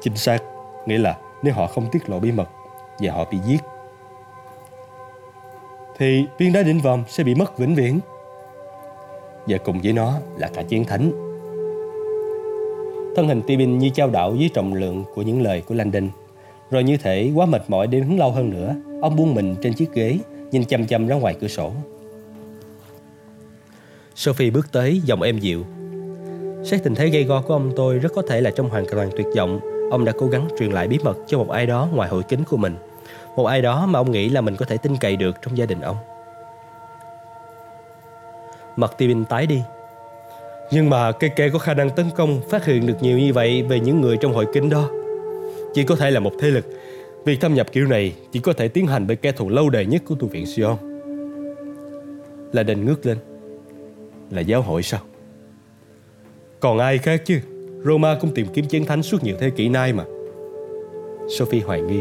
Chính 0.02 0.16
xác, 0.16 0.42
nghĩa 0.86 0.98
là 0.98 1.16
nếu 1.42 1.54
họ 1.54 1.66
không 1.66 1.86
tiết 1.92 2.10
lộ 2.10 2.18
bí 2.18 2.32
mật 2.32 2.48
và 2.98 3.12
họ 3.12 3.24
bị 3.30 3.38
giết 3.46 3.60
thì 5.98 6.24
viên 6.38 6.52
đá 6.52 6.62
đỉnh 6.62 6.80
vòm 6.80 7.02
sẽ 7.08 7.24
bị 7.24 7.34
mất 7.34 7.58
vĩnh 7.58 7.74
viễn. 7.74 8.00
Và 9.46 9.58
cùng 9.58 9.80
với 9.80 9.92
nó 9.92 10.12
là 10.36 10.50
cả 10.54 10.62
chiến 10.62 10.84
thánh. 10.84 11.10
Thân 13.16 13.28
hình 13.28 13.42
Tibin 13.42 13.78
như 13.78 13.88
trao 13.88 14.10
đảo 14.10 14.30
với 14.30 14.50
trọng 14.54 14.74
lượng 14.74 15.04
của 15.14 15.22
những 15.22 15.42
lời 15.42 15.62
của 15.68 15.74
Landon 15.74 16.08
rồi 16.70 16.84
như 16.84 16.96
thể 16.96 17.30
quá 17.34 17.46
mệt 17.46 17.62
mỏi 17.68 17.86
đến 17.86 18.02
hứng 18.02 18.18
lâu 18.18 18.30
hơn 18.30 18.50
nữa 18.50 18.74
Ông 19.02 19.16
buông 19.16 19.34
mình 19.34 19.54
trên 19.62 19.72
chiếc 19.72 19.92
ghế 19.92 20.18
Nhìn 20.52 20.64
chăm 20.64 20.86
chăm 20.86 21.06
ra 21.06 21.16
ngoài 21.16 21.34
cửa 21.40 21.48
sổ 21.48 21.72
Sophie 24.14 24.50
bước 24.50 24.72
tới, 24.72 25.00
giọng 25.04 25.22
êm 25.22 25.38
dịu 25.38 25.64
Xét 26.64 26.82
tình 26.84 26.94
thế 26.94 27.08
gây 27.08 27.24
go 27.24 27.40
của 27.40 27.54
ông 27.54 27.72
tôi 27.76 27.98
Rất 27.98 28.12
có 28.14 28.22
thể 28.28 28.40
là 28.40 28.50
trong 28.50 28.68
hoàn 28.68 28.84
toàn 28.90 29.10
tuyệt 29.16 29.26
vọng 29.36 29.60
Ông 29.90 30.04
đã 30.04 30.12
cố 30.18 30.26
gắng 30.26 30.48
truyền 30.58 30.70
lại 30.70 30.88
bí 30.88 30.98
mật 31.04 31.16
cho 31.26 31.38
một 31.38 31.50
ai 31.50 31.66
đó 31.66 31.88
ngoài 31.92 32.08
hội 32.08 32.22
kính 32.28 32.44
của 32.44 32.56
mình 32.56 32.76
Một 33.36 33.44
ai 33.44 33.62
đó 33.62 33.86
mà 33.86 33.98
ông 33.98 34.10
nghĩ 34.10 34.28
là 34.28 34.40
mình 34.40 34.56
có 34.56 34.66
thể 34.66 34.76
tin 34.76 34.96
cậy 34.96 35.16
được 35.16 35.36
trong 35.42 35.58
gia 35.58 35.66
đình 35.66 35.80
ông 35.80 35.96
Mặt 38.76 38.94
Tibin 38.98 39.24
tái 39.24 39.46
đi 39.46 39.62
Nhưng 40.72 40.90
mà 40.90 41.12
cây 41.12 41.30
kê 41.30 41.50
có 41.50 41.58
khả 41.58 41.74
năng 41.74 41.90
tấn 41.90 42.06
công 42.16 42.40
phát 42.50 42.64
hiện 42.64 42.86
được 42.86 43.02
nhiều 43.02 43.18
như 43.18 43.32
vậy 43.32 43.62
về 43.62 43.80
những 43.80 44.00
người 44.00 44.16
trong 44.16 44.34
hội 44.34 44.46
kính 44.52 44.70
đó. 44.70 44.90
Chỉ 45.74 45.84
có 45.84 45.96
thể 45.96 46.10
là 46.10 46.20
một 46.20 46.32
thế 46.40 46.50
lực. 46.50 46.66
Việc 47.24 47.40
thâm 47.40 47.54
nhập 47.54 47.66
kiểu 47.72 47.86
này 47.86 48.14
chỉ 48.32 48.40
có 48.40 48.52
thể 48.52 48.68
tiến 48.68 48.86
hành 48.86 49.06
bởi 49.06 49.16
kẻ 49.16 49.32
thù 49.32 49.48
lâu 49.48 49.70
đời 49.70 49.86
nhất 49.86 50.02
của 50.06 50.14
tu 50.14 50.28
viện 50.28 50.46
Sion. 50.46 50.76
Là 52.52 52.62
đền 52.62 52.84
ngước 52.84 53.06
lên. 53.06 53.18
Là 54.30 54.40
giáo 54.40 54.62
hội 54.62 54.82
sao? 54.82 55.00
Còn 56.60 56.78
ai 56.78 56.98
khác 56.98 57.22
chứ? 57.24 57.40
Roma 57.84 58.18
cũng 58.20 58.34
tìm 58.34 58.46
kiếm 58.54 58.64
chiến 58.64 58.84
thánh 58.84 59.02
suốt 59.02 59.24
nhiều 59.24 59.36
thế 59.40 59.50
kỷ 59.50 59.68
nay 59.68 59.92
mà. 59.92 60.04
Sophie 61.38 61.60
hoài 61.60 61.80
nghi. 61.80 62.00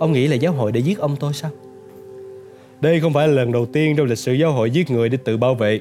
Ông 0.00 0.12
nghĩ 0.12 0.28
là 0.28 0.36
giáo 0.36 0.52
hội 0.52 0.72
đã 0.72 0.80
giết 0.80 0.98
ông 0.98 1.16
tôi 1.20 1.32
sao? 1.32 1.50
Đây 2.80 3.00
không 3.00 3.12
phải 3.12 3.28
là 3.28 3.34
lần 3.34 3.52
đầu 3.52 3.66
tiên 3.66 3.96
trong 3.96 4.06
lịch 4.06 4.18
sử 4.18 4.32
giáo 4.32 4.52
hội 4.52 4.70
giết 4.70 4.90
người 4.90 5.08
để 5.08 5.18
tự 5.24 5.36
bảo 5.36 5.54
vệ. 5.54 5.80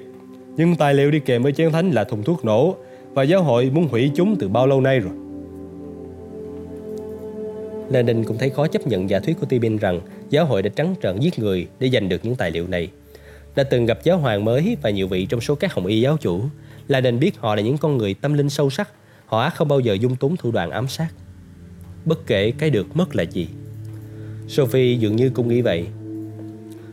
Nhưng 0.57 0.75
tài 0.75 0.93
liệu 0.93 1.11
đi 1.11 1.19
kèm 1.19 1.43
với 1.43 1.51
chiến 1.51 1.71
thánh 1.71 1.91
là 1.91 2.03
thùng 2.03 2.23
thuốc 2.23 2.45
nổ 2.45 2.75
và 3.13 3.23
giáo 3.23 3.43
hội 3.43 3.69
muốn 3.73 3.87
hủy 3.87 4.11
chúng 4.15 4.35
từ 4.39 4.47
bao 4.47 4.67
lâu 4.67 4.81
nay 4.81 4.99
rồi. 4.99 5.13
Lenin 7.89 8.23
cũng 8.23 8.37
thấy 8.37 8.49
khó 8.49 8.67
chấp 8.67 8.87
nhận 8.87 9.09
giả 9.09 9.19
thuyết 9.19 9.39
của 9.39 9.45
Tibin 9.45 9.77
rằng 9.77 10.01
giáo 10.29 10.45
hội 10.45 10.61
đã 10.61 10.69
trắng 10.75 10.95
trợn 11.01 11.19
giết 11.19 11.39
người 11.39 11.67
để 11.79 11.89
giành 11.89 12.09
được 12.09 12.25
những 12.25 12.35
tài 12.35 12.51
liệu 12.51 12.67
này. 12.67 12.89
Đã 13.55 13.63
từng 13.63 13.85
gặp 13.85 13.99
giáo 14.03 14.17
hoàng 14.17 14.45
mới 14.45 14.77
và 14.81 14.89
nhiều 14.89 15.07
vị 15.07 15.25
trong 15.25 15.41
số 15.41 15.55
các 15.55 15.73
hồng 15.73 15.85
y 15.85 16.01
giáo 16.01 16.17
chủ, 16.17 16.41
là 16.87 17.01
đền 17.01 17.19
biết 17.19 17.37
họ 17.37 17.55
là 17.55 17.61
những 17.61 17.77
con 17.77 17.97
người 17.97 18.13
tâm 18.13 18.33
linh 18.33 18.49
sâu 18.49 18.69
sắc, 18.69 18.89
họ 19.25 19.49
không 19.49 19.67
bao 19.67 19.79
giờ 19.79 19.93
dung 19.93 20.15
túng 20.15 20.37
thủ 20.37 20.51
đoạn 20.51 20.71
ám 20.71 20.87
sát. 20.87 21.07
Bất 22.05 22.27
kể 22.27 22.51
cái 22.51 22.69
được 22.69 22.95
mất 22.95 23.15
là 23.15 23.23
gì. 23.23 23.47
Sophie 24.47 24.97
dường 24.97 25.15
như 25.15 25.29
cũng 25.29 25.47
nghĩ 25.47 25.61
vậy. 25.61 25.87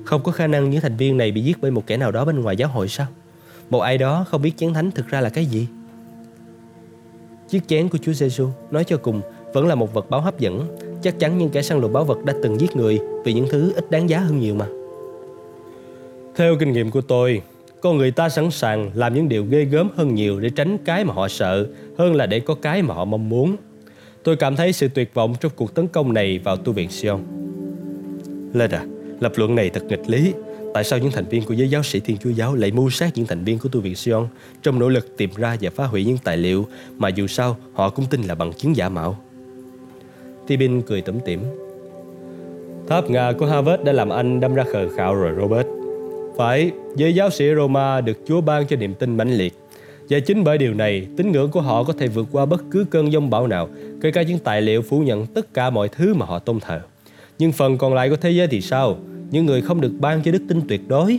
Không 0.04 0.22
có 0.22 0.32
khả 0.32 0.46
năng 0.46 0.70
những 0.70 0.80
thành 0.80 0.96
viên 0.96 1.16
này 1.16 1.32
bị 1.32 1.40
giết 1.40 1.56
bởi 1.60 1.70
một 1.70 1.86
kẻ 1.86 1.96
nào 1.96 2.12
đó 2.12 2.24
bên 2.24 2.40
ngoài 2.40 2.56
giáo 2.56 2.68
hội 2.68 2.88
sao? 2.88 3.06
Một 3.70 3.80
ai 3.80 3.98
đó 3.98 4.24
không 4.28 4.42
biết 4.42 4.56
chén 4.56 4.74
thánh 4.74 4.90
thực 4.90 5.08
ra 5.08 5.20
là 5.20 5.28
cái 5.28 5.46
gì? 5.46 5.66
Chiếc 7.48 7.68
chén 7.68 7.88
của 7.88 7.98
Chúa 7.98 8.12
Giêsu 8.12 8.48
nói 8.70 8.84
cho 8.84 8.96
cùng 8.96 9.20
vẫn 9.52 9.66
là 9.66 9.74
một 9.74 9.94
vật 9.94 10.10
báo 10.10 10.20
hấp 10.20 10.38
dẫn. 10.38 10.76
Chắc 11.02 11.18
chắn 11.18 11.38
những 11.38 11.50
kẻ 11.50 11.62
săn 11.62 11.80
lùng 11.80 11.92
báo 11.92 12.04
vật 12.04 12.24
đã 12.24 12.34
từng 12.42 12.60
giết 12.60 12.76
người 12.76 12.98
vì 13.24 13.32
những 13.32 13.46
thứ 13.50 13.72
ít 13.72 13.90
đáng 13.90 14.08
giá 14.08 14.18
hơn 14.18 14.38
nhiều 14.38 14.54
mà. 14.54 14.66
Theo 16.36 16.56
kinh 16.56 16.72
nghiệm 16.72 16.90
của 16.90 17.00
tôi, 17.00 17.42
con 17.80 17.98
người 17.98 18.10
ta 18.10 18.28
sẵn 18.28 18.50
sàng 18.50 18.90
làm 18.94 19.14
những 19.14 19.28
điều 19.28 19.44
ghê 19.44 19.64
gớm 19.64 19.90
hơn 19.96 20.14
nhiều 20.14 20.40
để 20.40 20.50
tránh 20.50 20.78
cái 20.84 21.04
mà 21.04 21.14
họ 21.14 21.28
sợ 21.28 21.66
hơn 21.98 22.14
là 22.14 22.26
để 22.26 22.40
có 22.40 22.54
cái 22.54 22.82
mà 22.82 22.94
họ 22.94 23.04
mong 23.04 23.28
muốn. 23.28 23.56
Tôi 24.22 24.36
cảm 24.36 24.56
thấy 24.56 24.72
sự 24.72 24.88
tuyệt 24.88 25.14
vọng 25.14 25.34
trong 25.40 25.52
cuộc 25.56 25.74
tấn 25.74 25.86
công 25.86 26.14
này 26.14 26.38
vào 26.38 26.56
tu 26.56 26.72
viện 26.72 26.90
Sion. 26.90 27.20
Lê 28.54 28.66
à, 28.66 28.84
lập 29.20 29.32
luận 29.36 29.54
này 29.54 29.70
thật 29.70 29.84
nghịch 29.84 30.10
lý. 30.10 30.32
Tại 30.74 30.84
sao 30.84 30.98
những 30.98 31.10
thành 31.10 31.24
viên 31.24 31.44
của 31.44 31.54
giới 31.54 31.68
giáo 31.68 31.82
sĩ 31.82 32.00
Thiên 32.00 32.16
Chúa 32.16 32.30
Giáo 32.30 32.54
lại 32.54 32.70
mưu 32.70 32.90
sát 32.90 33.10
những 33.14 33.26
thành 33.26 33.44
viên 33.44 33.58
của 33.58 33.68
tu 33.68 33.80
viện 33.80 33.94
Sion 33.94 34.28
trong 34.62 34.78
nỗ 34.78 34.88
lực 34.88 35.16
tìm 35.16 35.30
ra 35.36 35.56
và 35.60 35.70
phá 35.70 35.86
hủy 35.86 36.04
những 36.04 36.18
tài 36.24 36.36
liệu 36.36 36.66
mà 36.96 37.08
dù 37.08 37.26
sao 37.26 37.56
họ 37.72 37.90
cũng 37.90 38.04
tin 38.10 38.22
là 38.22 38.34
bằng 38.34 38.52
chứng 38.52 38.76
giả 38.76 38.88
mạo? 38.88 39.16
Tibin 40.46 40.82
cười 40.82 41.00
tủm 41.00 41.20
tỉm. 41.24 41.40
Tháp 42.88 43.10
Nga 43.10 43.32
của 43.32 43.46
Harvard 43.46 43.82
đã 43.82 43.92
làm 43.92 44.08
anh 44.08 44.40
đâm 44.40 44.54
ra 44.54 44.64
khờ 44.72 44.88
khạo 44.96 45.14
rồi 45.14 45.32
Robert. 45.40 45.79
Phải, 46.40 46.70
giới 46.96 47.14
giáo 47.14 47.30
sĩ 47.30 47.54
Roma 47.54 48.00
được 48.00 48.18
Chúa 48.26 48.40
ban 48.40 48.66
cho 48.66 48.76
niềm 48.76 48.94
tin 48.94 49.16
mãnh 49.16 49.32
liệt. 49.32 49.54
Và 50.10 50.18
chính 50.20 50.44
bởi 50.44 50.58
điều 50.58 50.74
này, 50.74 51.06
tín 51.16 51.32
ngưỡng 51.32 51.50
của 51.50 51.60
họ 51.60 51.84
có 51.84 51.92
thể 51.92 52.08
vượt 52.08 52.26
qua 52.32 52.46
bất 52.46 52.62
cứ 52.70 52.84
cơn 52.90 53.12
giông 53.12 53.30
bão 53.30 53.46
nào, 53.46 53.68
kể 54.00 54.10
cả 54.10 54.22
những 54.22 54.38
tài 54.38 54.62
liệu 54.62 54.82
phủ 54.82 55.00
nhận 55.00 55.26
tất 55.26 55.54
cả 55.54 55.70
mọi 55.70 55.88
thứ 55.88 56.14
mà 56.14 56.26
họ 56.26 56.38
tôn 56.38 56.60
thờ. 56.60 56.80
Nhưng 57.38 57.52
phần 57.52 57.78
còn 57.78 57.94
lại 57.94 58.10
của 58.10 58.16
thế 58.16 58.30
giới 58.30 58.46
thì 58.46 58.60
sao? 58.60 58.96
Những 59.30 59.46
người 59.46 59.62
không 59.62 59.80
được 59.80 59.92
ban 60.00 60.22
cho 60.22 60.32
đức 60.32 60.42
tin 60.48 60.60
tuyệt 60.68 60.80
đối. 60.88 61.18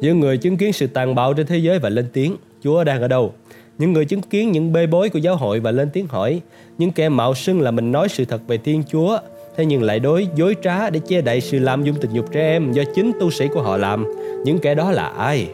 Những 0.00 0.20
người 0.20 0.38
chứng 0.38 0.56
kiến 0.56 0.72
sự 0.72 0.86
tàn 0.86 1.14
bạo 1.14 1.34
trên 1.34 1.46
thế 1.46 1.58
giới 1.58 1.78
và 1.78 1.88
lên 1.88 2.06
tiếng, 2.12 2.36
Chúa 2.62 2.84
đang 2.84 3.02
ở 3.02 3.08
đâu? 3.08 3.34
Những 3.78 3.92
người 3.92 4.04
chứng 4.04 4.22
kiến 4.22 4.52
những 4.52 4.72
bê 4.72 4.86
bối 4.86 5.08
của 5.08 5.18
giáo 5.18 5.36
hội 5.36 5.60
và 5.60 5.70
lên 5.70 5.88
tiếng 5.92 6.06
hỏi, 6.06 6.40
những 6.78 6.92
kẻ 6.92 7.08
mạo 7.08 7.34
xưng 7.34 7.60
là 7.60 7.70
mình 7.70 7.92
nói 7.92 8.08
sự 8.08 8.24
thật 8.24 8.40
về 8.46 8.58
Thiên 8.58 8.82
Chúa, 8.90 9.18
thế 9.56 9.66
nhưng 9.66 9.82
lại 9.82 10.00
đối 10.00 10.28
dối 10.34 10.56
trá 10.62 10.90
để 10.90 11.00
che 11.06 11.20
đậy 11.20 11.40
sự 11.40 11.58
làm 11.58 11.84
dung 11.84 11.96
tình 12.00 12.10
dục 12.12 12.32
trẻ 12.32 12.40
em 12.40 12.72
do 12.72 12.82
chính 12.94 13.12
tu 13.20 13.30
sĩ 13.30 13.48
của 13.48 13.62
họ 13.62 13.76
làm. 13.76 14.04
Những 14.44 14.58
kẻ 14.58 14.74
đó 14.74 14.90
là 14.90 15.06
ai? 15.08 15.48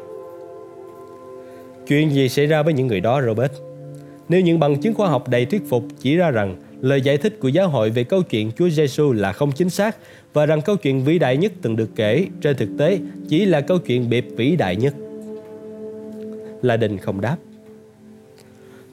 Chuyện 1.88 2.10
gì 2.10 2.28
xảy 2.28 2.46
ra 2.46 2.62
với 2.62 2.74
những 2.74 2.86
người 2.86 3.00
đó, 3.00 3.22
Robert? 3.22 3.52
Nếu 4.28 4.40
những 4.40 4.60
bằng 4.60 4.80
chứng 4.80 4.94
khoa 4.94 5.08
học 5.08 5.28
đầy 5.28 5.44
thuyết 5.46 5.62
phục 5.68 5.84
chỉ 6.00 6.16
ra 6.16 6.30
rằng 6.30 6.56
lời 6.80 7.00
giải 7.00 7.16
thích 7.16 7.36
của 7.40 7.48
giáo 7.48 7.68
hội 7.68 7.90
về 7.90 8.04
câu 8.04 8.22
chuyện 8.22 8.50
Chúa 8.58 8.68
Giêsu 8.68 9.12
là 9.12 9.32
không 9.32 9.52
chính 9.52 9.70
xác 9.70 9.96
và 10.32 10.46
rằng 10.46 10.60
câu 10.62 10.76
chuyện 10.76 11.04
vĩ 11.04 11.18
đại 11.18 11.36
nhất 11.36 11.52
từng 11.62 11.76
được 11.76 11.90
kể 11.96 12.26
trên 12.40 12.56
thực 12.56 12.68
tế 12.78 12.98
chỉ 13.28 13.44
là 13.44 13.60
câu 13.60 13.78
chuyện 13.78 14.10
bịp 14.10 14.26
vĩ 14.36 14.56
đại 14.56 14.76
nhất. 14.76 14.94
La 16.62 16.76
Đình 16.76 16.98
không 16.98 17.20
đáp. 17.20 17.36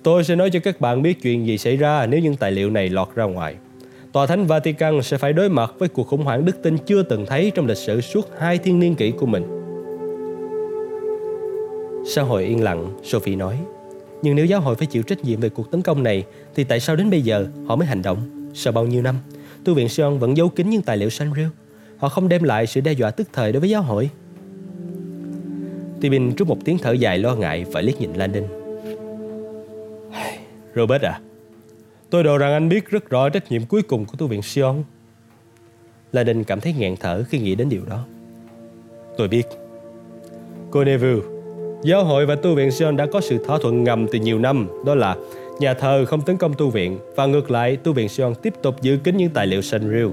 Tôi 0.04 0.24
sẽ 0.24 0.36
nói 0.36 0.50
cho 0.50 0.60
các 0.60 0.82
bạn 0.82 1.02
biết 1.02 1.22
chuyện 1.22 1.48
gì 1.48 1.58
xảy 1.58 1.78
ra 1.78 2.06
nếu 2.06 2.20
những 2.20 2.36
tài 2.36 2.52
liệu 2.52 2.70
này 2.70 2.89
lọt 2.89 3.15
ra 3.15 3.24
ngoài. 3.24 3.56
Tòa 4.12 4.26
Thánh 4.26 4.46
Vatican 4.46 5.02
sẽ 5.02 5.17
phải 5.17 5.34
đối 5.34 5.50
mặt 5.50 5.74
với 5.80 5.89
cuộc 5.89 6.08
khủng 6.08 6.24
hoảng 6.24 6.46
đức 6.46 6.63
tin 6.63 6.78
chưa 6.78 7.04
từng 7.04 7.26
thấy 7.26 7.52
trong 7.56 7.67
lịch 7.67 7.78
sử 7.78 8.02
suốt 8.02 8.30
hai 8.39 8.58
thiên 8.58 8.80
niên 8.80 8.96
kỷ 8.96 9.12
của 9.12 9.26
mình. 9.26 9.43
Sau 12.10 12.26
hội 12.26 12.43
yên 12.43 12.63
lặng, 12.63 13.00
Sophie 13.04 13.36
nói, 13.36 13.60
nhưng 14.22 14.36
nếu 14.36 14.46
giáo 14.46 14.62
hội 14.62 14.76
phải 14.76 14.88
chịu 14.88 15.04
trách 15.04 15.24
nhiệm 15.24 15.39
về 15.39 15.50
cuộc 15.50 15.72
tấn 15.72 15.82
công 15.82 16.04
này, 16.04 16.24
thì 16.56 16.63
tại 16.63 16.80
sao 16.80 16.96
đến 16.96 17.10
bây 17.10 17.22
giờ 17.22 17.48
họ 17.67 17.76
mới 17.76 17.88
hành 17.88 18.02
động? 18.02 18.50
Sau 18.54 18.74
bao 18.74 18.86
nhiêu 18.86 19.02
năm, 19.02 19.15
tu 19.63 19.74
viện 19.74 19.89
Sion 19.89 20.20
vẫn 20.20 20.38
giấu 20.38 20.50
kín 20.50 20.70
những 20.70 20.82
tài 20.82 20.98
liệu 20.98 21.10
sanh. 21.10 21.34
Họ 21.98 22.10
không 22.10 22.30
đem 22.30 22.43
lại 22.43 22.67
sự 22.67 22.82
đe 22.82 22.91
dọa 22.91 23.12
tức 23.12 23.28
thời 23.34 23.52
đối 23.52 23.60
với 23.60 23.70
giáo 23.70 23.82
hội. 23.82 24.10
Tibin 26.02 26.36
trút 26.36 26.48
một 26.48 26.58
tiếng 26.65 26.78
thở 26.78 26.91
dài 26.91 27.20
lo 27.20 27.36
ngại 27.36 27.65
và 27.72 27.82
liếc 27.82 28.02
nhìn 28.02 28.13
Landon. 28.13 28.43
Robert 30.76 31.02
à, 31.02 31.20
tôi 32.10 32.24
đồ 32.24 32.38
rằng 32.38 32.54
anh 32.54 32.70
biết 32.70 32.89
rất 32.89 33.10
rõ 33.10 33.30
trách 33.30 33.52
nhiệm 33.52 33.65
cuối 33.65 33.82
cùng 33.82 34.06
của 34.06 34.15
tu 34.17 34.28
viện 34.28 34.41
Sion. 34.41 34.84
Landon 36.12 36.43
cảm 36.43 36.60
thấy 36.60 36.74
nghẹn 36.74 36.96
thở 36.96 37.24
khi 37.30 37.39
nghĩ 37.39 37.56
đến 37.56 37.70
điều 37.70 37.86
đó. 37.86 38.06
Tôi 39.17 39.28
biết. 39.28 39.48
Cô 40.72 40.84
Neville, 40.84 41.22
Giáo 41.84 42.04
hội 42.04 42.26
và 42.26 42.36
tu 42.36 42.56
viện 42.56 42.72
Sion 42.72 42.98
đã 42.98 43.06
có 43.06 43.22
sự 43.22 43.46
thỏa 43.46 43.58
thuận 43.62 43.84
ngầm 43.84 44.08
từ 44.12 44.20
nhiều 44.20 44.39
năm, 44.39 44.67
đó 44.86 44.96
là 44.96 45.15
nhà 45.60 45.74
thờ 45.74 46.06
không 46.06 46.22
tấn 46.22 46.38
công 46.38 46.54
tu 46.54 46.70
viện 46.70 47.00
và 47.15 47.26
ngược 47.26 47.52
lại 47.52 47.76
tu 47.76 47.93
viện 47.93 48.10
Sion 48.10 48.34
tiếp 48.41 48.54
tục 48.62 48.82
giữ 48.82 48.98
kín 49.04 49.17
những 49.17 49.30
tài 49.30 49.48
liệu 49.48 49.62
Sanrio. 49.62 50.06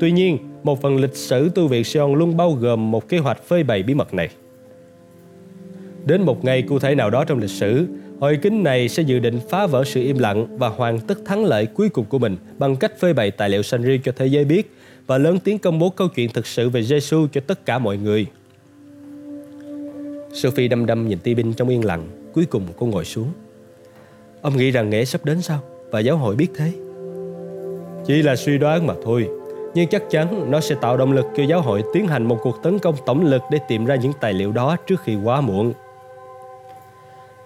Tuy 0.00 0.12
nhiên, 0.12 0.38
một 0.62 0.82
phần 0.82 0.96
lịch 0.96 1.16
sử 1.16 1.48
tu 1.54 1.68
viện 1.68 1.84
Sion 1.84 2.14
luôn 2.14 2.36
bao 2.36 2.52
gồm 2.52 2.90
một 2.90 3.08
kế 3.08 3.18
hoạch 3.18 3.42
phơi 3.42 3.62
bày 3.62 3.82
bí 3.82 3.94
mật 3.94 4.14
này. 4.14 4.28
Đến 6.06 6.22
một 6.22 6.44
ngày 6.44 6.62
cụ 6.62 6.78
thể 6.78 6.94
nào 6.94 7.10
đó 7.10 7.24
trong 7.24 7.38
lịch 7.38 7.50
sử, 7.50 7.86
hội 8.20 8.38
kính 8.42 8.62
này 8.62 8.88
sẽ 8.88 9.02
dự 9.02 9.18
định 9.18 9.40
phá 9.50 9.66
vỡ 9.66 9.84
sự 9.84 10.02
im 10.02 10.18
lặng 10.18 10.58
và 10.58 10.68
hoàn 10.68 11.00
tất 11.00 11.18
thắng 11.24 11.44
lợi 11.44 11.66
cuối 11.66 11.88
cùng 11.88 12.04
của 12.04 12.18
mình 12.18 12.36
bằng 12.58 12.76
cách 12.76 12.92
phơi 12.98 13.14
bày 13.14 13.30
tài 13.30 13.48
liệu 13.48 13.62
Sanrio 13.62 13.96
cho 14.04 14.12
thế 14.16 14.26
giới 14.26 14.44
biết 14.44 14.74
và 15.06 15.18
lớn 15.18 15.38
tiếng 15.44 15.58
công 15.58 15.78
bố 15.78 15.90
câu 15.90 16.08
chuyện 16.08 16.30
thực 16.30 16.46
sự 16.46 16.68
về 16.68 16.80
Jesus 16.80 17.26
cho 17.32 17.40
tất 17.46 17.66
cả 17.66 17.78
mọi 17.78 17.96
người. 17.96 18.26
Sophie 20.32 20.68
đăm 20.68 20.86
đăm 20.86 21.08
nhìn 21.08 21.18
ti 21.18 21.34
binh 21.34 21.52
trong 21.52 21.68
yên 21.68 21.84
lặng, 21.84 22.08
Cuối 22.34 22.44
cùng 22.44 22.62
cô 22.76 22.86
ngồi 22.86 23.04
xuống 23.04 23.28
Ông 24.42 24.56
nghĩ 24.56 24.70
rằng 24.70 24.90
nghệ 24.90 25.04
sắp 25.04 25.24
đến 25.24 25.42
sao 25.42 25.60
Và 25.90 26.00
giáo 26.00 26.16
hội 26.16 26.36
biết 26.36 26.48
thế 26.56 26.72
Chỉ 28.06 28.22
là 28.22 28.36
suy 28.36 28.58
đoán 28.58 28.86
mà 28.86 28.94
thôi, 29.04 29.28
Nhưng 29.74 29.88
chắc 29.88 30.02
chắn 30.10 30.50
nó 30.50 30.60
sẽ 30.60 30.74
tạo 30.80 30.96
động 30.96 31.12
lực 31.12 31.26
cho 31.36 31.42
giáo 31.42 31.60
hội 31.60 31.82
tiến 31.92 32.06
hành 32.06 32.24
một 32.24 32.38
cuộc 32.42 32.62
tấn 32.62 32.78
công 32.78 32.94
tổng 33.06 33.24
lực 33.24 33.42
để 33.50 33.58
tìm 33.68 33.84
ra 33.84 33.94
những 33.94 34.12
tài 34.20 34.32
liệu 34.32 34.52
đó 34.52 34.76
trước 34.86 35.00
khi 35.04 35.16
quá 35.24 35.40
muộn. 35.40 35.72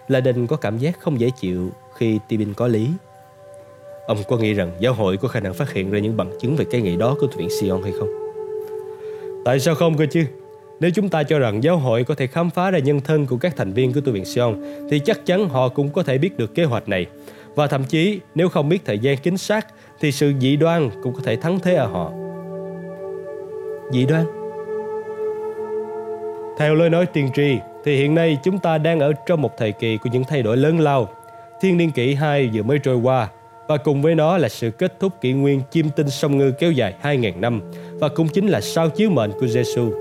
La 0.08 0.20
Đình 0.20 0.46
có 0.46 0.56
cảm 0.56 0.78
giác 0.78 1.00
không 1.00 1.20
dễ 1.20 1.30
chịu 1.40 1.70
khi 1.96 2.18
Tibin 2.28 2.54
có 2.54 2.68
lý. 2.68 2.88
Ông 4.06 4.18
có 4.28 4.36
nghĩ 4.36 4.54
rằng 4.54 4.70
giáo 4.80 4.92
hội 4.92 5.16
có 5.16 5.28
khả 5.28 5.40
năng 5.40 5.54
phát 5.54 5.72
hiện 5.72 5.90
ra 5.90 5.98
những 5.98 6.16
bằng 6.16 6.30
chứng 6.40 6.56
về 6.56 6.64
cái 6.70 6.80
nghị 6.80 6.96
đó 6.96 7.16
của 7.20 7.26
viện 7.36 7.48
Sion 7.60 7.82
hay 7.82 7.92
không? 7.98 8.08
Tại 9.44 9.60
sao 9.60 9.74
không 9.74 9.96
cơ 9.96 10.06
chứ? 10.10 10.24
Nếu 10.80 10.90
chúng 10.94 11.08
ta 11.08 11.22
cho 11.22 11.38
rằng 11.38 11.62
giáo 11.62 11.76
hội 11.76 12.04
có 12.04 12.14
thể 12.14 12.26
khám 12.26 12.50
phá 12.50 12.70
ra 12.70 12.78
nhân 12.78 13.00
thân 13.00 13.26
của 13.26 13.36
các 13.36 13.56
thành 13.56 13.72
viên 13.72 13.92
của 13.92 14.00
tu 14.00 14.12
viện 14.12 14.24
Sion, 14.24 14.62
thì 14.90 15.00
chắc 15.04 15.26
chắn 15.26 15.48
họ 15.48 15.68
cũng 15.68 15.88
có 15.88 16.02
thể 16.02 16.18
biết 16.18 16.36
được 16.36 16.54
kế 16.54 16.64
hoạch 16.64 16.88
này. 16.88 17.06
Và 17.54 17.66
thậm 17.66 17.84
chí 17.84 18.20
nếu 18.34 18.48
không 18.48 18.68
biết 18.68 18.84
thời 18.84 18.98
gian 18.98 19.18
chính 19.18 19.38
xác, 19.38 19.66
thì 20.00 20.12
sự 20.12 20.32
dị 20.40 20.56
đoan 20.56 20.90
cũng 21.02 21.14
có 21.14 21.20
thể 21.24 21.36
thắng 21.36 21.58
thế 21.60 21.74
ở 21.74 21.86
họ. 21.86 22.12
Dị 23.92 24.06
đoan? 24.06 24.24
Theo 26.58 26.74
lời 26.74 26.90
nói 26.90 27.06
tiên 27.06 27.28
tri, 27.34 27.58
thì 27.88 27.96
hiện 27.96 28.14
nay 28.14 28.38
chúng 28.42 28.58
ta 28.58 28.78
đang 28.78 29.00
ở 29.00 29.12
trong 29.26 29.42
một 29.42 29.58
thời 29.58 29.72
kỳ 29.72 29.96
của 29.96 30.10
những 30.12 30.24
thay 30.24 30.42
đổi 30.42 30.56
lớn 30.56 30.80
lao. 30.80 31.08
Thiên 31.60 31.76
niên 31.76 31.90
kỷ 31.90 32.14
2 32.14 32.50
vừa 32.54 32.62
mới 32.62 32.78
trôi 32.78 32.96
qua, 32.96 33.28
và 33.68 33.76
cùng 33.76 34.02
với 34.02 34.14
nó 34.14 34.38
là 34.38 34.48
sự 34.48 34.70
kết 34.70 35.00
thúc 35.00 35.12
kỷ 35.20 35.32
nguyên 35.32 35.62
chim 35.70 35.86
tinh 35.96 36.10
sông 36.10 36.38
ngư 36.38 36.52
kéo 36.58 36.72
dài 36.72 36.94
2.000 37.02 37.40
năm, 37.40 37.60
và 38.00 38.08
cũng 38.08 38.28
chính 38.28 38.46
là 38.46 38.60
sao 38.60 38.90
chiếu 38.90 39.10
mệnh 39.10 39.30
của 39.40 39.46
Giêsu 39.46 39.92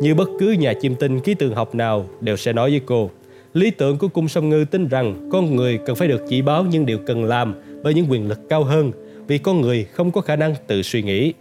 như 0.00 0.14
bất 0.14 0.28
cứ 0.40 0.50
nhà 0.52 0.74
chiêm 0.80 0.94
tinh 0.94 1.20
ký 1.20 1.34
tường 1.34 1.54
học 1.54 1.74
nào 1.74 2.06
đều 2.20 2.36
sẽ 2.36 2.52
nói 2.52 2.70
với 2.70 2.80
cô. 2.86 3.10
Lý 3.54 3.70
tưởng 3.70 3.98
của 3.98 4.08
cung 4.08 4.28
sông 4.28 4.48
ngư 4.48 4.64
tin 4.70 4.88
rằng 4.88 5.28
con 5.32 5.56
người 5.56 5.78
cần 5.86 5.96
phải 5.96 6.08
được 6.08 6.24
chỉ 6.28 6.42
báo 6.42 6.64
những 6.64 6.86
điều 6.86 6.98
cần 7.06 7.24
làm 7.24 7.54
bởi 7.82 7.94
những 7.94 8.06
quyền 8.10 8.28
lực 8.28 8.48
cao 8.48 8.64
hơn 8.64 8.92
vì 9.26 9.38
con 9.38 9.60
người 9.60 9.86
không 9.92 10.10
có 10.10 10.20
khả 10.20 10.36
năng 10.36 10.54
tự 10.66 10.82
suy 10.82 11.02
nghĩ. 11.02 11.32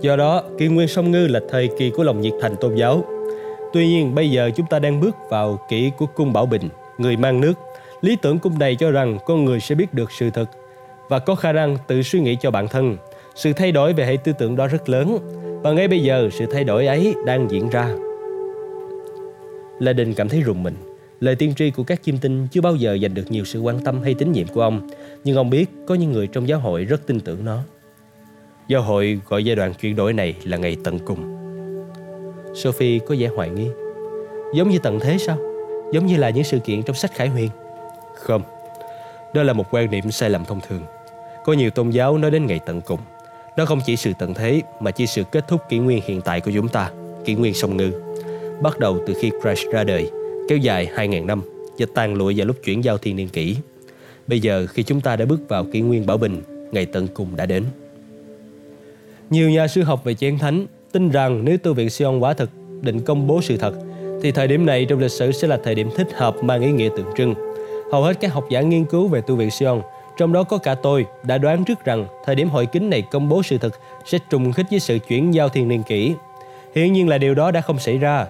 Do 0.00 0.16
đó, 0.16 0.42
kỷ 0.58 0.66
nguyên 0.66 0.88
sông 0.88 1.10
ngư 1.10 1.26
là 1.26 1.40
thời 1.50 1.68
kỳ 1.78 1.90
của 1.90 2.02
lòng 2.02 2.20
nhiệt 2.20 2.32
thành 2.40 2.56
tôn 2.60 2.74
giáo. 2.74 3.04
Tuy 3.72 3.86
nhiên 3.86 4.14
bây 4.14 4.30
giờ 4.30 4.50
chúng 4.56 4.66
ta 4.66 4.78
đang 4.78 5.00
bước 5.00 5.16
vào 5.28 5.58
kỷ 5.68 5.90
của 5.98 6.06
cung 6.06 6.32
Bảo 6.32 6.46
Bình, 6.46 6.68
người 6.98 7.16
mang 7.16 7.40
nước. 7.40 7.54
Lý 8.00 8.16
tưởng 8.22 8.38
cung 8.38 8.58
này 8.58 8.76
cho 8.76 8.90
rằng 8.90 9.18
con 9.26 9.44
người 9.44 9.60
sẽ 9.60 9.74
biết 9.74 9.94
được 9.94 10.12
sự 10.12 10.30
thật 10.30 10.46
và 11.08 11.18
có 11.18 11.34
khả 11.34 11.52
năng 11.52 11.76
tự 11.86 12.02
suy 12.02 12.20
nghĩ 12.20 12.36
cho 12.40 12.50
bản 12.50 12.68
thân. 12.68 12.96
Sự 13.34 13.52
thay 13.52 13.72
đổi 13.72 13.92
về 13.92 14.06
hệ 14.06 14.16
tư 14.24 14.32
tưởng 14.38 14.56
đó 14.56 14.66
rất 14.66 14.88
lớn 14.88 15.18
và 15.62 15.72
ngay 15.72 15.88
bây 15.88 16.02
giờ 16.02 16.28
sự 16.32 16.46
thay 16.52 16.64
đổi 16.64 16.86
ấy 16.86 17.14
đang 17.26 17.50
diễn 17.50 17.68
ra. 17.68 17.88
Lê 19.78 19.92
Đình 19.92 20.14
cảm 20.14 20.28
thấy 20.28 20.40
rùng 20.40 20.62
mình. 20.62 20.74
Lời 21.20 21.36
tiên 21.36 21.54
tri 21.56 21.70
của 21.70 21.82
các 21.82 22.02
chim 22.02 22.18
tinh 22.18 22.46
chưa 22.50 22.60
bao 22.60 22.76
giờ 22.76 22.98
giành 23.02 23.14
được 23.14 23.30
nhiều 23.30 23.44
sự 23.44 23.60
quan 23.60 23.84
tâm 23.84 24.02
hay 24.02 24.14
tín 24.14 24.32
nhiệm 24.32 24.46
của 24.46 24.60
ông, 24.60 24.88
nhưng 25.24 25.36
ông 25.36 25.50
biết 25.50 25.70
có 25.86 25.94
những 25.94 26.12
người 26.12 26.26
trong 26.26 26.48
giáo 26.48 26.58
hội 26.58 26.84
rất 26.84 27.06
tin 27.06 27.20
tưởng 27.20 27.44
nó. 27.44 27.58
Giáo 28.68 28.82
hội 28.82 29.20
gọi 29.28 29.44
giai 29.44 29.56
đoạn 29.56 29.74
chuyển 29.74 29.96
đổi 29.96 30.12
này 30.12 30.34
là 30.44 30.56
ngày 30.56 30.76
tận 30.84 30.98
cùng. 30.98 31.39
Sophie 32.54 32.98
có 32.98 33.14
vẻ 33.18 33.28
hoài 33.28 33.50
nghi. 33.50 33.68
Giống 34.54 34.70
như 34.70 34.78
tận 34.78 35.00
thế 35.00 35.18
sao? 35.18 35.38
Giống 35.92 36.06
như 36.06 36.16
là 36.16 36.30
những 36.30 36.44
sự 36.44 36.58
kiện 36.58 36.82
trong 36.82 36.96
sách 36.96 37.14
Khải 37.14 37.28
Huyền? 37.28 37.50
Không, 38.14 38.42
đó 39.34 39.42
là 39.42 39.52
một 39.52 39.64
quan 39.70 39.90
niệm 39.90 40.10
sai 40.10 40.30
lầm 40.30 40.44
thông 40.44 40.60
thường. 40.68 40.82
Có 41.44 41.52
nhiều 41.52 41.70
tôn 41.70 41.90
giáo 41.90 42.18
nói 42.18 42.30
đến 42.30 42.46
ngày 42.46 42.60
tận 42.66 42.80
cùng. 42.80 43.00
Nó 43.56 43.64
không 43.64 43.80
chỉ 43.86 43.96
sự 43.96 44.12
tận 44.18 44.34
thế 44.34 44.62
mà 44.80 44.90
chỉ 44.90 45.06
sự 45.06 45.22
kết 45.32 45.48
thúc 45.48 45.60
kỷ 45.68 45.78
nguyên 45.78 46.00
hiện 46.04 46.20
tại 46.20 46.40
của 46.40 46.50
chúng 46.54 46.68
ta, 46.68 46.90
kỷ 47.24 47.34
nguyên 47.34 47.54
sông 47.54 47.76
ngư. 47.76 47.90
Bắt 48.62 48.78
đầu 48.78 48.98
từ 49.06 49.14
khi 49.20 49.30
Christ 49.42 49.66
ra 49.72 49.84
đời, 49.84 50.10
kéo 50.48 50.58
dài 50.58 50.90
2.000 50.96 51.26
năm 51.26 51.42
và 51.78 51.86
tàn 51.94 52.14
lụi 52.14 52.34
vào 52.36 52.46
lúc 52.46 52.56
chuyển 52.64 52.84
giao 52.84 52.98
thiên 52.98 53.16
niên 53.16 53.28
kỷ. 53.28 53.56
Bây 54.26 54.40
giờ 54.40 54.66
khi 54.66 54.82
chúng 54.82 55.00
ta 55.00 55.16
đã 55.16 55.24
bước 55.24 55.40
vào 55.48 55.64
kỷ 55.72 55.80
nguyên 55.80 56.06
bảo 56.06 56.16
bình, 56.16 56.42
ngày 56.72 56.86
tận 56.86 57.08
cùng 57.14 57.36
đã 57.36 57.46
đến. 57.46 57.64
Nhiều 59.30 59.50
nhà 59.50 59.68
sư 59.68 59.82
học 59.82 60.04
về 60.04 60.14
chén 60.14 60.38
thánh 60.38 60.66
tin 60.92 61.10
rằng 61.10 61.44
nếu 61.44 61.58
tu 61.58 61.74
viện 61.74 61.90
Sion 61.90 62.18
quả 62.18 62.32
thực 62.32 62.50
định 62.80 63.00
công 63.00 63.26
bố 63.26 63.42
sự 63.42 63.56
thật, 63.56 63.74
thì 64.22 64.32
thời 64.32 64.48
điểm 64.48 64.66
này 64.66 64.84
trong 64.84 64.98
lịch 64.98 65.10
sử 65.10 65.32
sẽ 65.32 65.48
là 65.48 65.58
thời 65.64 65.74
điểm 65.74 65.90
thích 65.96 66.08
hợp 66.14 66.36
mang 66.42 66.62
ý 66.62 66.72
nghĩa 66.72 66.88
tượng 66.96 67.06
trưng. 67.16 67.34
Hầu 67.92 68.02
hết 68.02 68.20
các 68.20 68.32
học 68.32 68.44
giả 68.50 68.60
nghiên 68.60 68.84
cứu 68.84 69.08
về 69.08 69.20
tu 69.20 69.36
viện 69.36 69.50
Sion, 69.50 69.82
trong 70.16 70.32
đó 70.32 70.42
có 70.42 70.58
cả 70.58 70.74
tôi, 70.74 71.06
đã 71.22 71.38
đoán 71.38 71.64
trước 71.64 71.84
rằng 71.84 72.06
thời 72.24 72.34
điểm 72.34 72.48
hội 72.48 72.66
kính 72.66 72.90
này 72.90 73.02
công 73.02 73.28
bố 73.28 73.42
sự 73.42 73.58
thật 73.58 73.74
sẽ 74.04 74.18
trùng 74.30 74.52
khích 74.52 74.66
với 74.70 74.80
sự 74.80 74.98
chuyển 75.08 75.34
giao 75.34 75.48
thiên 75.48 75.68
niên 75.68 75.82
kỷ. 75.82 76.14
Hiển 76.74 76.92
nhiên 76.92 77.08
là 77.08 77.18
điều 77.18 77.34
đó 77.34 77.50
đã 77.50 77.60
không 77.60 77.78
xảy 77.78 77.98
ra. 77.98 78.26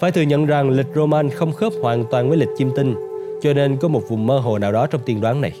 Phải 0.00 0.12
thừa 0.12 0.22
nhận 0.22 0.46
rằng 0.46 0.70
lịch 0.70 0.86
Roman 0.94 1.30
không 1.30 1.52
khớp 1.52 1.72
hoàn 1.82 2.04
toàn 2.10 2.28
với 2.28 2.38
lịch 2.38 2.48
chim 2.58 2.70
tinh, 2.76 2.94
cho 3.42 3.52
nên 3.52 3.76
có 3.76 3.88
một 3.88 4.02
vùng 4.08 4.26
mơ 4.26 4.38
hồ 4.38 4.58
nào 4.58 4.72
đó 4.72 4.86
trong 4.86 5.00
tiên 5.04 5.20
đoán 5.20 5.40
này. 5.40 5.52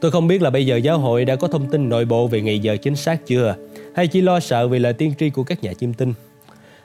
Tôi 0.00 0.10
không 0.10 0.28
biết 0.28 0.42
là 0.42 0.50
bây 0.50 0.66
giờ 0.66 0.76
giáo 0.76 0.98
hội 0.98 1.24
đã 1.24 1.36
có 1.36 1.48
thông 1.48 1.66
tin 1.66 1.88
nội 1.88 2.04
bộ 2.04 2.26
về 2.26 2.40
ngày 2.40 2.58
giờ 2.58 2.76
chính 2.76 2.96
xác 2.96 3.26
chưa, 3.26 3.54
hay 3.96 4.06
chỉ 4.06 4.20
lo 4.20 4.40
sợ 4.40 4.68
vì 4.68 4.78
lời 4.78 4.92
tiên 4.92 5.12
tri 5.18 5.30
của 5.30 5.42
các 5.42 5.62
nhà 5.62 5.72
chiêm 5.72 5.92
tinh. 5.92 6.14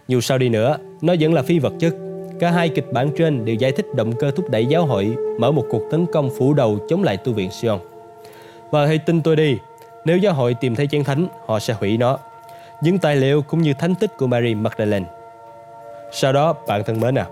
Dù 0.08 0.22
sao 0.22 0.38
đi 0.38 0.50
nữa, 0.50 0.78
nó 1.02 1.16
vẫn 1.20 1.34
là 1.34 1.42
phi 1.42 1.60
vật 1.60 1.74
chất. 1.80 1.96
Cả 2.40 2.52
hai 2.52 2.70
kịch 2.70 2.86
bản 2.94 3.10
trên 3.18 3.46
đều 3.46 3.56
giải 3.56 3.72
thích 3.72 3.86
động 3.96 4.14
cơ 4.20 4.32
thúc 4.32 4.50
đẩy 4.50 4.66
giáo 4.66 4.86
hội 4.86 5.16
mở 5.40 5.52
một 5.52 5.66
cuộc 5.70 5.82
tấn 5.92 6.06
công 6.14 6.30
phủ 6.38 6.54
đầu 6.54 6.80
chống 6.90 7.04
lại 7.04 7.18
tu 7.18 7.34
viện 7.34 7.52
Sion. 7.52 7.80
Và 8.72 8.86
hãy 8.86 8.98
tin 8.98 9.22
tôi 9.22 9.36
đi, 9.36 9.58
nếu 10.06 10.18
giáo 10.18 10.34
hội 10.34 10.54
tìm 10.54 10.76
thấy 10.76 10.88
chén 10.88 11.04
thánh, 11.04 11.28
họ 11.46 11.60
sẽ 11.60 11.74
hủy 11.74 11.98
nó. 11.98 12.20
Những 12.84 12.98
tài 12.98 13.16
liệu 13.16 13.42
cũng 13.42 13.62
như 13.62 13.74
thánh 13.80 13.96
tích 13.96 14.12
của 14.18 14.28
Mary 14.28 14.56
Magdalene. 14.56 15.06
Sau 16.12 16.34
đó, 16.34 16.56
bạn 16.68 16.84
thân 16.84 17.00
mến 17.00 17.16
à, 17.16 17.26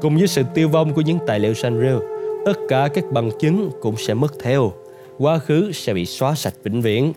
cùng 0.00 0.16
với 0.16 0.26
sự 0.26 0.42
tiêu 0.54 0.68
vong 0.68 0.94
của 0.94 1.00
những 1.00 1.18
tài 1.26 1.40
liệu 1.40 1.54
Sanrio, 1.54 1.98
tất 2.46 2.58
cả 2.68 2.88
các 2.94 3.04
bằng 3.12 3.30
chứng 3.40 3.70
cũng 3.80 3.96
sẽ 3.96 4.14
mất 4.14 4.34
theo. 4.42 4.72
Quá 5.18 5.38
khứ 5.38 5.72
sẽ 5.72 5.94
bị 5.94 6.06
xóa 6.06 6.34
sạch 6.34 6.54
vĩnh 6.64 6.82
viễn. 6.82 7.12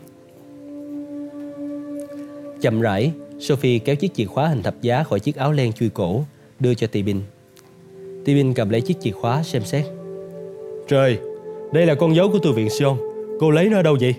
Chậm 2.60 2.80
rãi, 2.80 3.12
Sophie 3.38 3.78
kéo 3.78 3.96
chiếc 3.96 4.14
chìa 4.14 4.24
khóa 4.24 4.48
hình 4.48 4.62
thập 4.62 4.82
giá 4.82 5.02
khỏi 5.02 5.20
chiếc 5.20 5.36
áo 5.36 5.52
len 5.52 5.72
chui 5.72 5.88
cổ, 5.88 6.24
đưa 6.60 6.74
cho 6.74 6.86
Tibin. 6.86 7.20
Tibin 8.24 8.54
cầm 8.54 8.70
lấy 8.70 8.80
chiếc 8.80 9.00
chìa 9.00 9.10
khóa 9.10 9.42
xem 9.42 9.62
xét. 9.64 9.84
Trời, 10.88 11.18
đây 11.72 11.86
là 11.86 11.94
con 11.94 12.14
dấu 12.14 12.30
của 12.30 12.38
tu 12.38 12.52
viện 12.52 12.70
Sion. 12.70 12.96
Cô 13.40 13.50
lấy 13.50 13.68
nó 13.68 13.76
ở 13.76 13.82
đâu 13.82 13.96
vậy? 14.00 14.14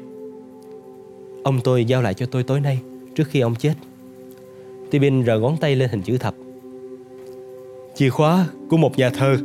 Ông 1.44 1.60
tôi 1.64 1.86
giao 1.86 2.02
lại 2.02 2.14
cho 2.14 2.26
tôi 2.26 2.44
tối 2.44 2.60
nay, 2.60 2.80
trước 3.16 3.28
khi 3.28 3.40
ông 3.40 3.56
chết. 3.56 3.74
Tibin 4.92 5.26
rờ 5.26 5.40
ngón 5.40 5.58
tay 5.58 5.76
lên 5.76 5.90
hình 5.90 6.02
chữ 6.02 6.18
thập. 6.18 6.36
Chìa 7.96 8.10
khóa 8.10 8.48
của 8.70 8.78
một 8.78 8.98
nhà 8.98 9.10
thơ. 9.10 9.38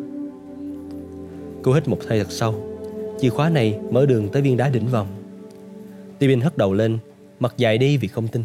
Cô 1.63 1.73
hít 1.73 1.89
một 1.89 2.05
hơi 2.05 2.19
thật 2.19 2.33
sâu. 2.33 2.55
Chìa 3.21 3.29
khóa 3.29 3.49
này 3.51 3.79
mở 3.91 4.07
đường 4.07 4.29
tới 4.29 4.43
viên 4.43 4.57
đá 4.57 4.69
đỉnh 4.69 4.87
vòng. 4.87 5.07
Tibin 6.19 6.41
hất 6.41 6.59
đầu 6.59 6.73
lên, 6.75 6.99
mặt 7.41 7.55
dài 7.57 7.79
đi 7.79 7.97
vì 7.97 8.09
không 8.09 8.29
tin. 8.29 8.43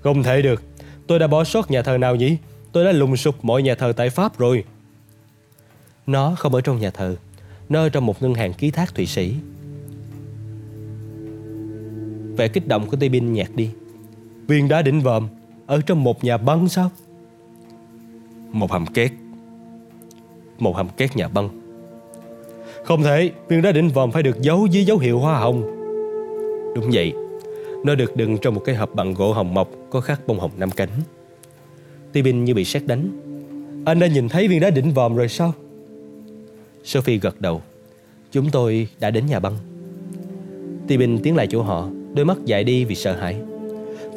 Không 0.00 0.22
thể 0.22 0.42
được. 0.42 0.62
Tôi 1.06 1.18
đã 1.18 1.26
bỏ 1.26 1.44
sót 1.44 1.70
nhà 1.70 1.82
thờ 1.82 1.98
nào 1.98 2.16
nhỉ? 2.16 2.36
Tôi 2.72 2.84
đã 2.84 2.92
lùng 2.92 3.16
sục 3.16 3.44
mọi 3.44 3.62
nhà 3.62 3.74
thờ 3.74 3.92
tại 3.96 4.10
Pháp 4.10 4.38
rồi. 4.38 4.64
Nó 6.06 6.34
không 6.38 6.54
ở 6.54 6.60
trong 6.60 6.80
nhà 6.80 6.90
thờ 6.90 7.16
Nó 7.68 7.80
ở 7.80 7.88
trong 7.88 8.06
một 8.06 8.22
ngân 8.22 8.34
hàng 8.34 8.52
ký 8.52 8.70
thác 8.70 8.94
Thụy 8.94 9.06
Sĩ. 9.06 9.34
Vẻ 12.36 12.48
kích 12.48 12.68
động 12.68 12.86
của 12.86 12.96
Tây 12.96 13.08
Bin 13.08 13.32
nhạt 13.32 13.48
đi. 13.54 13.70
Viên 14.46 14.68
đá 14.68 14.82
đỉnh 14.82 15.00
vòm 15.00 15.28
Ở 15.66 15.80
trong 15.86 16.04
một 16.04 16.24
nhà 16.24 16.36
băng 16.36 16.68
sao? 16.68 16.90
Một 18.52 18.72
hầm 18.72 18.86
két. 18.86 19.12
Một 20.58 20.76
hầm 20.76 20.88
két 20.96 21.16
nhà 21.16 21.28
băng. 21.28 21.48
Không 22.84 23.02
thể 23.02 23.30
Viên 23.48 23.62
đá 23.62 23.72
đỉnh 23.72 23.88
vòm 23.88 24.12
phải 24.12 24.22
được 24.22 24.40
giấu 24.40 24.66
dưới 24.66 24.84
dấu 24.84 24.98
hiệu 24.98 25.18
hoa 25.18 25.38
hồng. 25.38 25.62
Đúng 26.74 26.90
vậy 26.92 27.12
nó 27.84 27.94
được 27.94 28.16
đựng 28.16 28.38
trong 28.42 28.54
một 28.54 28.62
cái 28.64 28.74
hộp 28.74 28.94
bằng 28.94 29.14
gỗ 29.14 29.32
hồng 29.32 29.54
mộc 29.54 29.70
có 29.90 30.00
khắc 30.00 30.26
bông 30.26 30.40
hồng 30.40 30.50
năm 30.58 30.70
cánh. 30.70 30.88
Tibin 32.12 32.44
như 32.44 32.54
bị 32.54 32.64
sét 32.64 32.86
đánh. 32.86 33.08
Anh 33.84 33.98
đã 33.98 34.06
nhìn 34.06 34.28
thấy 34.28 34.48
viên 34.48 34.60
đá 34.60 34.70
đỉnh 34.70 34.92
vòm 34.92 35.16
rồi 35.16 35.28
sao? 35.28 35.52
Sophie 36.84 37.18
gật 37.18 37.40
đầu. 37.40 37.62
Chúng 38.32 38.50
tôi 38.50 38.88
đã 39.00 39.10
đến 39.10 39.26
nhà 39.26 39.40
băng. 39.40 39.54
Tibin 40.88 41.18
tiến 41.22 41.36
lại 41.36 41.46
chỗ 41.50 41.62
họ, 41.62 41.88
đôi 42.14 42.24
mắt 42.24 42.36
dại 42.44 42.64
đi 42.64 42.84
vì 42.84 42.94
sợ 42.94 43.16
hãi. 43.16 43.36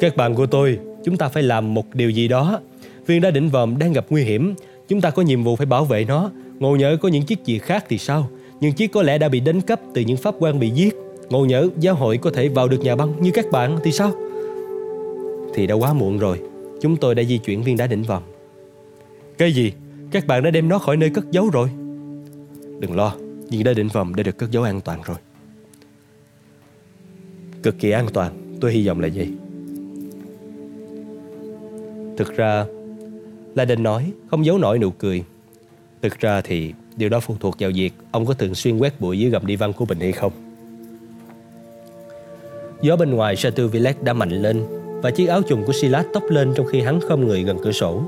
Các 0.00 0.16
bạn 0.16 0.34
của 0.34 0.46
tôi, 0.46 0.78
chúng 1.04 1.16
ta 1.16 1.28
phải 1.28 1.42
làm 1.42 1.74
một 1.74 1.94
điều 1.94 2.10
gì 2.10 2.28
đó. 2.28 2.60
Viên 3.06 3.20
đá 3.20 3.30
đỉnh 3.30 3.48
vòm 3.48 3.78
đang 3.78 3.92
gặp 3.92 4.06
nguy 4.10 4.22
hiểm. 4.22 4.54
Chúng 4.88 5.00
ta 5.00 5.10
có 5.10 5.22
nhiệm 5.22 5.44
vụ 5.44 5.56
phải 5.56 5.66
bảo 5.66 5.84
vệ 5.84 6.04
nó. 6.04 6.30
Ngộ 6.58 6.76
nhỡ 6.76 6.96
có 6.96 7.08
những 7.08 7.22
chiếc 7.22 7.44
gì 7.44 7.58
khác 7.58 7.84
thì 7.88 7.98
sao? 7.98 8.28
Những 8.60 8.72
chiếc 8.72 8.92
có 8.92 9.02
lẽ 9.02 9.18
đã 9.18 9.28
bị 9.28 9.40
đánh 9.40 9.60
cắp 9.60 9.80
từ 9.94 10.02
những 10.02 10.16
pháp 10.16 10.34
quan 10.38 10.60
bị 10.60 10.70
giết 10.70 10.94
Ngộ 11.32 11.44
nhỡ 11.44 11.68
giáo 11.78 11.94
hội 11.94 12.18
có 12.18 12.30
thể 12.30 12.48
vào 12.48 12.68
được 12.68 12.80
nhà 12.80 12.96
băng 12.96 13.22
như 13.22 13.30
các 13.34 13.50
bạn 13.50 13.78
thì 13.84 13.92
sao? 13.92 14.12
Thì 15.54 15.66
đã 15.66 15.74
quá 15.74 15.92
muộn 15.92 16.18
rồi, 16.18 16.40
Chúng 16.80 16.96
tôi 16.96 17.14
đã 17.14 17.22
di 17.22 17.38
chuyển 17.38 17.62
viên 17.62 17.76
đá 17.76 17.86
đỉnh 17.86 18.02
vòm 18.02 18.22
Cái 19.38 19.52
gì? 19.52 19.72
Các 20.10 20.26
bạn 20.26 20.42
đã 20.42 20.50
đem 20.50 20.68
nó 20.68 20.78
khỏi 20.78 20.96
nơi 20.96 21.10
cất 21.10 21.30
giấu 21.30 21.50
rồi. 21.50 21.68
Đừng 22.78 22.96
lo, 22.96 23.14
Viên 23.50 23.64
đá 23.64 23.72
đỉnh 23.72 23.88
vòm 23.88 24.14
đã 24.14 24.22
được 24.22 24.38
cất 24.38 24.50
giấu 24.50 24.62
an 24.62 24.80
toàn 24.80 25.02
rồi. 25.04 25.16
Cực 27.62 27.78
kỳ 27.78 27.90
an 27.90 28.06
toàn, 28.12 28.58
Tôi 28.60 28.72
hy 28.72 28.86
vọng 28.86 29.00
là 29.00 29.08
gì 29.08 29.28
Thực 32.16 32.36
ra 32.36 32.66
La 33.54 33.64
Đình 33.64 33.82
nói, 33.82 34.12
không 34.30 34.44
giấu 34.44 34.58
nổi 34.58 34.78
nụ 34.78 34.90
cười. 34.90 35.24
Thực 36.02 36.18
ra 36.18 36.40
thì 36.40 36.72
điều 36.96 37.08
đó 37.08 37.20
phụ 37.20 37.36
thuộc 37.40 37.56
vào 37.58 37.70
việc 37.74 37.92
Ông 38.10 38.26
có 38.26 38.34
thường 38.34 38.54
xuyên 38.54 38.78
quét 38.78 39.00
bụi 39.00 39.18
dưới 39.18 39.30
gầm 39.30 39.46
đi 39.46 39.56
văn 39.56 39.72
của 39.72 39.86
mình 39.86 40.00
hay 40.00 40.12
không. 40.12 40.41
Gió 42.82 42.96
bên 42.96 43.10
ngoài 43.10 43.36
Chateau 43.36 43.68
Villette 43.68 44.02
đã 44.02 44.12
mạnh 44.12 44.30
lên 44.30 44.64
và 45.02 45.10
chiếc 45.10 45.26
áo 45.26 45.42
trùng 45.42 45.64
của 45.64 45.72
Silas 45.72 46.06
tóc 46.12 46.22
lên 46.28 46.52
trong 46.56 46.66
khi 46.66 46.80
hắn 46.80 47.00
không 47.00 47.26
người 47.26 47.42
gần 47.42 47.58
cửa 47.62 47.72
sổ. 47.72 48.02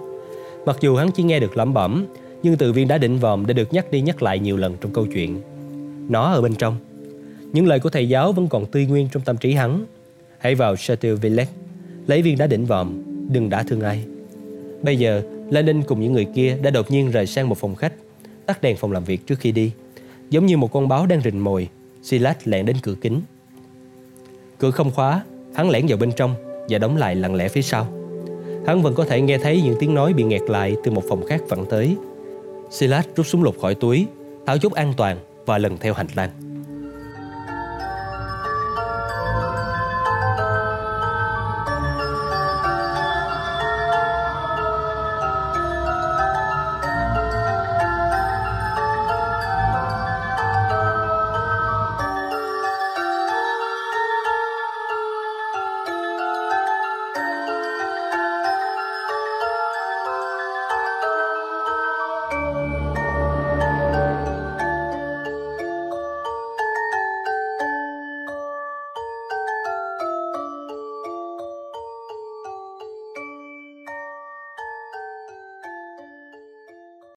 Mặc 0.66 0.77
dù 0.81 0.97
hắn 0.97 1.11
chỉ 1.11 1.22
nghe 1.22 1.41
được 1.41 1.57
lẩm 1.57 1.75
bẩm, 1.75 2.07
nhưng 2.43 2.57
từ 2.57 2.72
viên 2.72 2.89
đá 2.89 2.99
đỉnh 2.99 3.18
vòm 3.18 3.47
đã 3.47 3.53
được 3.53 3.72
nhắc 3.72 3.91
đi 3.91 4.01
nhắc 4.01 4.22
lại 4.22 4.39
nhiều 4.39 4.57
lần 4.57 4.77
trong 4.81 4.93
câu 4.93 5.07
chuyện. 5.07 5.41
Nó 6.09 6.33
ở 6.33 6.41
bên 6.41 6.55
trong. 6.55 6.77
Những 7.53 7.66
lời 7.66 7.81
của 7.81 7.91
thầy 7.91 8.09
giáo 8.09 8.33
vẫn 8.33 8.49
còn 8.49 8.66
tươi 8.66 8.87
nguyên 8.87 9.09
trong 9.12 9.22
tâm 9.22 9.37
trí 9.37 9.53
hắn. 9.53 9.85
Hãy 10.39 10.55
vào 10.55 10.77
Chateau 10.77 11.16
Villette, 11.16 11.53
lấy 12.07 12.22
viên 12.22 12.39
đá 12.39 12.47
đỉnh 12.47 12.66
vòm, 12.66 13.03
đừng 13.33 13.51
đã 13.51 13.62
thương 13.62 13.81
ai. 13.81 14.05
Bây 14.83 14.97
giờ, 14.97 15.22
Lenin 15.51 15.83
cùng 15.83 16.01
những 16.01 16.12
người 16.12 16.27
kia 16.35 16.57
đã 16.62 16.70
đột 16.70 16.91
nhiên 16.91 17.11
rời 17.11 17.27
sang 17.27 17.49
một 17.49 17.59
phòng 17.59 17.75
khách, 17.75 17.93
tắt 18.47 18.62
đèn 18.62 18.77
phòng 18.77 18.93
làm 18.93 19.05
việc 19.05 19.27
trước 19.27 19.39
khi 19.39 19.53
đi. 19.53 19.70
Giống 20.31 20.47
như 20.47 20.57
một 20.57 20.72
con 20.72 20.89
báo 20.89 21.07
đang 21.07 21.20
rình 21.20 21.45
mồi, 21.45 21.68
Silas 22.03 22.37
lẹn 22.45 22.66
đến 22.66 22.77
cửa 22.83 22.95
kính. 23.01 23.20
Cửa 24.59 24.70
không 24.70 24.90
khóa, 24.90 25.24
hắn 25.55 25.70
lẻn 25.70 25.86
vào 25.88 25.98
bên 25.98 26.12
trong 26.12 26.34
và 26.68 26.78
đóng 26.78 26.96
lại 26.96 27.14
lặng 27.14 27.34
lẽ 27.34 27.48
phía 27.48 27.62
sau. 27.62 27.86
Hắn 28.66 28.82
vẫn 28.82 28.94
có 28.94 29.05
thể 29.05 29.20
nghe 29.20 29.38
thấy 29.38 29.62
những 29.62 29.76
tiếng 29.80 29.94
nói 29.94 30.12
bị 30.12 30.24
nghẹt 30.24 30.42
lại 30.48 30.76
từ 30.84 30.90
một 30.90 31.02
phòng 31.09 31.26
khác 31.26 31.42
vặn 31.48 31.64
tới. 31.66 31.96
Silas 32.70 33.07
rút 33.16 33.26
súng 33.26 33.42
lục 33.42 33.57
khỏi 33.61 33.74
túi, 33.74 34.07
tháo 34.46 34.59
chốt 34.59 34.72
an 34.72 34.94
toàn 34.96 35.18
và 35.46 35.59
lần 35.59 35.78
theo 35.78 35.94
hành 35.94 36.07
lang. 36.14 36.30